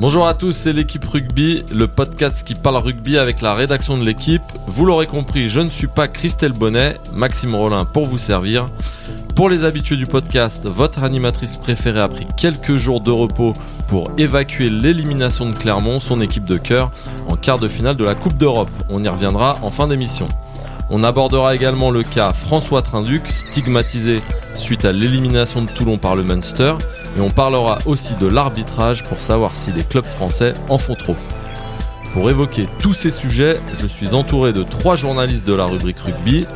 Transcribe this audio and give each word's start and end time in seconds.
Bonjour 0.00 0.26
à 0.26 0.34
tous, 0.34 0.50
c'est 0.50 0.72
l'équipe 0.72 1.04
rugby, 1.04 1.64
le 1.72 1.86
podcast 1.86 2.44
qui 2.44 2.54
parle 2.54 2.78
rugby 2.78 3.16
avec 3.16 3.40
la 3.40 3.54
rédaction 3.54 3.96
de 3.96 4.04
l'équipe. 4.04 4.42
Vous 4.66 4.86
l'aurez 4.86 5.06
compris, 5.06 5.48
je 5.48 5.60
ne 5.60 5.68
suis 5.68 5.86
pas 5.86 6.08
Christelle 6.08 6.52
Bonnet, 6.52 6.96
Maxime 7.12 7.54
Rollin 7.54 7.84
pour 7.84 8.04
vous 8.06 8.18
servir. 8.18 8.66
Pour 9.36 9.48
les 9.48 9.64
habitués 9.64 9.96
du 9.96 10.06
podcast, 10.06 10.66
votre 10.66 11.04
animatrice 11.04 11.58
préférée 11.58 12.00
a 12.00 12.08
pris 12.08 12.26
quelques 12.36 12.76
jours 12.76 13.00
de 13.00 13.12
repos 13.12 13.52
pour 13.86 14.10
évacuer 14.18 14.68
l'élimination 14.68 15.48
de 15.48 15.56
Clermont, 15.56 16.00
son 16.00 16.20
équipe 16.20 16.44
de 16.44 16.56
cœur, 16.56 16.90
en 17.28 17.36
quart 17.36 17.60
de 17.60 17.68
finale 17.68 17.96
de 17.96 18.04
la 18.04 18.16
Coupe 18.16 18.36
d'Europe. 18.36 18.70
On 18.90 19.04
y 19.04 19.08
reviendra 19.08 19.54
en 19.62 19.68
fin 19.68 19.86
d'émission. 19.86 20.26
On 20.90 21.04
abordera 21.04 21.54
également 21.54 21.92
le 21.92 22.02
cas 22.02 22.32
François 22.32 22.82
Trinduc, 22.82 23.28
stigmatisé 23.28 24.22
suite 24.54 24.84
à 24.84 24.92
l'élimination 24.92 25.62
de 25.62 25.70
Toulon 25.70 25.98
par 25.98 26.16
le 26.16 26.24
Munster 26.24 26.74
et 27.16 27.20
on 27.20 27.30
parlera 27.30 27.78
aussi 27.86 28.14
de 28.14 28.26
l'arbitrage 28.26 29.04
pour 29.04 29.18
savoir 29.18 29.54
si 29.54 29.72
les 29.72 29.82
clubs 29.82 30.06
français 30.06 30.54
en 30.68 30.78
font 30.78 30.94
trop. 30.94 31.16
Pour 32.12 32.30
évoquer 32.30 32.66
tous 32.78 32.94
ces 32.94 33.10
sujets, 33.10 33.54
je 33.80 33.86
suis 33.86 34.14
entouré 34.14 34.52
de 34.52 34.62
trois 34.62 34.96
journalistes 34.96 35.46
de 35.46 35.54
la 35.54 35.64
rubrique 35.64 35.98
rugby. 35.98 36.46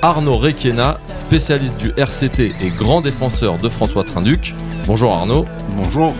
Arnaud 0.00 0.36
Requena, 0.36 1.00
spécialiste 1.08 1.76
du 1.78 1.92
RCT 1.96 2.52
et 2.60 2.68
grand 2.70 3.00
défenseur 3.00 3.56
de 3.56 3.68
François 3.68 4.04
Trinduc. 4.04 4.54
Bonjour 4.86 5.12
Arnaud. 5.12 5.44
Bonjour. 5.76 6.14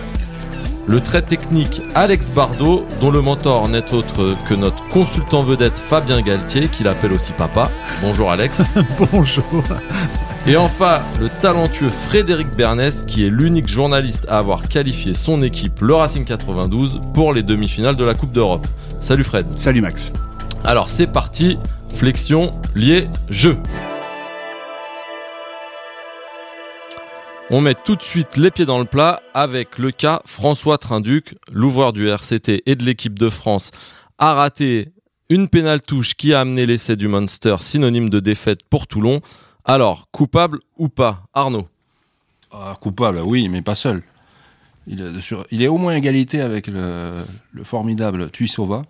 Le 0.87 0.99
très 0.99 1.21
technique 1.21 1.81
Alex 1.95 2.29
Bardot, 2.31 2.85
dont 2.99 3.11
le 3.11 3.21
mentor 3.21 3.69
n'est 3.69 3.93
autre 3.93 4.35
que 4.47 4.53
notre 4.53 4.85
consultant 4.87 5.43
vedette 5.43 5.77
Fabien 5.77 6.21
Galtier, 6.21 6.67
qu'il 6.67 6.87
appelle 6.87 7.13
aussi 7.13 7.31
papa. 7.31 7.69
Bonjour 8.01 8.31
Alex. 8.31 8.59
Bonjour. 9.11 9.63
Et 10.47 10.55
enfin, 10.55 11.01
le 11.19 11.29
talentueux 11.41 11.89
Frédéric 11.89 12.55
Bernès, 12.55 13.03
qui 13.05 13.25
est 13.25 13.29
l'unique 13.29 13.67
journaliste 13.67 14.25
à 14.29 14.37
avoir 14.37 14.67
qualifié 14.67 15.13
son 15.13 15.41
équipe, 15.41 15.81
le 15.81 15.93
Racing 15.93 16.25
92, 16.25 17.01
pour 17.13 17.33
les 17.33 17.43
demi-finales 17.43 17.95
de 17.95 18.05
la 18.05 18.13
Coupe 18.13 18.31
d'Europe. 18.31 18.65
Salut 19.01 19.23
Fred. 19.23 19.45
Salut 19.57 19.81
Max. 19.81 20.13
Alors 20.63 20.89
c'est 20.89 21.07
parti, 21.07 21.59
flexion, 21.95 22.51
lié, 22.73 23.07
jeu. 23.29 23.57
On 27.51 27.61
met 27.61 27.75
tout 27.75 27.95
de 27.95 28.03
suite 28.03 28.37
les 28.37 28.51
pieds 28.51 28.65
dans 28.65 28.79
le 28.79 28.85
plat 28.85 29.21
avec 29.33 29.77
le 29.77 29.91
cas 29.91 30.21
François 30.25 30.77
Trinduc, 30.77 31.35
l'ouvreur 31.51 31.93
du 31.93 32.07
RCT 32.07 32.63
et 32.65 32.75
de 32.75 32.83
l'équipe 32.83 33.17
de 33.17 33.29
France, 33.29 33.71
a 34.19 34.35
raté 34.35 34.89
une 35.29 35.47
pénale 35.47 35.81
touche 35.81 36.13
qui 36.15 36.33
a 36.33 36.39
amené 36.39 36.65
l'essai 36.65 36.95
du 36.95 37.07
Monster, 37.07 37.57
synonyme 37.59 38.09
de 38.09 38.19
défaite 38.19 38.61
pour 38.69 38.87
Toulon. 38.87 39.21
Alors, 39.71 40.07
coupable 40.09 40.61
ou 40.79 40.89
pas 40.89 41.27
Arnaud 41.31 41.67
ah, 42.51 42.75
Coupable, 42.81 43.21
oui, 43.23 43.49
mais 43.49 43.61
pas 43.61 43.75
seul. 43.75 44.01
Il 44.87 45.61
est, 45.61 45.67
au 45.67 45.77
moins 45.77 45.93
égalité 45.93 46.41
avec 46.41 46.65
le, 46.65 47.23
formidable 47.61 48.31
Tuisova, 48.31 48.81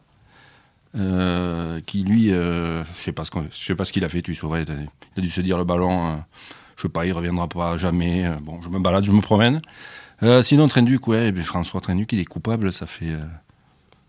euh, 0.96 1.82
qui 1.86 2.04
lui, 2.04 2.32
euh, 2.32 2.82
je 2.98 3.02
sais 3.02 3.14
sais 3.52 3.76
pas 3.76 3.84
ce 3.84 3.92
qu'il 3.92 4.06
a 4.06 4.08
fait 4.08 4.22
Tuisova, 4.22 4.62
il 4.62 4.72
a 5.18 5.22
dû 5.22 5.30
se 5.30 5.42
dire 5.42 5.58
le 5.58 5.66
ballon, 5.66 6.14
euh, 6.14 6.16
je 6.78 6.84
sais 6.84 6.88
pas, 6.90 7.06
il 7.06 7.12
reviendra 7.12 7.50
pas 7.50 7.76
jamais. 7.76 8.26
Euh, 8.26 8.36
bon, 8.42 8.62
je 8.62 8.70
me 8.70 8.80
balade, 8.80 9.04
je 9.04 9.12
me 9.12 9.20
promène. 9.20 9.58
sinon 10.44 10.70
Trenduc, 10.70 11.10
ouais, 11.10 11.34
François 11.44 11.82
Trenduc, 11.82 12.14
il 12.14 12.20
est 12.20 12.26
coupable, 12.26 12.72
ça 12.72 12.86
fait, 12.86 13.18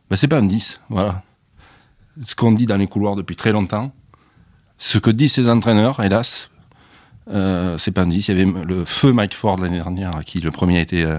ben, 0.08 0.14
c'est 0.14 0.28
pas 0.28 0.38
un 0.38 0.46
10, 0.46 0.80
voilà. 0.88 1.24
Ce 2.24 2.36
qu'on 2.36 2.52
dit 2.52 2.66
dans 2.66 2.76
les 2.76 2.86
couloirs 2.86 3.16
depuis 3.16 3.34
très 3.34 3.50
longtemps, 3.50 3.90
ce 4.78 4.98
que 4.98 5.10
disent 5.10 5.32
ces 5.32 5.48
entraîneurs, 5.48 5.98
hélas, 6.00 6.49
euh, 7.28 7.78
c'est 7.78 7.90
pas 7.90 8.02
un 8.02 8.06
10. 8.06 8.28
Il 8.28 8.38
y 8.38 8.40
avait 8.40 8.64
le 8.64 8.84
feu 8.84 9.12
Mike 9.12 9.34
Ford 9.34 9.58
l'année 9.58 9.76
dernière, 9.78 10.24
qui 10.24 10.40
le 10.40 10.50
premier 10.50 10.80
été 10.80 11.04
euh, 11.04 11.18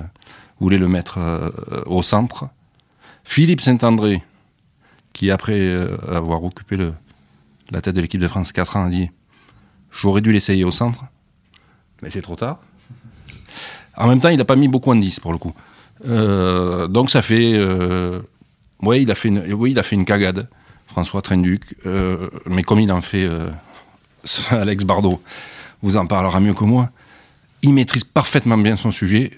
voulait 0.59 0.77
le 0.77 0.87
mettre 0.87 1.17
euh, 1.17 1.49
au 1.85 2.01
centre. 2.01 2.49
Philippe 3.23 3.61
Saint-André, 3.61 4.23
qui 5.13 5.31
après 5.31 5.77
avoir 6.09 6.43
occupé 6.43 6.75
la 7.69 7.81
tête 7.81 7.95
de 7.95 8.01
l'équipe 8.01 8.19
de 8.19 8.27
France 8.27 8.51
4 8.51 8.77
ans, 8.77 8.85
a 8.85 8.89
dit 8.89 9.11
J'aurais 9.91 10.21
dû 10.21 10.31
l'essayer 10.31 10.63
au 10.63 10.71
centre, 10.71 11.05
mais 12.01 12.09
c'est 12.09 12.21
trop 12.21 12.35
tard. 12.35 12.59
En 13.95 14.07
même 14.07 14.19
temps, 14.19 14.29
il 14.29 14.37
n'a 14.37 14.45
pas 14.45 14.55
mis 14.55 14.67
beaucoup 14.67 14.89
en 14.89 14.95
10 14.95 15.19
pour 15.19 15.33
le 15.33 15.37
coup. 15.37 15.53
donc 16.03 17.11
ça 17.11 17.21
fait. 17.21 17.63
oui, 18.81 19.03
il 19.03 19.11
a 19.11 19.15
fait 19.15 19.27
une, 19.27 19.53
oui, 19.53 19.71
il 19.71 19.79
a 19.79 19.83
fait 19.83 19.95
une 19.95 20.05
cagade, 20.05 20.49
François 20.87 21.21
Trenduc, 21.21 21.75
mais 22.47 22.63
comme 22.63 22.79
il 22.79 22.91
en 22.91 23.01
fait 23.01 23.29
Alex 24.49 24.83
Bardot 24.83 25.21
vous 25.81 25.97
en 25.97 26.05
parlera 26.05 26.39
mieux 26.39 26.53
que 26.53 26.63
moi. 26.63 26.89
Il 27.63 27.73
maîtrise 27.73 28.03
parfaitement 28.03 28.57
bien 28.57 28.75
son 28.75 28.91
sujet 28.91 29.31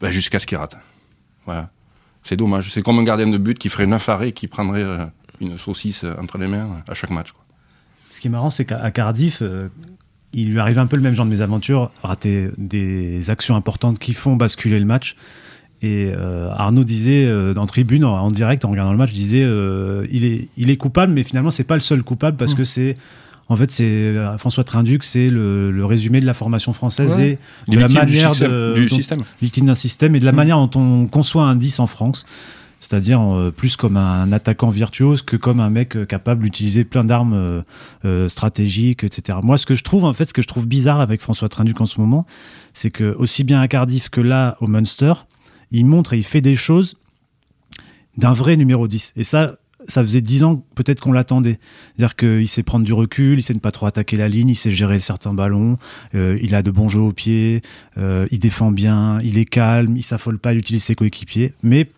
ben, 0.00 0.10
jusqu'à 0.10 0.38
ce 0.38 0.46
qu'il 0.46 0.58
rate. 0.58 0.76
Voilà. 1.44 1.70
C'est 2.22 2.36
dommage. 2.36 2.70
C'est 2.72 2.82
comme 2.82 2.98
un 2.98 3.04
gardien 3.04 3.28
de 3.28 3.38
but 3.38 3.58
qui 3.58 3.68
ferait 3.68 3.86
9 3.86 4.08
arrêts 4.08 4.28
et 4.30 4.32
qui 4.32 4.48
prendrait 4.48 4.82
euh, 4.82 5.04
une 5.40 5.58
saucisse 5.58 6.04
entre 6.20 6.38
les 6.38 6.48
mains 6.48 6.82
à 6.88 6.94
chaque 6.94 7.10
match. 7.10 7.32
Ce 8.10 8.20
qui 8.20 8.28
est 8.28 8.30
marrant, 8.30 8.50
c'est 8.50 8.64
qu'à 8.64 8.90
Cardiff, 8.90 9.42
euh, 9.42 9.68
il 10.32 10.50
lui 10.50 10.58
arrive 10.58 10.78
un 10.78 10.86
peu 10.86 10.96
le 10.96 11.02
même 11.02 11.14
genre 11.14 11.26
de 11.26 11.30
mésaventures, 11.30 11.90
rater 12.02 12.50
des 12.56 13.30
actions 13.30 13.56
importantes 13.56 13.98
qui 13.98 14.12
font 14.12 14.36
basculer 14.36 14.78
le 14.78 14.84
match. 14.84 15.16
Et 15.82 16.12
euh, 16.16 16.50
Arnaud 16.50 16.84
disait 16.84 17.30
en 17.56 17.66
tribune, 17.66 18.04
en, 18.04 18.28
direct, 18.28 18.64
en 18.64 18.70
regardant 18.70 18.92
le 18.92 18.98
match, 18.98 19.12
disait 19.12 19.42
il, 20.10 20.24
est, 20.24 20.48
il 20.56 20.70
est 20.70 20.76
coupable, 20.76 21.12
mais 21.12 21.22
finalement, 21.22 21.50
c'est 21.50 21.64
pas 21.64 21.74
le 21.74 21.80
seul 21.80 22.02
coupable 22.02 22.36
parce 22.36 22.54
mmh. 22.54 22.56
que 22.56 22.64
c'est 22.64 22.96
en 23.48 23.56
fait, 23.56 23.70
c'est 23.70 23.84
euh, 23.84 24.36
François 24.38 24.64
Trinduc, 24.64 25.04
c'est 25.04 25.28
le, 25.28 25.84
résumé 25.84 26.20
de 26.20 26.26
la 26.26 26.34
formation 26.34 26.72
française 26.72 27.18
et 27.18 27.38
de 27.68 27.78
la 27.78 27.88
manière 27.88 28.32
du 28.32 28.88
système, 28.88 29.20
victime 29.40 29.66
d'un 29.66 29.74
système 29.74 30.16
et 30.16 30.20
de 30.20 30.24
la 30.24 30.32
mm. 30.32 30.36
manière 30.36 30.66
dont 30.66 30.80
on 30.80 31.06
conçoit 31.06 31.44
un 31.44 31.54
10 31.54 31.80
en 31.80 31.86
France. 31.86 32.26
C'est-à-dire 32.78 33.20
euh, 33.20 33.50
plus 33.50 33.76
comme 33.76 33.96
un 33.96 34.30
attaquant 34.32 34.68
virtuose 34.68 35.22
que 35.22 35.36
comme 35.36 35.60
un 35.60 35.70
mec 35.70 35.96
euh, 35.96 36.04
capable 36.04 36.42
d'utiliser 36.42 36.84
plein 36.84 37.04
d'armes 37.04 37.64
stratégiques, 38.28 39.04
etc. 39.04 39.38
Moi, 39.42 39.58
ce 39.58 39.66
que 39.66 39.74
je 39.74 39.84
trouve, 39.84 40.04
en 40.04 40.12
fait, 40.12 40.26
ce 40.26 40.34
que 40.34 40.42
je 40.42 40.48
trouve 40.48 40.66
bizarre 40.66 41.00
avec 41.00 41.20
François 41.22 41.48
Trinduc 41.48 41.80
en 41.80 41.86
ce 41.86 42.00
moment, 42.00 42.26
c'est 42.74 42.90
que 42.90 43.14
aussi 43.18 43.44
bien 43.44 43.60
à 43.60 43.68
Cardiff 43.68 44.10
que 44.10 44.20
là, 44.20 44.56
au 44.60 44.66
Munster, 44.66 45.12
il 45.70 45.86
montre 45.86 46.12
et 46.12 46.18
il 46.18 46.24
fait 46.24 46.40
des 46.40 46.56
choses 46.56 46.96
d'un 48.16 48.32
vrai 48.32 48.56
numéro 48.56 48.88
10. 48.88 49.12
Et 49.16 49.24
ça, 49.24 49.52
ça 49.88 50.02
faisait 50.02 50.20
dix 50.20 50.44
ans 50.44 50.64
peut-être 50.74 51.00
qu'on 51.00 51.12
l'attendait. 51.12 51.58
C'est-à-dire 51.96 52.16
qu'il 52.16 52.48
sait 52.48 52.62
prendre 52.62 52.84
du 52.84 52.92
recul, 52.92 53.38
il 53.38 53.42
sait 53.42 53.54
ne 53.54 53.58
pas 53.58 53.72
trop 53.72 53.86
attaquer 53.86 54.16
la 54.16 54.28
ligne, 54.28 54.50
il 54.50 54.54
sait 54.54 54.70
gérer 54.70 54.98
certains 54.98 55.34
ballons, 55.34 55.78
euh, 56.14 56.38
il 56.42 56.54
a 56.54 56.62
de 56.62 56.70
bons 56.70 56.88
jeux 56.88 57.00
au 57.00 57.12
pied, 57.12 57.62
euh, 57.98 58.26
il 58.30 58.38
défend 58.38 58.70
bien, 58.70 59.18
il 59.22 59.38
est 59.38 59.44
calme, 59.44 59.96
il 59.96 60.02
s'affole 60.02 60.38
pas, 60.38 60.52
il 60.52 60.58
utilise 60.58 60.84
ses 60.84 60.94
coéquipiers. 60.94 61.52
Mais 61.62 61.88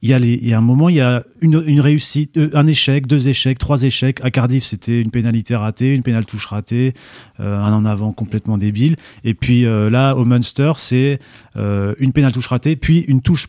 il 0.00 0.10
y, 0.10 0.54
a 0.54 0.58
un 0.58 0.60
moment, 0.60 0.88
il 0.88 0.94
y 0.94 1.00
a 1.00 1.24
une, 1.40 1.80
réussite, 1.80 2.36
euh, 2.36 2.50
un 2.54 2.68
échec, 2.68 3.08
deux 3.08 3.28
échecs, 3.28 3.58
trois 3.58 3.82
échecs. 3.82 4.20
À 4.22 4.30
Cardiff, 4.30 4.62
c'était 4.62 5.00
une 5.00 5.10
pénalité 5.10 5.56
ratée, 5.56 5.92
une 5.92 6.04
pénale 6.04 6.24
touche 6.24 6.46
ratée, 6.46 6.94
un 7.40 7.72
en 7.72 7.84
avant 7.84 8.12
complètement 8.12 8.58
débile. 8.58 8.94
Et 9.24 9.34
puis 9.34 9.62
là, 9.62 10.14
au 10.14 10.24
Munster, 10.24 10.72
c'est 10.76 11.18
une 11.56 12.12
pénale 12.12 12.30
touche 12.30 12.46
ratée, 12.46 12.76
puis 12.76 13.00
une 13.08 13.22
touche 13.22 13.48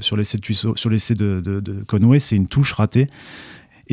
sur 0.00 0.16
l'essai 0.16 0.38
de, 0.38 0.54
sur 0.54 0.90
l'essai 0.90 1.14
de, 1.14 1.40
de, 1.40 1.84
Conway, 1.86 2.18
c'est 2.18 2.36
une 2.36 2.48
touche 2.48 2.72
ratée. 2.72 3.08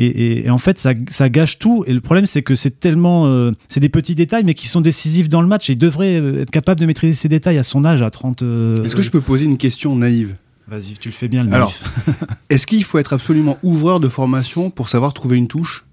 Et, 0.00 0.48
en 0.48 0.58
fait, 0.58 0.78
ça, 0.78 0.92
ça, 1.10 1.28
gâche 1.28 1.58
tout. 1.58 1.82
Et 1.88 1.92
le 1.92 2.00
problème, 2.00 2.24
c'est 2.24 2.42
que 2.42 2.54
c'est 2.54 2.78
tellement. 2.78 3.26
Euh, 3.26 3.50
c'est 3.66 3.80
des 3.80 3.88
petits 3.88 4.14
détails, 4.14 4.44
mais 4.44 4.54
qui 4.54 4.68
sont 4.68 4.80
décisifs 4.80 5.28
dans 5.28 5.42
le 5.42 5.48
match. 5.48 5.68
Et 5.68 5.72
il 5.72 5.78
devrait 5.78 6.14
euh, 6.14 6.42
être 6.42 6.52
capable 6.52 6.78
de 6.80 6.86
maîtriser 6.86 7.14
ces 7.14 7.28
détails 7.28 7.58
à 7.58 7.64
son 7.64 7.84
âge, 7.84 8.00
à 8.00 8.10
30. 8.10 8.42
Est-ce 8.42 8.94
que 8.94 9.02
je 9.02 9.10
peux 9.10 9.20
poser 9.20 9.46
une 9.46 9.58
question 9.58 9.96
naïve? 9.96 10.36
Vas-y, 10.68 10.92
tu 10.92 11.08
le 11.08 11.14
fais 11.14 11.26
bien, 11.26 11.42
le 11.42 11.52
Alors, 11.52 11.74
est-ce 12.50 12.66
qu'il 12.66 12.84
faut 12.84 12.98
être 12.98 13.12
absolument 13.12 13.58
ouvreur 13.64 13.98
de 13.98 14.08
formation 14.08 14.70
pour 14.70 14.88
savoir 14.88 15.14
trouver 15.14 15.36
une 15.36 15.48
touche? 15.48 15.84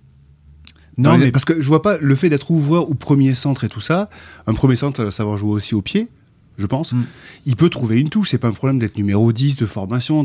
Non, 0.97 1.17
mais... 1.17 1.31
Parce 1.31 1.45
que 1.45 1.59
je 1.59 1.67
vois 1.67 1.81
pas 1.81 1.97
le 1.99 2.15
fait 2.15 2.29
d'être 2.29 2.51
ouvreur 2.51 2.89
ou 2.89 2.95
premier 2.95 3.33
centre 3.33 3.63
et 3.63 3.69
tout 3.69 3.81
ça. 3.81 4.09
Un 4.45 4.53
premier 4.53 4.75
centre, 4.75 5.11
savoir 5.11 5.37
jouer 5.37 5.51
aussi 5.51 5.73
au 5.73 5.81
pied 5.81 6.09
je 6.57 6.65
pense. 6.65 6.93
Mm. 6.93 7.03
Il 7.45 7.55
peut 7.55 7.69
trouver 7.69 7.99
une 7.99 8.09
touche, 8.09 8.29
c'est 8.29 8.37
pas 8.37 8.47
un 8.47 8.53
problème 8.53 8.79
d'être 8.79 8.97
numéro 8.97 9.31
10 9.31 9.57
de 9.57 9.65
formation. 9.65 10.23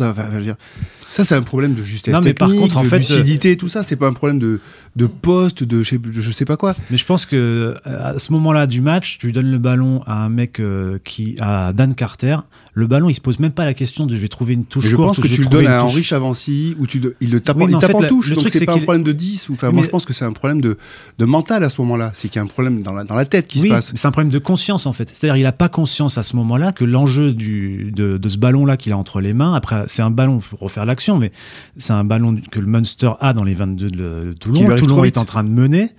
Ça, 1.13 1.25
c'est 1.25 1.35
un 1.35 1.43
problème 1.43 1.75
de 1.75 1.83
justesse 1.83 2.15
technique, 2.15 2.39
par 2.39 2.49
contre, 2.49 2.83
de 2.83 2.89
fait, 2.89 2.99
lucidité, 2.99 3.57
tout 3.57 3.69
ça. 3.69 3.83
C'est 3.83 3.97
pas 3.97 4.07
un 4.07 4.13
problème 4.13 4.39
de, 4.39 4.61
de 4.97 5.07
poste, 5.07 5.65
de 5.65 5.83
je, 5.83 5.91
sais, 5.91 6.01
je 6.11 6.31
sais 6.31 6.45
pas 6.45 6.57
quoi. 6.57 6.75
Mais 6.91 6.97
je 6.97 7.05
pense 7.05 7.27
que 7.27 7.77
à 7.85 8.19
ce 8.19 8.33
moment-là 8.33 8.67
du 8.67 8.81
match, 8.81 9.19
tu 9.19 9.33
donnes 9.33 9.51
le 9.51 9.59
ballon 9.59 10.03
à 10.07 10.15
un 10.15 10.29
mec 10.29 10.61
euh, 10.61 10.99
qui, 11.05 11.37
à 11.41 11.73
Dan 11.73 11.95
Carter, 11.95 12.39
le 12.73 12.87
ballon, 12.87 13.09
il 13.09 13.15
se 13.15 13.21
pose 13.21 13.39
même 13.41 13.53
pas 13.53 13.65
la 13.65 13.75
question 13.75 14.07
de 14.07 14.15
je 14.15 14.21
vais 14.21 14.29
trouver 14.29 14.55
une 14.55 14.65
touche. 14.65 14.87
je 14.87 14.97
pense 14.97 15.19
que 15.19 15.27
tu 15.27 15.43
le 15.43 15.49
donnes 15.49 15.67
à 15.67 15.85
Henri 15.85 16.05
Chavancy 16.05 16.77
ou 16.79 16.87
tu 16.87 17.01
il 17.21 17.31
le 17.31 17.41
tape, 17.41 17.57
il 17.69 17.79
tape 17.79 17.95
en, 17.95 18.01
touche. 18.03 18.33
donc 18.33 18.49
c'est 18.49 18.65
pas 18.65 18.75
un 18.75 18.79
problème 18.79 19.03
de 19.03 19.13
10 19.13 19.49
ou 19.49 19.55
enfin 19.55 19.71
moi 19.73 19.83
je 19.83 19.89
pense 19.89 20.05
que 20.05 20.13
c'est 20.13 20.25
un 20.25 20.33
problème 20.33 20.61
de, 20.61 20.79
de 21.19 21.25
mental 21.25 21.65
à 21.65 21.71
ce 21.71 21.81
moment-là. 21.81 22.13
C'est 22.15 22.29
qu'il 22.29 22.37
y 22.37 22.39
a 22.39 22.43
un 22.43 22.47
problème 22.47 22.83
dans 22.83 22.93
la, 22.93 23.05
dans 23.05 23.15
la 23.15 23.27
tête 23.27 23.49
qui 23.49 23.61
se 23.61 23.69
passe. 23.69 23.93
C'est 23.95 24.07
un 24.07 24.13
problème 24.13 24.33
de 24.33 24.39
conscience 24.39 24.87
en 24.87 24.93
fait. 24.93 25.11
C'est-à-dire 25.13 25.41
il 25.41 25.47
a 25.47 25.53
pas 25.53 25.69
conscience 25.69 26.19
à 26.19 26.23
ce 26.23 26.37
moment-là 26.37 26.73
que 26.73 26.85
l'enjeu 26.85 27.33
de, 27.33 27.91
de 28.19 28.29
ce 28.29 28.39
ballon 28.39 28.65
là 28.65 28.77
qu'il 28.77 28.93
a 28.93 28.97
entre 28.97 29.21
les 29.21 29.33
mains. 29.33 29.55
Après 29.55 29.85
c'est 29.87 30.03
un 30.03 30.11
ballon 30.11 30.39
pour 30.39 30.61
refaire 30.61 30.85
mais 31.09 31.33
c'est 31.77 31.93
un 31.93 32.05
ballon 32.05 32.37
que 32.51 32.61
le 32.61 32.67
Munster 32.67 33.13
a 33.21 33.33
dans 33.33 33.45
les 33.45 33.55
22 33.55 33.89
de 33.89 34.33
Toulon. 34.39 34.77
Toulon 34.77 35.05
est 35.05 35.19
en 35.19 35.25
train 35.25 35.45
de 35.45 35.51
mener 35.51 35.91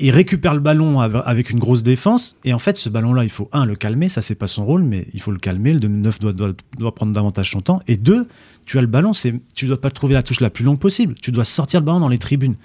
il 0.00 0.10
récupère 0.10 0.54
le 0.54 0.60
ballon 0.60 1.00
avec 1.00 1.50
une 1.50 1.58
grosse 1.58 1.82
défense. 1.82 2.36
Et 2.44 2.54
en 2.54 2.58
fait, 2.58 2.78
ce 2.78 2.88
ballon-là, 2.88 3.22
il 3.24 3.30
faut, 3.30 3.48
un, 3.52 3.66
le 3.66 3.76
calmer. 3.76 4.08
Ça, 4.08 4.22
c'est 4.22 4.34
pas 4.34 4.46
son 4.46 4.64
rôle, 4.64 4.82
mais 4.82 5.06
il 5.12 5.20
faut 5.20 5.30
le 5.30 5.38
calmer. 5.38 5.74
Le 5.74 5.88
9 5.88 6.18
doit, 6.18 6.32
doit, 6.32 6.52
doit, 6.78 6.94
prendre 6.94 7.12
davantage 7.12 7.50
son 7.50 7.60
temps. 7.60 7.80
Et 7.86 7.96
deux, 7.96 8.26
tu 8.64 8.78
as 8.78 8.80
le 8.80 8.86
ballon, 8.86 9.12
c'est, 9.12 9.34
tu 9.54 9.66
dois 9.66 9.80
pas 9.80 9.90
trouver 9.90 10.14
la 10.14 10.22
touche 10.22 10.40
la 10.40 10.50
plus 10.50 10.64
longue 10.64 10.78
possible. 10.78 11.14
Tu 11.20 11.32
dois 11.32 11.44
sortir 11.44 11.80
le 11.80 11.86
ballon 11.86 12.00
dans 12.00 12.08
les 12.08 12.18
tribunes. 12.18 12.56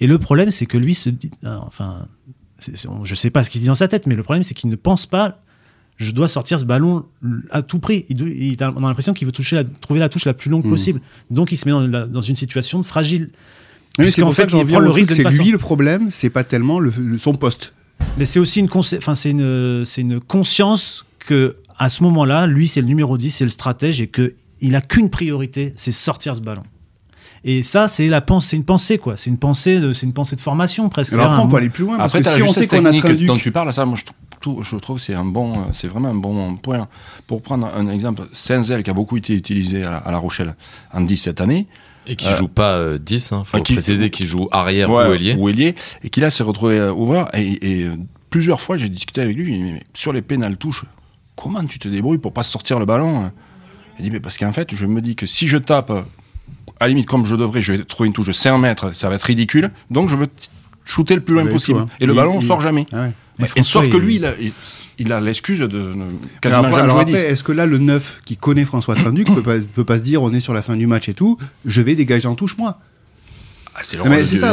Et 0.00 0.06
le 0.06 0.18
problème, 0.18 0.50
c'est 0.50 0.66
que 0.66 0.78
lui 0.78 0.94
se 0.94 1.10
dit. 1.10 1.30
Enfin, 1.44 2.06
je 3.04 3.14
sais 3.14 3.30
pas 3.30 3.44
ce 3.44 3.50
qu'il 3.50 3.60
se 3.60 3.64
dit 3.64 3.68
dans 3.68 3.74
sa 3.74 3.88
tête, 3.88 4.06
mais 4.06 4.16
le 4.16 4.22
problème, 4.22 4.42
c'est 4.42 4.54
qu'il 4.54 4.70
ne 4.70 4.76
pense 4.76 5.06
pas 5.06 5.42
je 6.00 6.12
dois 6.12 6.28
sortir 6.28 6.58
ce 6.58 6.64
ballon 6.64 7.04
à 7.50 7.62
tout 7.62 7.78
prix. 7.78 8.06
Il, 8.08 8.56
on 8.60 8.84
a 8.84 8.88
l'impression 8.88 9.12
qu'il 9.12 9.26
veut 9.26 9.32
toucher 9.32 9.62
trouver 9.80 10.00
la 10.00 10.08
touche 10.08 10.24
la 10.24 10.34
plus 10.34 10.50
longue 10.50 10.64
mmh. 10.64 10.70
possible. 10.70 11.00
Donc 11.30 11.52
il 11.52 11.56
se 11.56 11.68
met 11.68 11.88
dans, 11.88 12.06
dans 12.06 12.20
une 12.20 12.36
situation 12.36 12.82
fragile 12.82 13.30
c'est 14.08 14.22
pour 14.22 14.34
fait, 14.34 14.42
ça 14.42 14.46
que 14.46 14.52
j'en 14.52 14.64
viens 14.64 14.80
le 14.80 14.90
risque. 14.90 15.12
C'est 15.12 15.24
lui 15.24 15.50
le 15.50 15.58
problème, 15.58 16.08
c'est 16.10 16.30
pas 16.30 16.44
tellement 16.44 16.78
le, 16.78 16.92
son 17.18 17.34
poste. 17.34 17.74
Mais 18.16 18.24
c'est 18.24 18.40
aussi 18.40 18.60
une, 18.60 18.68
enfin, 18.72 19.14
c'est 19.14 19.30
une, 19.30 19.84
c'est 19.84 20.00
une 20.00 20.20
conscience 20.20 21.04
que 21.18 21.56
à 21.78 21.88
ce 21.88 22.02
moment-là, 22.04 22.46
lui, 22.46 22.68
c'est 22.68 22.80
le 22.80 22.86
numéro 22.86 23.18
10, 23.18 23.30
c'est 23.30 23.44
le 23.44 23.50
stratège 23.50 24.00
et 24.00 24.06
que 24.06 24.34
il 24.60 24.76
a 24.76 24.80
qu'une 24.80 25.10
priorité, 25.10 25.72
c'est 25.76 25.92
sortir 25.92 26.34
ce 26.34 26.40
ballon. 26.40 26.62
Et 27.44 27.62
ça, 27.62 27.88
c'est 27.88 28.08
la 28.08 28.20
pensée, 28.20 28.56
une 28.56 28.64
pensée 28.64 28.98
quoi. 28.98 29.16
C'est 29.16 29.30
une 29.30 29.38
pensée, 29.38 29.80
de, 29.80 29.94
c'est 29.94 30.04
une 30.04 30.12
pensée 30.12 30.36
de 30.36 30.40
formation 30.40 30.88
presque. 30.90 31.14
Alors 31.14 31.32
après, 31.32 31.42
on 31.42 31.48
peut 31.48 31.56
aller 31.56 31.70
plus 31.70 31.84
loin 31.84 31.96
parce 31.96 32.12
que 32.12 32.22
si 32.22 32.42
on 32.42 32.52
sait 32.52 32.66
qu'on 32.66 32.84
a 32.84 32.92
traduit... 32.92 33.26
dont 33.26 33.36
tu 33.36 33.50
parles, 33.50 33.72
ça, 33.72 33.86
moi, 33.86 33.96
je, 33.96 34.04
je 34.42 34.76
trouve 34.76 34.98
c'est 34.98 35.14
un 35.14 35.24
bon, 35.24 35.72
c'est 35.72 35.88
vraiment 35.88 36.08
un 36.08 36.14
bon 36.14 36.56
point. 36.56 36.88
Pour 37.26 37.42
prendre 37.42 37.66
un 37.66 37.88
exemple, 37.88 38.22
Senzel 38.32 38.82
qui 38.82 38.90
a 38.90 38.94
beaucoup 38.94 39.16
été 39.16 39.34
utilisé 39.34 39.84
à 39.84 40.10
La, 40.10 40.18
Rochelle 40.18 40.56
en 40.92 41.00
17 41.00 41.40
années. 41.40 41.66
Et 42.06 42.16
qui 42.16 42.28
euh, 42.28 42.36
joue 42.36 42.48
pas 42.48 42.98
10, 42.98 43.32
euh, 43.32 43.36
hein, 43.36 43.42
faut 43.44 43.60
qui, 43.60 43.74
préciser 43.74 44.10
qu'il 44.10 44.26
joue 44.26 44.48
arrière 44.50 44.90
ou 44.90 44.98
ailier. 45.00 45.34
Ou 45.34 45.48
ailier, 45.48 45.74
et 46.02 46.10
qui 46.10 46.20
là 46.20 46.30
s'est 46.30 46.42
retrouvé 46.42 46.78
euh, 46.78 46.92
ouvreur. 46.92 47.28
Et, 47.34 47.88
plusieurs 48.30 48.60
fois, 48.60 48.76
j'ai 48.76 48.88
discuté 48.88 49.20
avec 49.20 49.36
lui, 49.36 49.44
j'ai 49.44 49.52
dit, 49.52 49.62
mais, 49.62 49.82
sur 49.92 50.12
les 50.12 50.22
pénales 50.22 50.56
touches, 50.56 50.84
comment 51.36 51.64
tu 51.66 51.78
te 51.78 51.88
débrouilles 51.88 52.18
pour 52.18 52.32
pas 52.32 52.42
sortir 52.42 52.78
le 52.78 52.86
ballon 52.86 53.24
hein? 53.24 53.32
Il 53.98 54.04
dit, 54.04 54.10
mais 54.10 54.20
parce 54.20 54.38
qu'en 54.38 54.52
fait, 54.52 54.74
je 54.74 54.86
me 54.86 55.02
dis 55.02 55.14
que 55.14 55.26
si 55.26 55.46
je 55.46 55.58
tape, 55.58 55.90
à 55.90 56.06
la 56.80 56.88
limite, 56.88 57.06
comme 57.06 57.26
je 57.26 57.36
devrais, 57.36 57.60
je 57.60 57.72
vais 57.72 57.84
trouver 57.84 58.06
une 58.06 58.14
touche 58.14 58.28
de 58.28 58.32
5 58.32 58.56
mètres, 58.56 58.94
ça 58.94 59.10
va 59.10 59.16
être 59.16 59.24
ridicule. 59.24 59.70
Donc 59.90 60.08
je 60.08 60.16
veux 60.16 60.28
shooter 60.84 61.14
le 61.16 61.20
plus 61.20 61.34
loin 61.34 61.46
possible. 61.46 61.80
Hein. 61.80 61.86
Et 62.00 62.06
le 62.06 62.14
ballon 62.14 62.40
ne 62.40 62.46
sort 62.46 62.62
jamais. 62.62 62.86
Ah 62.92 63.08
et, 63.56 63.62
sauf 63.62 63.88
que 63.88 63.96
lui, 63.96 64.16
il, 64.16 64.52
il 64.98 65.12
a 65.12 65.20
l'excuse 65.20 65.60
de 65.60 65.94
quasiment 66.40 66.64
après, 66.64 66.80
alors 66.80 67.00
après, 67.00 67.30
est-ce 67.30 67.44
que 67.44 67.52
là, 67.52 67.66
le 67.66 67.78
9 67.78 68.20
qui 68.24 68.36
connaît 68.36 68.64
François 68.64 68.94
Trinduc 68.94 69.32
peut 69.34 69.42
pas, 69.42 69.58
peut 69.58 69.84
pas 69.84 69.98
se 69.98 70.04
dire 70.04 70.22
on 70.22 70.32
est 70.32 70.40
sur 70.40 70.54
la 70.54 70.62
fin 70.62 70.76
du 70.76 70.86
match 70.86 71.08
et 71.08 71.14
tout, 71.14 71.38
je 71.64 71.80
vais 71.82 71.94
dégager 71.94 72.28
en 72.28 72.34
touche 72.34 72.56
moi 72.56 72.78
ah, 73.72 73.80
c'est 73.82 73.96
ça, 74.36 74.52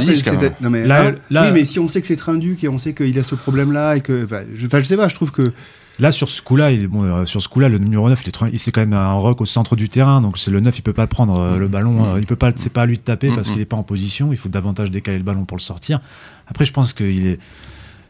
non, 0.62 0.69
mais, 0.69 0.86
là, 0.86 1.12
oui, 1.31 1.51
mais 1.51 1.66
si 1.66 1.80
on 1.80 1.88
sait 1.88 2.00
que 2.00 2.07
c'est 2.07 2.16
Trinduc 2.16 2.63
et 2.63 2.69
on 2.69 2.78
sait 2.78 2.94
qu'il 2.94 3.18
a 3.18 3.24
ce 3.24 3.36
problème-là 3.36 3.98
et 3.98 4.01
que, 4.01 4.25
bah, 4.25 4.42
je, 4.54 4.68
je 4.72 4.84
sais 4.84 4.95
pas, 4.95 5.07
je 5.07 5.16
trouve 5.16 5.31
que 5.31 5.51
Là, 6.00 6.12
sur 6.12 6.30
ce 6.30 6.44
coup-là, 6.44 6.69
bon, 6.88 7.04
euh, 7.04 7.25
sur 7.25 7.42
ce 7.42 7.50
coup-là, 7.50 7.69
le 7.69 7.80
numéro 7.80 8.07
9, 8.07 8.22
il 8.24 8.30
est, 8.30 8.57
c'est 8.57 8.72
quand 8.72 8.81
même 8.81 8.94
un 8.94 9.13
rock 9.13 9.42
au 9.42 9.45
centre 9.45 9.75
du 9.75 9.89
terrain, 9.89 10.22
donc 10.22 10.38
c'est 10.38 10.51
le 10.51 10.60
9, 10.60 10.78
il 10.78 10.81
peut 10.84 10.94
pas 10.94 11.01
le 11.01 11.07
prendre 11.07 11.39
euh, 11.39 11.57
le 11.57 11.68
ballon, 11.68 11.94
mm. 11.94 12.06
euh, 12.06 12.19
il 12.19 12.28
peut 12.28 12.36
pas, 12.36 12.51
c'est 12.56 12.72
pas 12.72 12.84
à 12.84 12.86
lui 12.86 12.98
de 12.98 13.01
taper 13.01 13.31
parce 13.34 13.50
qu'il 13.50 13.60
est 13.60 13.66
pas 13.66 13.78
en 13.78 13.84
position. 13.84 14.31
Il 14.31 14.38
faut 14.38 14.50
davantage 14.50 14.92
décaler 14.92 15.18
le 15.18 15.24
ballon 15.24 15.45
pour 15.45 15.57
le 15.57 15.62
sortir. 15.62 16.00
Après, 16.48 16.66
je 16.66 16.72
pense 16.72 16.94
qu'il 16.94 17.25
est, 17.25 17.39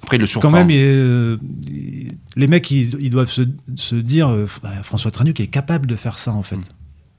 après, 0.08 0.18
le 0.18 0.40
Quand 0.40 0.52
même, 0.52 0.70
euh, 0.72 1.38
les 2.38 2.48
mecs, 2.48 2.72
ils, 2.72 3.10
doivent 3.10 3.30
se, 3.30 3.96
dire 3.96 4.30
euh, 4.30 4.48
François 4.82 5.12
Tranuc 5.12 5.38
est 5.42 5.48
capable 5.48 5.86
de 5.86 5.98
faire 5.98 6.18
ça, 6.18 6.32
en 6.32 6.44
fait. 6.44 6.56
Mm. 6.56 6.64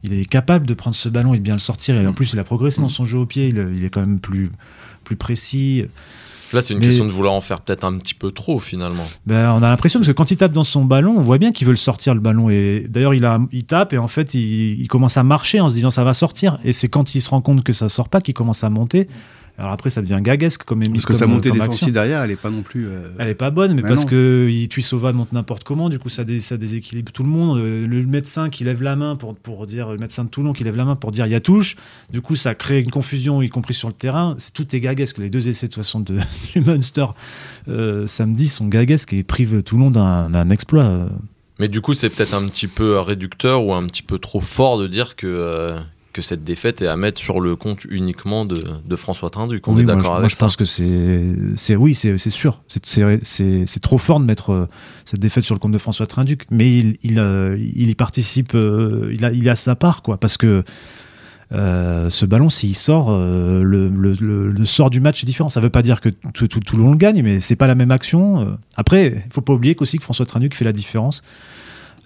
Il 0.05 0.12
est 0.14 0.25
capable 0.25 0.67
de 0.67 0.73
prendre 0.73 0.96
ce 0.96 1.11
ballon 1.11 1.35
et 1.35 1.38
de 1.38 1.43
bien 1.43 1.52
le 1.52 1.61
sortir. 1.61 2.00
Et 2.00 2.06
en 2.06 2.12
mm. 2.12 2.14
plus, 2.14 2.32
il 2.32 2.38
a 2.38 2.44
progressé 2.44 2.81
dans 2.81 2.87
mm. 2.87 2.90
son 2.90 3.05
jeu 3.05 3.19
au 3.19 3.26
pied. 3.26 3.49
Il, 3.49 3.85
est 3.85 3.90
quand 3.90 4.00
même 4.00 4.20
plus, 4.20 4.50
plus 5.05 5.17
précis. 5.17 5.85
Là, 6.55 6.62
c'est 6.62 6.73
une 6.73 6.81
question 6.81 7.05
de 7.05 7.11
vouloir 7.11 7.35
en 7.35 7.43
faire 7.43 7.61
peut-être 7.61 7.85
un 7.85 7.99
petit 7.99 8.14
peu 8.14 8.31
trop, 8.31 8.58
finalement. 8.58 9.05
Ben, 9.26 9.52
on 9.52 9.62
a 9.62 9.69
l'impression 9.69 10.00
que 10.00 10.11
quand 10.11 10.31
il 10.31 10.38
tape 10.38 10.52
dans 10.52 10.64
son 10.64 10.87
ballon, 10.87 11.14
on 11.19 11.23
voit 11.23 11.37
bien 11.37 11.52
qu'il 11.52 11.67
veut 11.67 11.75
le 11.75 11.76
sortir, 11.76 12.14
le 12.14 12.20
ballon. 12.20 12.49
Et 12.49 12.87
d'ailleurs, 12.88 13.12
il, 13.12 13.29
il 13.52 13.64
tape 13.64 13.93
et 13.93 13.99
en 13.99 14.08
fait, 14.08 14.32
il, 14.32 14.81
il, 14.81 14.88
commence 14.88 15.19
à 15.19 15.23
marcher 15.25 15.61
en 15.61 15.69
se 15.69 15.75
disant 15.75 15.90
ça 15.90 16.05
va 16.05 16.14
sortir. 16.14 16.58
Et 16.64 16.73
c'est 16.73 16.88
quand 16.88 17.14
il 17.14 17.20
se 17.20 17.29
rend 17.29 17.43
compte 17.43 17.64
que 17.64 17.75
ça 17.75 17.90
sort 17.90 18.08
pas 18.08 18.23
qu'il 18.23 18.32
commence 18.32 18.64
à 18.64 18.70
monter. 18.70 19.08
Alors 19.59 19.73
après, 19.73 19.91
ça 19.91 20.03
devient 20.03 20.21
gaguesque 20.23 20.63
comme 20.63 20.85
Parce 20.93 21.05
que 21.05 21.15
sa 21.15 21.27
montée 21.27 21.51
défensive 21.51 21.93
derrière, 21.93 22.23
elle 22.23 22.31
est 22.31 22.37
pas 22.37 22.51
non 22.51 22.63
plus. 22.63 22.87
Euh, 22.87 23.11
elle 23.19 23.29
est 23.29 23.35
pas 23.35 23.51
bonne, 23.51 23.75
mais, 23.75 23.83
parce 23.83 24.05
que 24.05 24.49
il 24.49 24.69
Tuisova 24.69 25.13
monte 25.13 25.33
n'importe 25.33 25.65
comment, 25.65 25.89
du 25.89 25.99
coup, 25.99 26.09
ça, 26.09 26.23
ça 26.39 26.57
déséquilibre 26.57 27.11
tout 27.11 27.25
le 27.25 27.29
monde. 27.29 27.59
Euh, 27.59 27.85
le 27.85 28.07
médecin 28.07 28.51
qui 28.51 28.63
lève 28.63 28.85
la 28.85 28.95
main 28.95 29.17
pour, 29.17 29.35
pour 29.35 29.67
dire, 29.67 29.91
le 29.91 29.99
médecin 29.99 30.23
de 30.23 30.29
Toulon 30.29 30.53
qui 30.53 30.63
lève 30.63 30.77
la 30.77 30.85
main 30.85 30.95
pour 30.95 31.11
dire 31.11 31.27
il 31.27 31.33
y 31.33 31.35
a 31.35 31.41
touche, 31.41 31.75
du 32.13 32.21
coup, 32.21 32.37
ça 32.37 32.55
crée 32.55 32.81
une 32.81 32.93
confusion, 32.93 33.43
y 33.43 33.49
compris 33.49 33.75
sur 33.75 33.89
le 33.89 33.95
terrain. 33.95 34.37
C'est 34.39 34.55
tout 34.55 34.77
est 34.77 34.81
gaguesque. 34.81 35.19
Les 35.19 35.29
deux 35.29 35.49
essais 35.49 35.67
de 35.67 35.75
façon 35.75 35.99
de, 35.99 36.21
du 36.55 36.61
Munster 36.61 37.07
euh, 37.69 38.07
samedi 38.07 38.47
sont 38.47 38.69
gaguesques 38.69 39.13
et 39.13 39.25
privent 39.25 39.65
Toulon 39.65 39.91
d'un 39.91 40.51
exploit. 40.51 41.09
Mais 41.59 41.67
du 41.67 41.81
coup, 41.81 41.95
c'est 41.95 42.11
peut-être 42.11 42.35
un 42.35 42.47
petit 42.47 42.69
peu 42.69 43.01
réducteur 43.01 43.65
ou 43.65 43.75
un 43.75 43.85
petit 43.87 44.05
peu 44.05 44.21
trop 44.21 44.41
fort 44.41 44.79
de 44.79 44.87
dire 44.87 45.17
que 45.17 45.81
que 46.19 46.25
cette 46.25 46.43
défaite 46.43 46.82
est 46.82 46.88
à 46.88 46.97
mettre 46.97 47.20
sur 47.20 47.41
le 47.41 47.55
compte 47.55 47.85
uniquement 47.85 48.44
de, 48.44 48.61
de 48.85 48.97
François 48.97 49.31
Trinduc. 49.31 49.69
On 49.69 49.79
est 49.79 49.85
d'accord 49.85 50.15
avec 50.15 50.23
moi, 50.23 50.29
je 50.29 50.35
pense 50.35 50.56
que 50.56 50.65
c'est, 50.65 51.76
oui, 51.76 51.94
c'est, 51.94 52.19
sûr. 52.29 52.61
C'est, 52.67 53.81
trop 53.81 53.99
fort 53.99 54.19
de 54.19 54.25
mettre 54.25 54.53
euh, 54.53 54.69
cette 55.05 55.20
défaite 55.20 55.44
sur 55.44 55.55
le 55.55 55.61
compte 55.61 55.70
de 55.70 55.79
François 55.79 56.09
Trinduc, 56.09 56.44
mais 56.50 56.76
il, 56.76 56.97
il, 57.05 57.20
euh, 57.20 57.56
il 57.56 57.88
y 57.88 57.94
participe, 57.94 58.56
euh, 58.56 59.12
il, 59.15 59.25
a, 59.25 59.31
il 59.31 59.49
a 59.49 59.55
sa 59.55 59.76
part, 59.76 60.03
quoi, 60.03 60.19
parce 60.19 60.37
que 60.37 60.65
ce 61.53 62.26
ballon, 62.26 62.50
s'il 62.50 62.75
sort, 62.75 63.11
le, 63.12 63.62
le, 63.62 64.14
le, 64.19 64.64
sort 64.64 64.91
du 64.91 64.99
match 64.99 65.23
est 65.23 65.26
différent. 65.26 65.49
Ça 65.49 65.61
ne 65.61 65.64
veut 65.64 65.71
pas 65.71 65.82
dire 65.82 66.00
que 66.00 66.09
tout, 66.09 66.49
tout, 66.49 66.61
tout, 66.61 66.76
le 66.76 66.82
monde 66.82 66.94
le 66.94 66.99
gagne, 66.99 67.23
mais 67.23 67.38
c'est 67.38 67.56
pas 67.56 67.69
la 67.69 67.76
même 67.76 67.93
action. 67.93 68.59
Après, 68.76 69.23
il 69.25 69.32
faut 69.32 69.41
pas 69.41 69.53
oublier 69.53 69.76
qu'aussi 69.76 69.99
que 69.99 70.05
François 70.05 70.26
Trinduc 70.26 70.56
fait 70.56 70.64
la 70.64 70.73
différence 70.73 71.23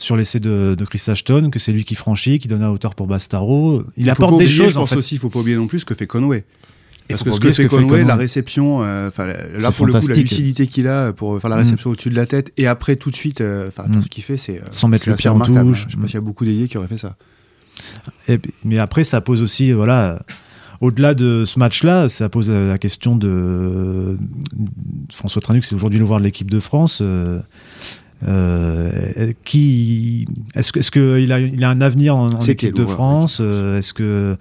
sur 0.03 0.17
l'essai 0.17 0.41
de, 0.41 0.75
de, 0.77 0.85
Chris 0.85 1.03
Ashton, 1.07 1.51
que 1.51 1.59
c'est 1.59 1.73
lui 1.73 1.85
qui 1.85 1.95
franchit, 1.95 2.39
qui 2.39 2.49
donne 2.49 2.63
à 2.63 2.71
hauteur 2.71 2.95
pour 2.95 3.07
Bastaro. 3.07 3.83
Il, 3.97 4.11
apporte 4.11 4.39
des 4.39 4.49
choses. 4.49 4.71
Je 4.71 4.75
pense 4.75 4.93
aussi, 4.93 5.15
il 5.15 5.19
faut 5.19 5.31
pas 5.31 5.41
oublier 5.41 5.57
non 5.57 5.67
plus 5.67 5.81
ce 5.81 5.85
que 5.85 5.95
fait 5.95 6.07
Conway. 6.07 6.45
Parce 7.09 7.25
que 7.25 7.33
ce 7.33 7.41
que 7.41 7.53
fait 7.53 7.67
Conway, 7.67 8.05
la 8.05 8.17
réception, 8.17 8.83
euh, 8.83 9.11
là 9.59 9.73
pour 9.73 9.87
le 9.87 9.93
coup, 9.93 10.09
la 10.09 10.15
lucidité 10.15 10.67
qu'il 10.67 10.89
a 10.89 11.13
pour 11.13 11.41
faire 11.41 11.51
la 11.51 11.57
mm. 11.57 11.61
réception 11.61 11.91
au-dessus 11.91 12.11
de 12.11 12.17
la 12.17 12.27
tête 12.27 12.53
et 12.57 12.67
après 12.67 12.97
tout 12.97 13.11
de 13.11 13.17
suite, 13.17 13.41
euh, 13.41 13.69
enfin 13.69 13.89
mm. 13.89 14.03
ce 14.03 14.09
qu'il 14.09 14.23
fait, 14.23 14.37
c'est. 14.37 14.59
Euh, 14.59 14.65
Sans 14.71 14.89
mettre 14.89 15.09
le 15.09 15.17
pied 15.17 15.29
en 15.29 15.39
touche. 15.41 15.87
Je 15.89 15.93
sais 15.93 15.97
pas 15.97 16.07
s'il 16.07 16.15
y 16.15 16.19
a 16.19 16.23
beaucoup 16.23 16.45
d'ailiers 16.45 16.69
qui 16.69 16.79
auraient 16.79 16.89
fait 16.89 16.99
ça. 16.99 17.17
mais 18.65 18.79
après, 18.79 19.05
ça 19.05 19.21
pose 19.21 19.43
aussi, 19.43 19.73
voilà 19.73 20.21
au-delà 20.81 21.15
de 21.15 21.45
ce 21.45 21.61
match-là, 21.61 22.09
ça 22.09 22.29
pose 22.29 22.51
la 22.51 22.77
question 22.77 23.15
de 23.15 24.19
François 25.13 25.41
Tranuc, 25.41 25.65
c'est 25.65 25.77
aujourd'hui 25.77 26.01
le 26.01 26.05
voir 26.05 26.19
de 26.19 26.25
l'équipe 26.25 26.51
de 26.51 26.59
France. 26.59 27.01
Euh, 28.29 29.33
qui 29.45 30.29
est-ce 30.55 30.73
que 30.73 30.79
est-ce 30.79 30.91
qu'il 30.93 31.33
a 31.33 31.41
il 31.41 31.65
a 31.65 31.71
un 31.71 31.81
avenir 31.81 32.17
en, 32.17 32.29
équipe 32.29 32.75
de 32.75 32.87
France 32.87 33.39
euh, 33.41 33.79
Est-ce 33.79 33.93
que 33.93 34.37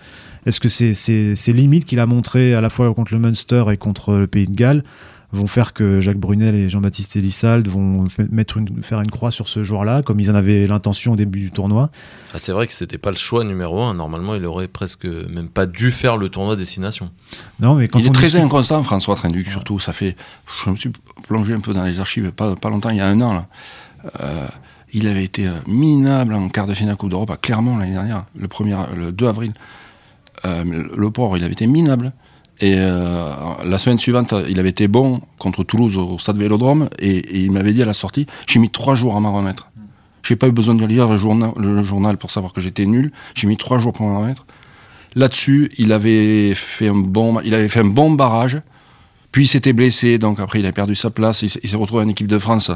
est-ce 0.46 0.60
que 0.60 0.70
ces, 0.70 0.94
ces, 0.94 1.54
limites 1.54 1.86
qu'il 1.86 2.00
a 2.00 2.06
montrées 2.06 2.54
à 2.54 2.62
la 2.62 2.70
fois 2.70 2.94
contre 2.94 3.14
le 3.14 3.20
Munster 3.20 3.64
et 3.72 3.78
contre 3.78 4.14
le 4.14 4.28
Pays 4.28 4.48
de 4.48 4.56
Galles 4.56 4.84
vont 5.32 5.48
faire 5.48 5.74
que 5.74 6.02
Jacques 6.02 6.18
Brunel 6.18 6.56
et 6.56 6.70
Jean-Baptiste 6.70 7.16
Elissalde 7.16 7.68
vont 7.68 8.08
mettre 8.32 8.58
une, 8.58 8.84
faire 8.84 9.00
une 9.00 9.10
croix 9.10 9.32
sur 9.32 9.48
ce 9.48 9.64
joueur-là, 9.64 10.02
comme 10.04 10.20
ils 10.20 10.30
en 10.30 10.36
avaient 10.36 10.68
l'intention 10.68 11.14
au 11.14 11.16
début 11.16 11.40
du 11.40 11.52
tournoi? 11.52 11.90
Ah, 12.34 12.40
c'est 12.40 12.52
vrai 12.52 12.68
que 12.68 12.74
c'était 12.74 12.98
pas 12.98 13.12
le 13.12 13.18
choix 13.18 13.44
numéro 13.44 13.82
un. 13.82 13.94
Normalement, 13.94 14.36
il 14.36 14.46
aurait 14.46 14.68
presque 14.68 15.06
même 15.06 15.48
pas 15.48 15.66
dû 15.66 15.92
faire 15.92 16.18
le 16.18 16.30
tournoi 16.30 16.56
destination. 16.56 17.12
Non, 17.60 17.76
mais 17.76 17.88
quand 17.88 18.00
il 18.00 18.08
est 18.08 18.12
très 18.12 18.36
inconstant, 18.36 18.84
François 18.84 19.16
Trinduc, 19.16 19.48
surtout. 19.48 19.80
Ça 19.80 19.94
fait, 19.94 20.16
je 20.66 20.70
me 20.70 20.76
suis 20.76 20.92
plongé 21.28 21.54
un 21.54 21.62
peu 21.62 21.74
dans 21.74 21.84
les 21.84 22.00
archives, 22.00 22.32
pas, 22.32 22.56
pas 22.56 22.70
longtemps, 22.70 22.90
il 22.90 22.98
y 22.98 23.02
a 23.02 23.08
un 23.08 23.22
an 23.22 23.34
là. 23.34 23.48
Euh, 24.20 24.48
il 24.94 25.08
avait 25.08 25.24
été 25.24 25.48
euh, 25.48 25.54
minable 25.68 26.34
en 26.34 26.50
quart 26.50 26.68
de 26.68 26.74
finale 26.74 26.98
Coupe 26.98 27.10
d'Europe 27.10 27.32
à 27.32 27.38
Clermont 27.38 27.78
l'année 27.78 27.94
dernière, 27.94 28.26
le, 28.36 28.48
premier, 28.48 28.76
le 28.96 29.12
2 29.12 29.28
avril. 29.28 29.54
Euh, 30.46 30.64
le 30.96 31.12
pauvre, 31.12 31.38
il 31.38 31.44
avait 31.44 31.54
été 31.54 31.68
minable. 31.68 32.14
Et 32.64 32.76
la 32.76 33.78
semaine 33.80 33.98
suivante, 33.98 34.36
il 34.48 34.60
avait 34.60 34.70
été 34.70 34.88
bon 34.88 35.22
contre 35.40 35.64
Toulouse 35.64 35.98
au 35.98 36.20
stade 36.20 36.38
Vélodrome 36.38 36.90
et, 37.00 37.44
il 37.44 37.52
m'avait 37.52 37.74
dit 37.74 37.82
à 37.82 37.86
la 37.86 37.94
sortie 37.94 38.28
j'ai 38.46 38.60
mis 38.60 38.70
trois 38.70 38.94
jours 38.94 39.16
à 39.16 39.20
m'en 39.20 39.34
remettre. 39.34 39.72
J'ai 40.22 40.36
pas 40.36 40.48
eu 40.48 40.52
besoin 40.52 40.76
de 40.76 40.86
lire 40.86 41.10
le 41.10 41.18
journal, 41.18 42.18
pour 42.18 42.30
savoir 42.30 42.54
que 42.54 42.62
j'étais 42.62 42.86
nul. 42.86 43.12
J'ai 43.34 43.48
mis 43.48 43.58
trois 43.58 43.80
jours 43.80 43.94
pour 43.94 44.06
m'en 44.06 44.20
remettre. 44.20 44.46
Là-dessus, 45.16 45.72
il 45.80 45.88
bon, 46.94 47.40
il 47.44 47.56
avait 47.56 47.68
fait 47.68 47.80
un 47.80 47.86
bon 47.86 48.12
barrage. 48.12 48.62
Puis 49.32 49.46
il 49.46 49.48
s'était 49.48 49.74
blessé, 49.74 50.18
donc 50.18 50.40
après 50.40 50.60
il 50.60 50.66
a 50.66 50.72
perdu 50.72 50.96
sa 50.96 51.10
place. 51.10 51.42
Il, 51.42 51.50
s'est 51.50 51.78
retrouvé 51.78 52.04
en 52.04 52.10
équipe 52.10 52.28
de 52.28 52.38
France 52.38 52.72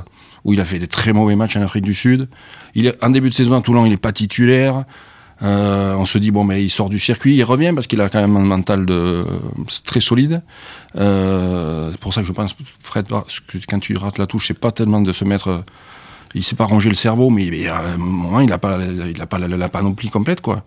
où 0.46 0.54
il 0.54 0.62
a 0.62 0.66
fait 0.66 0.80
des 0.80 0.88
très 0.88 1.12
mauvais 1.12 1.36
matchs 1.36 1.58
en 1.58 1.62
Afrique 1.62 1.84
du 1.84 1.94
Sud. 1.94 2.30
Il 2.76 2.88
est, 2.88 3.04
en 3.04 3.10
début 3.10 3.30
de 3.30 3.34
saison 3.34 3.56
à 3.56 3.62
Toulon, 3.62 3.86
il 3.86 3.90
n'est 3.90 3.98
pas 3.98 4.14
titulaire. 4.14 4.86
Euh, 5.42 5.94
on 5.96 6.06
se 6.06 6.18
dit 6.18 6.32
bon 6.32 6.46
mais 6.46 6.64
il 6.64 6.70
sort 6.70 6.88
du 6.88 6.98
circuit, 6.98 7.36
il 7.36 7.44
revient 7.44 7.74
parce 7.76 7.88
qu'il 7.88 8.00
a 8.00 8.08
quand 8.08 8.22
même 8.22 8.38
un 8.38 8.46
mental 8.46 8.86
de 8.86 9.26
très 9.84 10.00
solide. 10.00 10.42
Euh, 10.96 11.92
c'est 11.92 12.00
pour 12.00 12.14
ça 12.14 12.22
que 12.22 12.28
je 12.28 12.32
pense 12.32 12.56
Fred 12.80 13.08
quand 13.10 13.80
tu 13.80 13.98
rates 13.98 14.18
la 14.18 14.28
touche, 14.28 14.48
c'est 14.48 14.58
pas 14.58 14.72
tellement 14.72 15.02
de 15.02 15.12
se 15.12 15.26
mettre, 15.26 15.66
il 16.36 16.44
s'est 16.44 16.56
pas 16.56 16.64
rangé 16.64 16.88
le 16.88 16.96
cerveau, 16.96 17.30
mais 17.30 17.68
à 17.68 17.80
un 17.80 17.98
moment 17.98 18.40
il 18.40 18.52
a 18.54 18.58
pas, 18.58 18.80
il 18.82 19.22
a 19.22 19.26
pas 19.26 19.40
la, 19.40 19.68
panoplie 19.68 20.10
complète 20.10 20.40
quoi. 20.40 20.64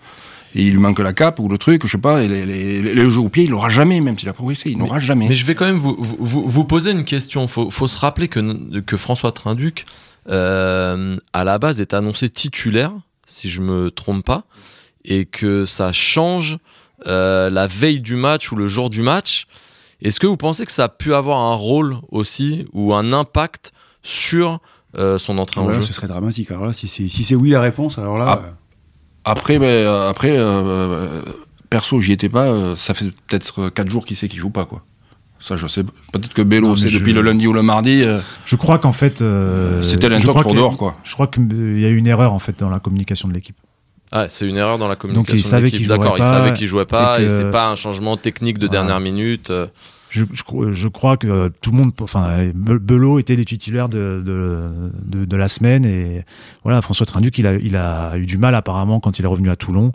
Et 0.55 0.65
il 0.65 0.73
lui 0.73 0.79
manque 0.79 0.99
la 0.99 1.13
cape 1.13 1.41
ou 1.41 1.49
le 1.49 1.59
truc, 1.59 1.85
je 1.85 1.93
sais 1.93 1.99
pas, 1.99 2.23
et 2.23 2.29
le 2.29 3.09
jeu 3.09 3.21
au 3.21 3.29
pied, 3.29 3.45
il 3.45 3.51
l'aura 3.51 3.69
jamais, 3.69 4.01
même 4.01 4.19
s'il 4.19 4.29
a 4.29 4.33
progressé, 4.33 4.71
il 4.71 4.79
n'aura 4.79 4.99
jamais. 4.99 5.29
Mais 5.29 5.35
je 5.35 5.45
vais 5.45 5.55
quand 5.55 5.67
même 5.67 5.79
vous, 5.79 5.97
vous, 5.99 6.49
vous 6.49 6.65
poser 6.65 6.91
une 6.91 7.05
question. 7.05 7.47
Faut, 7.47 7.71
faut 7.71 7.89
se 7.89 7.99
rappeler 7.99 8.29
que, 8.29 8.81
que 8.81 8.97
François 8.97 9.33
Trinduc, 9.33 9.85
euh, 10.29 11.17
à 11.33 11.45
la 11.45 11.59
base, 11.59 11.81
est 11.81 11.93
annoncé 11.95 12.31
titulaire, 12.31 12.93
si 13.27 13.51
je 13.51 13.61
me 13.61 13.91
trompe 13.91 14.25
pas, 14.25 14.45
et 15.05 15.27
que 15.27 15.65
ça 15.65 15.93
change 15.93 16.59
euh, 17.07 17.51
la 17.51 17.67
veille 17.67 18.01
du 18.01 18.17
match 18.17 18.51
ou 18.51 18.57
le 18.57 18.69
jour 18.69 18.91
du 18.91 19.03
match. 19.03 19.47
Est-ce 20.01 20.19
que 20.21 20.27
vous 20.27 20.37
pensez 20.37 20.65
que 20.65 20.73
ça 20.73 20.85
a 20.85 20.89
pu 20.89 21.13
avoir 21.15 21.39
un 21.41 21.55
rôle 21.55 21.97
aussi 22.11 22.67
ou 22.73 22.95
un 22.95 23.13
impact 23.13 23.73
sur 24.03 24.61
euh, 24.97 25.19
son 25.19 25.39
entrée 25.39 25.61
en 25.61 25.71
jeu? 25.73 25.83
Ce 25.83 25.93
serait 25.93 26.07
dramatique. 26.07 26.51
Alors 26.51 26.67
là, 26.67 26.73
si 26.73 26.89
c'est 26.89 27.09
si 27.09 27.35
oui 27.35 27.51
la 27.51 27.61
réponse, 27.61 27.99
alors 27.99 28.17
là. 28.17 28.41
Ah. 28.45 28.55
Après, 29.25 29.59
ben, 29.59 29.87
après 29.87 30.35
euh, 30.37 31.23
perso, 31.71 32.01
j'y 32.01 32.13
étais 32.13 32.29
pas. 32.29 32.77
ça 32.77 32.95
fait 32.95 33.07
peut-être 33.27 33.69
4 33.69 33.91
jours 33.91 34.07
qu'il 34.07 34.17
sait 34.17 34.29
qu'il 34.29 34.39
joue 34.39 34.51
pas, 34.51 34.65
quoi. 34.65 34.83
Ça, 35.41 35.57
je 35.57 35.67
sais. 35.69 35.85
Peut-être 35.85 36.35
que 36.35 36.43
Bello, 36.43 36.75
c'est 36.75 36.91
depuis 36.91 37.13
le 37.13 37.21
lundi 37.21 37.47
ou 37.47 37.53
le 37.53 37.63
mardi. 37.63 38.05
Je 38.45 38.57
crois 38.57 38.79
qu'en 38.79 38.93
fait. 38.93 39.23
C'était 39.83 40.09
l'intox 40.09 40.43
pour 40.43 40.55
dehors, 40.55 40.77
quoi. 40.77 40.97
Je 41.05 41.13
crois 41.13 41.27
qu'il 41.27 41.79
y 41.79 41.85
a 41.85 41.89
eu 41.89 41.97
une 41.97 42.07
erreur, 42.07 42.33
en 42.33 42.39
fait, 42.39 42.59
dans 42.59 42.71
la 42.71 42.81
communication 42.81 43.29
de 43.29 43.35
l'équipe. 43.35 43.57
Ah, 44.11 44.27
c'est 44.29 44.47
une 44.47 44.57
erreur 44.57 44.79
dans 44.79 44.89
la 44.89 44.97
communication. 44.97 45.35
Donc 45.35 45.39
il 45.39 45.45
savait 45.45 45.71
qu'il 45.71 45.87
D'accord, 45.87 46.17
il 46.17 46.25
savait 46.25 46.55
qu'il 46.55 46.67
jouait 46.67 46.87
pas 46.87 47.21
et, 47.21 47.25
et 47.25 47.29
c'est 47.29 47.51
pas 47.51 47.69
un 47.69 47.75
changement 47.75 48.17
technique 48.17 48.59
de 48.59 48.67
dernière 48.67 49.01
minute. 49.01 49.53
Euh. 50.17 50.73
Je, 50.73 50.89
crois 50.89 51.17
que 51.17 51.49
tout 51.61 51.71
le 51.71 51.77
monde, 51.77 51.93
enfin, 52.01 52.51
Belot 52.55 53.19
était 53.19 53.37
les 53.37 53.45
titulaires 53.45 53.89
de, 53.89 54.23
de, 54.25 55.37
la 55.37 55.49
semaine 55.49 55.85
et 55.85 56.25
voilà, 56.65 56.83
François 56.83 57.07
Trinduc, 57.07 57.39
il 57.39 57.47
a, 57.47 57.55
il 57.55 57.77
a 57.77 58.17
eu 58.17 58.27
du 58.27 58.39
mal 58.39 58.55
apparemment 58.55 59.01
quand 59.01 59.19
il 59.19 59.25
est 59.25 59.29
revenu 59.29 59.51
à 59.51 59.57
Toulon 59.57 59.93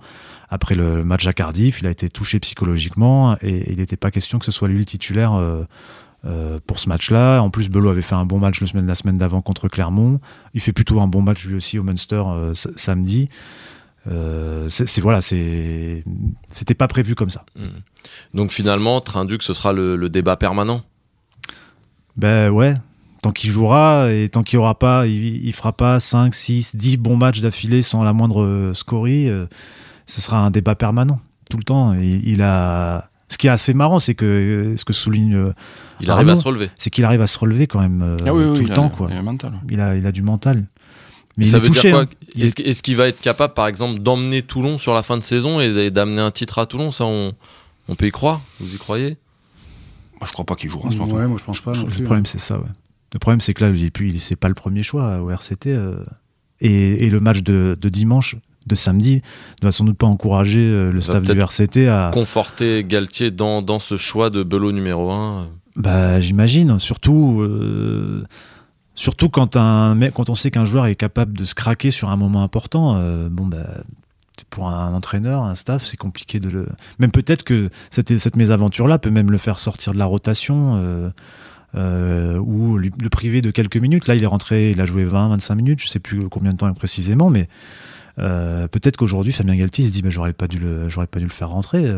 après 0.50 0.76
le 0.76 1.04
match 1.04 1.28
à 1.28 1.34
Cardiff. 1.34 1.82
Il 1.82 1.88
a 1.88 1.92
été 1.92 2.10
touché 2.10 2.40
psychologiquement 2.40 3.36
et 3.42 3.72
il 3.72 3.78
n'était 3.78 3.98
pas 3.98 4.12
question 4.12 4.40
que 4.40 4.46
ce 4.46 4.52
soit 4.52 4.68
lui 4.68 4.80
le 4.80 4.86
titulaire. 4.86 5.34
Euh, 5.34 5.64
euh, 6.26 6.58
pour 6.66 6.80
ce 6.80 6.88
match-là. 6.88 7.42
En 7.42 7.50
plus, 7.50 7.68
Belot 7.68 7.90
avait 7.90 8.02
fait 8.02 8.16
un 8.16 8.24
bon 8.24 8.40
match 8.40 8.62
le 8.62 8.68
semaine, 8.68 8.88
la 8.88 8.96
semaine 8.96 9.18
d'avant 9.18 9.42
contre 9.42 9.68
Clermont. 9.68 10.22
Il 10.54 10.62
fait 10.62 10.72
plutôt 10.72 11.02
un 11.02 11.08
bon 11.08 11.22
match 11.22 11.46
lui 11.46 11.56
aussi 11.56 11.78
au 11.78 11.84
Munster 11.84 12.24
samedi. 12.78 13.28
Euh, 14.12 14.68
c'est 14.70 15.00
voilà, 15.00 15.22
c'est 15.22 16.04
c'était 16.50 16.74
pas 16.74 16.88
prévu 16.88 17.16
comme 17.16 17.30
ça. 17.30 17.46
Hmm. 17.56 17.80
Donc 18.34 18.52
finalement, 18.52 19.00
Trinduc, 19.02 19.44
ce 19.44 19.54
sera 19.54 19.72
le, 19.74 20.10
débat 20.10 20.36
permanent? 20.36 20.82
Ben 22.18 22.50
ouais, 22.50 22.76
tant 23.22 23.32
qu'il 23.32 23.50
jouera 23.50 24.12
et 24.12 24.30
tant 24.30 24.44
qu'il 24.44 24.60
aura 24.60 24.78
pas, 24.78 25.08
il, 25.08 25.54
fera 25.54 25.72
pas 25.72 26.00
5, 26.00 26.34
6, 26.34 26.76
10 26.76 26.98
bons 26.98 27.18
matchs 27.18 27.40
d'affilée 27.40 27.82
sans 27.82 28.04
la 28.04 28.14
moindre 28.14 28.72
scorie, 28.76 29.30
euh, 29.30 29.46
ce 30.06 30.22
sera 30.22 30.38
un 30.38 30.52
débat 30.52 30.76
permanent 30.76 31.20
tout 31.50 31.58
le 31.58 31.64
temps. 31.64 31.94
Et, 31.96 32.22
il 32.26 32.42
a 32.42 33.10
ce 33.30 33.38
qui 33.38 33.48
est 33.48 33.52
assez 33.52 33.74
marrant, 33.74 34.00
c'est 34.00 34.16
que 34.16 34.76
ce 34.78 34.86
que 34.86 34.94
souligne 34.94 35.36
euh, 35.36 35.54
il 36.02 36.12
arrive 36.12 36.30
à 36.30 36.36
se 36.36 36.44
relever. 36.44 36.70
C'est 36.78 36.90
qu'il 36.90 37.06
arrive 37.06 37.22
à 37.22 37.28
se 37.28 37.40
relever 37.40 37.68
quand 37.68 37.80
même 37.80 38.18
ah 38.22 38.26
tout 38.26 38.36
le 38.36 38.74
temps 38.74 38.90
quoi. 38.90 39.10
Il 39.70 39.80
a, 39.80 39.96
il 39.96 40.06
a 40.06 40.12
du 40.12 40.22
mental. 40.22 40.66
Mais 41.38 41.46
ça 41.46 41.60
veut 41.60 41.70
dire 41.70 41.92
quoi 41.92 42.02
hein. 42.02 42.08
Est-ce 42.38 42.84
qu'il 42.84 42.96
va 42.96 43.08
être 43.08 43.22
capable, 43.22 43.54
par 43.54 43.68
exemple, 43.68 44.00
d'emmener 44.00 44.42
Toulon 44.42 44.78
sur 44.78 44.94
la 44.94 45.04
fin 45.04 45.18
de 45.18 45.24
saison 45.24 45.60
et 45.60 45.92
d'amener 45.92 46.22
un 46.22 46.32
titre 46.32 46.60
à 46.60 46.66
Toulon? 46.66 46.92
Ça, 46.92 47.06
on, 47.06 47.34
peut 47.96 48.08
y 48.08 48.12
croire? 48.12 48.42
Vous 48.60 48.74
y 48.74 48.78
croyez? 48.78 49.18
Moi, 50.20 50.28
je 50.28 50.32
crois 50.32 50.46
pas 50.46 50.56
qu'il 50.56 50.70
jouera 50.70 50.92
ce 50.92 50.98
Ouais, 50.98 51.28
moi, 51.28 51.38
je 51.40 51.44
pense 51.44 51.62
pas. 51.62 51.74
le 51.74 51.86
problème, 52.04 52.20
hein. 52.20 52.24
c'est 52.26 52.40
ça. 52.40 52.58
Ouais. 52.58 52.70
Le 53.14 53.20
problème, 53.20 53.42
c'est 53.42 53.54
que 53.54 53.64
là, 53.64 53.72
il, 53.72 53.92
puis, 53.92 54.20
c'est 54.20 54.36
pas 54.36 54.48
le 54.48 54.54
premier 54.54 54.84
choix 54.84 55.22
au 55.22 55.30
RCT. 55.30 55.68
Euh, 55.68 55.98
et, 56.60 57.10
le 57.10 57.20
match 57.20 57.42
de, 57.42 57.78
dimanche, 57.82 58.36
de 58.66 58.76
samedi, 58.76 59.22
ne 59.62 59.68
va 59.68 59.72
sans 59.72 59.86
doute 59.86 59.98
pas 59.98 60.08
encourager 60.08 60.62
euh, 60.62 60.92
le 60.92 61.02
staff 61.02 61.24
du 61.24 61.40
RCT 61.40 61.88
à 61.88 62.10
conforter 62.14 62.84
Galtier 62.84 63.32
dans, 63.32 63.62
dans 63.62 63.80
ce 63.80 63.98
choix 63.98 64.30
de 64.30 64.44
Belot 64.44 64.72
numéro 64.72 65.12
1. 65.12 65.50
Bah, 65.76 66.20
j'imagine. 66.20 66.80
Surtout. 66.80 67.42
Euh, 67.42 68.24
Surtout 68.96 69.30
quand, 69.30 69.56
un, 69.56 69.98
quand 70.12 70.30
on 70.30 70.36
sait 70.36 70.52
qu'un 70.52 70.66
joueur 70.66 70.86
est 70.86 70.96
capable 70.96 71.36
de 71.36 71.46
se 71.46 71.56
craquer 71.56 71.90
sur 71.90 72.10
un 72.10 72.16
moment 72.16 72.44
important, 72.44 72.96
euh, 72.98 73.28
bon 73.28 73.48
bah, 73.48 73.66
pour 74.52 74.70
un 74.70 74.94
entraîneur, 74.94 75.44
un 75.44 75.56
staff, 75.56 75.84
c'est 75.84 75.98
compliqué 75.98 76.40
de 76.40 76.50
le. 76.50 76.68
Même 77.00 77.12
peut-être 77.12 77.44
que 77.44 77.70
cette, 77.90 78.16
cette 78.20 78.36
mésaventure-là 78.36 79.00
peut 79.00 79.10
même 79.10 79.32
le 79.32 79.38
faire 79.38 79.58
sortir 79.58 79.94
de 79.94 79.98
la 79.98 80.06
rotation 80.06 80.76
euh, 80.76 81.10
euh, 81.76 82.38
ou 82.38 82.78
le 82.78 83.10
priver 83.10 83.42
de 83.42 83.50
quelques 83.50 83.78
minutes. 83.78 84.06
Là, 84.06 84.14
il 84.14 84.22
est 84.22 84.28
rentré, 84.28 84.70
il 84.70 84.80
a 84.80 84.86
joué 84.86 85.06
20, 85.06 85.30
25 85.30 85.56
minutes, 85.56 85.82
je 85.82 85.88
sais 85.88 86.00
plus 86.00 86.30
combien 86.30 86.52
de 86.52 86.58
temps 86.58 86.72
précisément, 86.74 87.32
mais 87.32 87.48
peut-être 88.16 88.96
qu'aujourd'hui, 88.96 89.34
Fabien 89.34 89.56
Galtier 89.56 89.88
se 89.88 89.92
dit 89.92 90.04
bah, 90.04 90.12
j'aurais 90.12 90.34
pas, 90.34 90.48
dû 90.48 90.60
le, 90.60 90.88
pas 91.08 91.18
dû 91.18 91.26
le 91.26 91.32
faire 91.32 91.50
rentrer. 91.50 91.92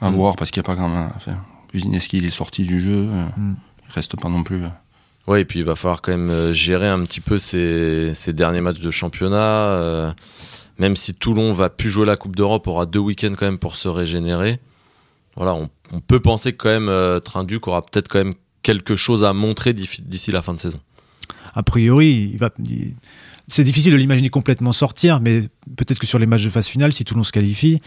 À 0.00 0.10
voir, 0.10 0.34
parce 0.34 0.50
qu'il 0.50 0.60
n'y 0.60 0.66
a 0.66 0.74
pas 0.74 0.82
chose 0.82 0.96
à 0.96 1.18
faire. 1.20 1.44
il 1.74 2.24
est 2.24 2.30
sorti 2.30 2.64
du 2.64 2.80
jeu, 2.80 3.06
mm. 3.06 3.54
il 3.88 3.92
reste 3.92 4.20
pas 4.20 4.28
non 4.28 4.42
plus. 4.42 4.64
Ouais, 5.30 5.42
et 5.42 5.44
puis 5.44 5.60
il 5.60 5.64
va 5.64 5.76
falloir 5.76 6.02
quand 6.02 6.10
même 6.10 6.30
euh, 6.30 6.52
gérer 6.52 6.88
un 6.88 7.04
petit 7.04 7.20
peu 7.20 7.38
ces, 7.38 8.12
derniers 8.32 8.60
matchs 8.60 8.80
de 8.80 8.90
championnat. 8.90 9.36
Euh, 9.38 10.12
même 10.80 10.96
si 10.96 11.14
Toulon 11.14 11.52
va 11.52 11.70
plus 11.70 11.88
jouer 11.88 12.04
la 12.04 12.16
Coupe 12.16 12.34
d'Europe, 12.34 12.66
aura 12.66 12.84
deux 12.84 12.98
week-ends 12.98 13.34
quand 13.38 13.46
même 13.46 13.60
pour 13.60 13.76
se 13.76 13.86
régénérer. 13.86 14.58
Voilà, 15.36 15.54
on, 15.54 15.70
peut 16.00 16.18
penser 16.18 16.50
que 16.50 16.56
quand 16.56 16.70
même 16.70 16.88
euh, 16.88 17.20
Trinduc 17.20 17.68
aura 17.68 17.86
peut-être 17.86 18.08
quand 18.08 18.18
même 18.18 18.34
quelque 18.64 18.96
chose 18.96 19.24
à 19.24 19.32
montrer 19.32 19.72
d'ici 19.72 20.32
la 20.32 20.42
fin 20.42 20.52
de 20.52 20.58
saison. 20.58 20.80
A 21.54 21.62
priori, 21.62 22.32
il 22.32 22.36
va, 22.36 22.50
c'est 23.50 23.64
difficile 23.64 23.92
de 23.92 23.96
l'imaginer 23.96 24.30
complètement 24.30 24.70
sortir, 24.70 25.18
mais 25.20 25.42
peut-être 25.76 25.98
que 25.98 26.06
sur 26.06 26.20
les 26.20 26.26
matchs 26.26 26.44
de 26.44 26.50
phase 26.50 26.68
finale, 26.68 26.92
si 26.92 27.04
Toulon 27.04 27.24
se 27.24 27.32
qualifie, 27.32 27.80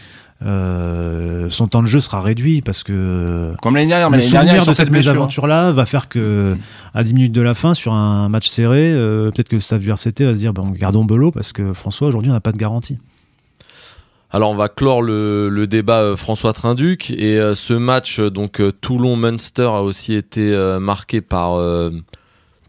euh, 0.44 1.48
son 1.48 1.68
temps 1.68 1.82
de 1.82 1.86
jeu 1.86 2.00
sera 2.00 2.20
réduit 2.20 2.60
parce 2.60 2.82
que 2.82 3.54
comme 3.62 3.74
l'année 3.74 3.88
dernière, 3.88 4.10
mais 4.10 4.18
le 4.18 4.22
souvenir 4.22 4.66
de 4.66 4.72
cette 4.74 4.90
mésaventure-là 4.90 5.72
va 5.72 5.86
faire 5.86 6.08
que 6.08 6.54
à 6.92 7.02
10 7.02 7.14
minutes 7.14 7.32
de 7.32 7.40
la 7.40 7.54
fin, 7.54 7.72
sur 7.72 7.94
un 7.94 8.28
match 8.28 8.48
serré, 8.48 8.92
euh, 8.92 9.30
peut-être 9.30 9.48
que 9.48 9.56
le 9.56 9.60
staff 9.60 9.80
du 9.80 9.90
RCT 9.90 10.24
va 10.24 10.34
se 10.34 10.38
dire 10.38 10.52
bon, 10.52 10.68
gardons 10.68 11.06
Belot 11.06 11.30
parce 11.30 11.52
que 11.54 11.72
François 11.72 12.08
aujourd'hui 12.08 12.30
on 12.30 12.34
n'a 12.34 12.40
pas 12.40 12.52
de 12.52 12.58
garantie. 12.58 12.98
Alors 14.30 14.50
on 14.50 14.56
va 14.56 14.68
clore 14.68 15.00
le, 15.00 15.66
débat 15.66 16.00
euh, 16.00 16.16
François 16.16 16.52
Trinduc 16.52 17.10
et 17.10 17.40
ce 17.54 17.72
match 17.72 18.20
donc 18.20 18.60
Toulon-Munster 18.82 19.62
a 19.62 19.82
aussi 19.82 20.12
été 20.12 20.54
marqué 20.78 21.22
par 21.22 21.58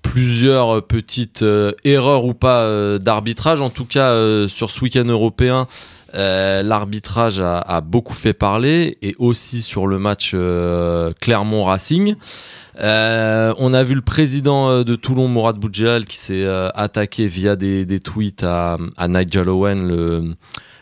plusieurs 0.06 0.86
petites 0.86 1.42
euh, 1.42 1.74
erreurs 1.84 2.26
ou 2.26 2.34
pas 2.34 2.62
euh, 2.62 3.00
d'arbitrage. 3.00 3.62
En 3.62 3.70
tout 3.70 3.86
cas, 3.86 4.10
euh, 4.10 4.48
sur 4.48 4.70
ce 4.70 4.82
week-end 4.82 5.06
européen, 5.06 5.68
l'arbitrage 6.14 7.42
a, 7.42 7.82
beaucoup 7.82 8.14
fait 8.14 8.32
parler 8.32 8.98
et 9.02 9.16
aussi 9.20 9.62
sur 9.62 9.86
le 9.86 10.00
match 10.00 10.34
Clermont-Racing. 11.20 12.16
on 12.80 13.74
a 13.74 13.84
vu 13.84 13.96
le 13.96 14.02
président 14.02 14.86
de 14.86 14.96
Toulon, 14.96 15.28
Mourad 15.28 15.58
Boudjal, 15.58 16.06
qui 16.06 16.16
s'est 16.16 16.48
attaqué 16.74 17.28
via 17.28 17.58
des, 17.58 18.00
tweets 18.00 18.46
à, 18.46 18.78
à 18.96 19.10
Nigel 19.10 19.50
Owen, 19.50 19.86
le, 19.86 20.36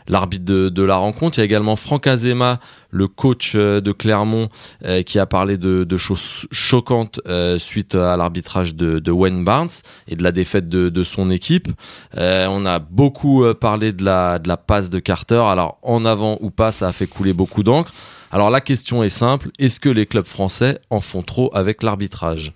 l'arbitre 0.08 0.44
de, 0.44 0.82
la 0.82 0.96
rencontre. 0.96 1.38
Il 1.38 1.40
y 1.40 1.42
a 1.42 1.44
également 1.44 1.76
Franck 1.76 2.06
Azema, 2.06 2.60
le 2.90 3.08
coach 3.08 3.52
euh, 3.54 3.80
de 3.80 3.92
Clermont, 3.92 4.48
euh, 4.84 5.02
qui 5.02 5.18
a 5.18 5.26
parlé 5.26 5.56
de, 5.56 5.96
choses 5.96 6.46
choquantes 6.50 7.20
euh, 7.26 7.58
suite 7.58 7.94
à 7.94 8.16
l'arbitrage 8.16 8.74
de, 8.74 9.10
Wayne 9.10 9.44
Barnes 9.44 9.70
et 10.08 10.16
de 10.16 10.22
la 10.22 10.32
défaite 10.32 10.68
de, 10.68 11.04
son 11.04 11.30
équipe. 11.30 11.68
on 12.16 12.66
a 12.66 12.78
beaucoup 12.78 13.44
parlé 13.60 13.92
de 13.92 14.04
la, 14.04 14.38
de 14.38 14.48
la 14.48 14.56
passe 14.56 14.90
de 14.90 14.98
Carter. 14.98 15.42
Alors 15.46 15.78
en 15.82 16.04
avant 16.04 16.38
ou 16.40 16.50
pas, 16.50 16.72
ça 16.72 16.88
a 16.88 16.92
fait 16.92 17.06
couler 17.06 17.32
beaucoup 17.32 17.62
d'encre. 17.62 17.92
Alors 18.30 18.50
la 18.50 18.60
question 18.60 19.04
est 19.04 19.10
simple, 19.10 19.50
est-ce 19.58 19.78
que 19.78 19.88
les 19.88 20.06
clubs 20.06 20.26
français 20.26 20.80
en 20.90 21.00
font 21.00 21.22
trop 21.22 21.50
avec 21.54 21.82
l'arbitrage? 21.82 22.52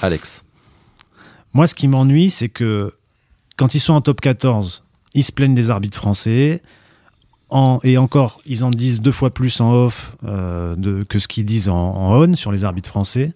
Alex 0.00 0.44
Moi 1.52 1.66
ce 1.66 1.74
qui 1.74 1.86
m'ennuie, 1.86 2.30
c'est 2.30 2.48
que 2.48 2.92
quand 3.56 3.74
ils 3.74 3.80
sont 3.80 3.92
en 3.92 4.00
top 4.00 4.20
14, 4.20 4.83
ils 5.14 5.24
se 5.24 5.32
plaignent 5.32 5.54
des 5.54 5.70
arbitres 5.70 5.96
français. 5.96 6.62
Et 7.84 7.98
encore, 7.98 8.40
ils 8.46 8.64
en 8.64 8.70
disent 8.70 9.00
deux 9.00 9.12
fois 9.12 9.30
plus 9.30 9.60
en 9.60 9.72
off 9.72 10.16
euh, 10.26 10.74
de, 10.76 11.04
que 11.04 11.20
ce 11.20 11.28
qu'ils 11.28 11.44
disent 11.44 11.68
en, 11.68 12.12
on 12.12 12.34
sur 12.34 12.50
les 12.50 12.64
arbitres 12.64 12.88
français. 12.88 13.32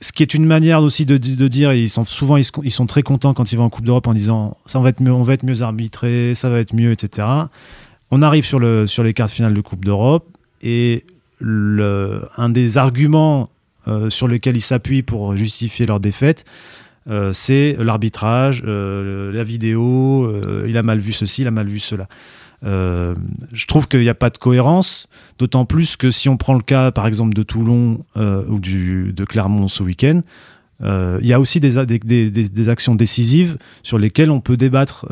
Ce 0.00 0.12
qui 0.12 0.24
est 0.24 0.34
une 0.34 0.44
manière 0.44 0.82
aussi 0.82 1.06
de, 1.06 1.16
de 1.16 1.48
dire, 1.48 1.72
ils 1.72 1.88
sont 1.88 2.04
souvent 2.04 2.36
ils, 2.36 2.72
sont 2.72 2.86
très 2.86 3.04
contents 3.04 3.32
quand 3.32 3.52
ils 3.52 3.56
vont 3.56 3.64
en 3.64 3.70
Coupe 3.70 3.84
d'Europe 3.84 4.08
en 4.08 4.14
disant 4.14 4.56
ça 4.66 4.80
va 4.80 4.88
être 4.88 5.00
mieux, 5.00 5.12
on 5.12 5.22
va 5.22 5.34
être 5.34 5.44
mieux 5.44 5.62
arbitré, 5.62 6.34
ça 6.34 6.48
va 6.48 6.58
être 6.58 6.74
mieux, 6.74 6.90
etc. 6.90 7.28
On 8.10 8.22
arrive 8.22 8.44
sur, 8.44 8.58
le, 8.58 8.88
sur 8.88 9.04
les 9.04 9.14
cartes 9.14 9.30
finales 9.30 9.54
de 9.54 9.60
Coupe 9.60 9.84
d'Europe 9.84 10.26
et 10.60 11.04
un 11.40 12.48
des 12.48 12.78
arguments 12.78 13.50
euh, 13.86 14.10
sur 14.10 14.26
lesquels 14.26 14.56
ils 14.56 14.60
s'appuient 14.60 15.02
pour 15.02 15.36
justifier 15.36 15.86
leur 15.86 16.00
défaite, 16.00 16.44
euh, 17.08 17.32
c'est 17.32 17.76
l'arbitrage, 17.78 18.62
euh, 18.66 19.32
la 19.32 19.42
vidéo, 19.42 20.24
euh, 20.24 20.66
il 20.68 20.76
a 20.76 20.82
mal 20.82 21.00
vu 21.00 21.12
ceci, 21.12 21.42
il 21.42 21.48
a 21.48 21.50
mal 21.50 21.66
vu 21.66 21.78
cela. 21.78 22.06
je 22.62 23.66
trouve 23.66 23.88
qu'il 23.88 24.00
n'y 24.00 24.08
a 24.08 24.14
pas 24.14 24.30
de 24.30 24.38
cohérence, 24.38 25.08
d'autant 25.38 25.64
plus 25.64 25.96
que 25.96 26.10
si 26.10 26.28
on 26.28 26.36
prend 26.36 26.54
le 26.54 26.62
cas, 26.62 26.92
par 26.92 27.06
exemple, 27.06 27.34
de 27.34 27.42
Toulon 27.42 28.04
ou 28.16 28.60
du, 28.60 29.12
de 29.12 29.24
Clermont 29.24 29.66
ce 29.66 29.82
week-end, 29.82 30.22
il 30.80 31.26
y 31.26 31.32
a 31.32 31.40
aussi 31.40 31.58
des, 31.58 31.84
des, 31.84 32.30
des, 32.30 32.68
actions 32.68 32.94
décisives 32.94 33.56
sur 33.82 33.98
lesquelles 33.98 34.30
on 34.30 34.40
peut 34.40 34.56
débattre. 34.56 35.06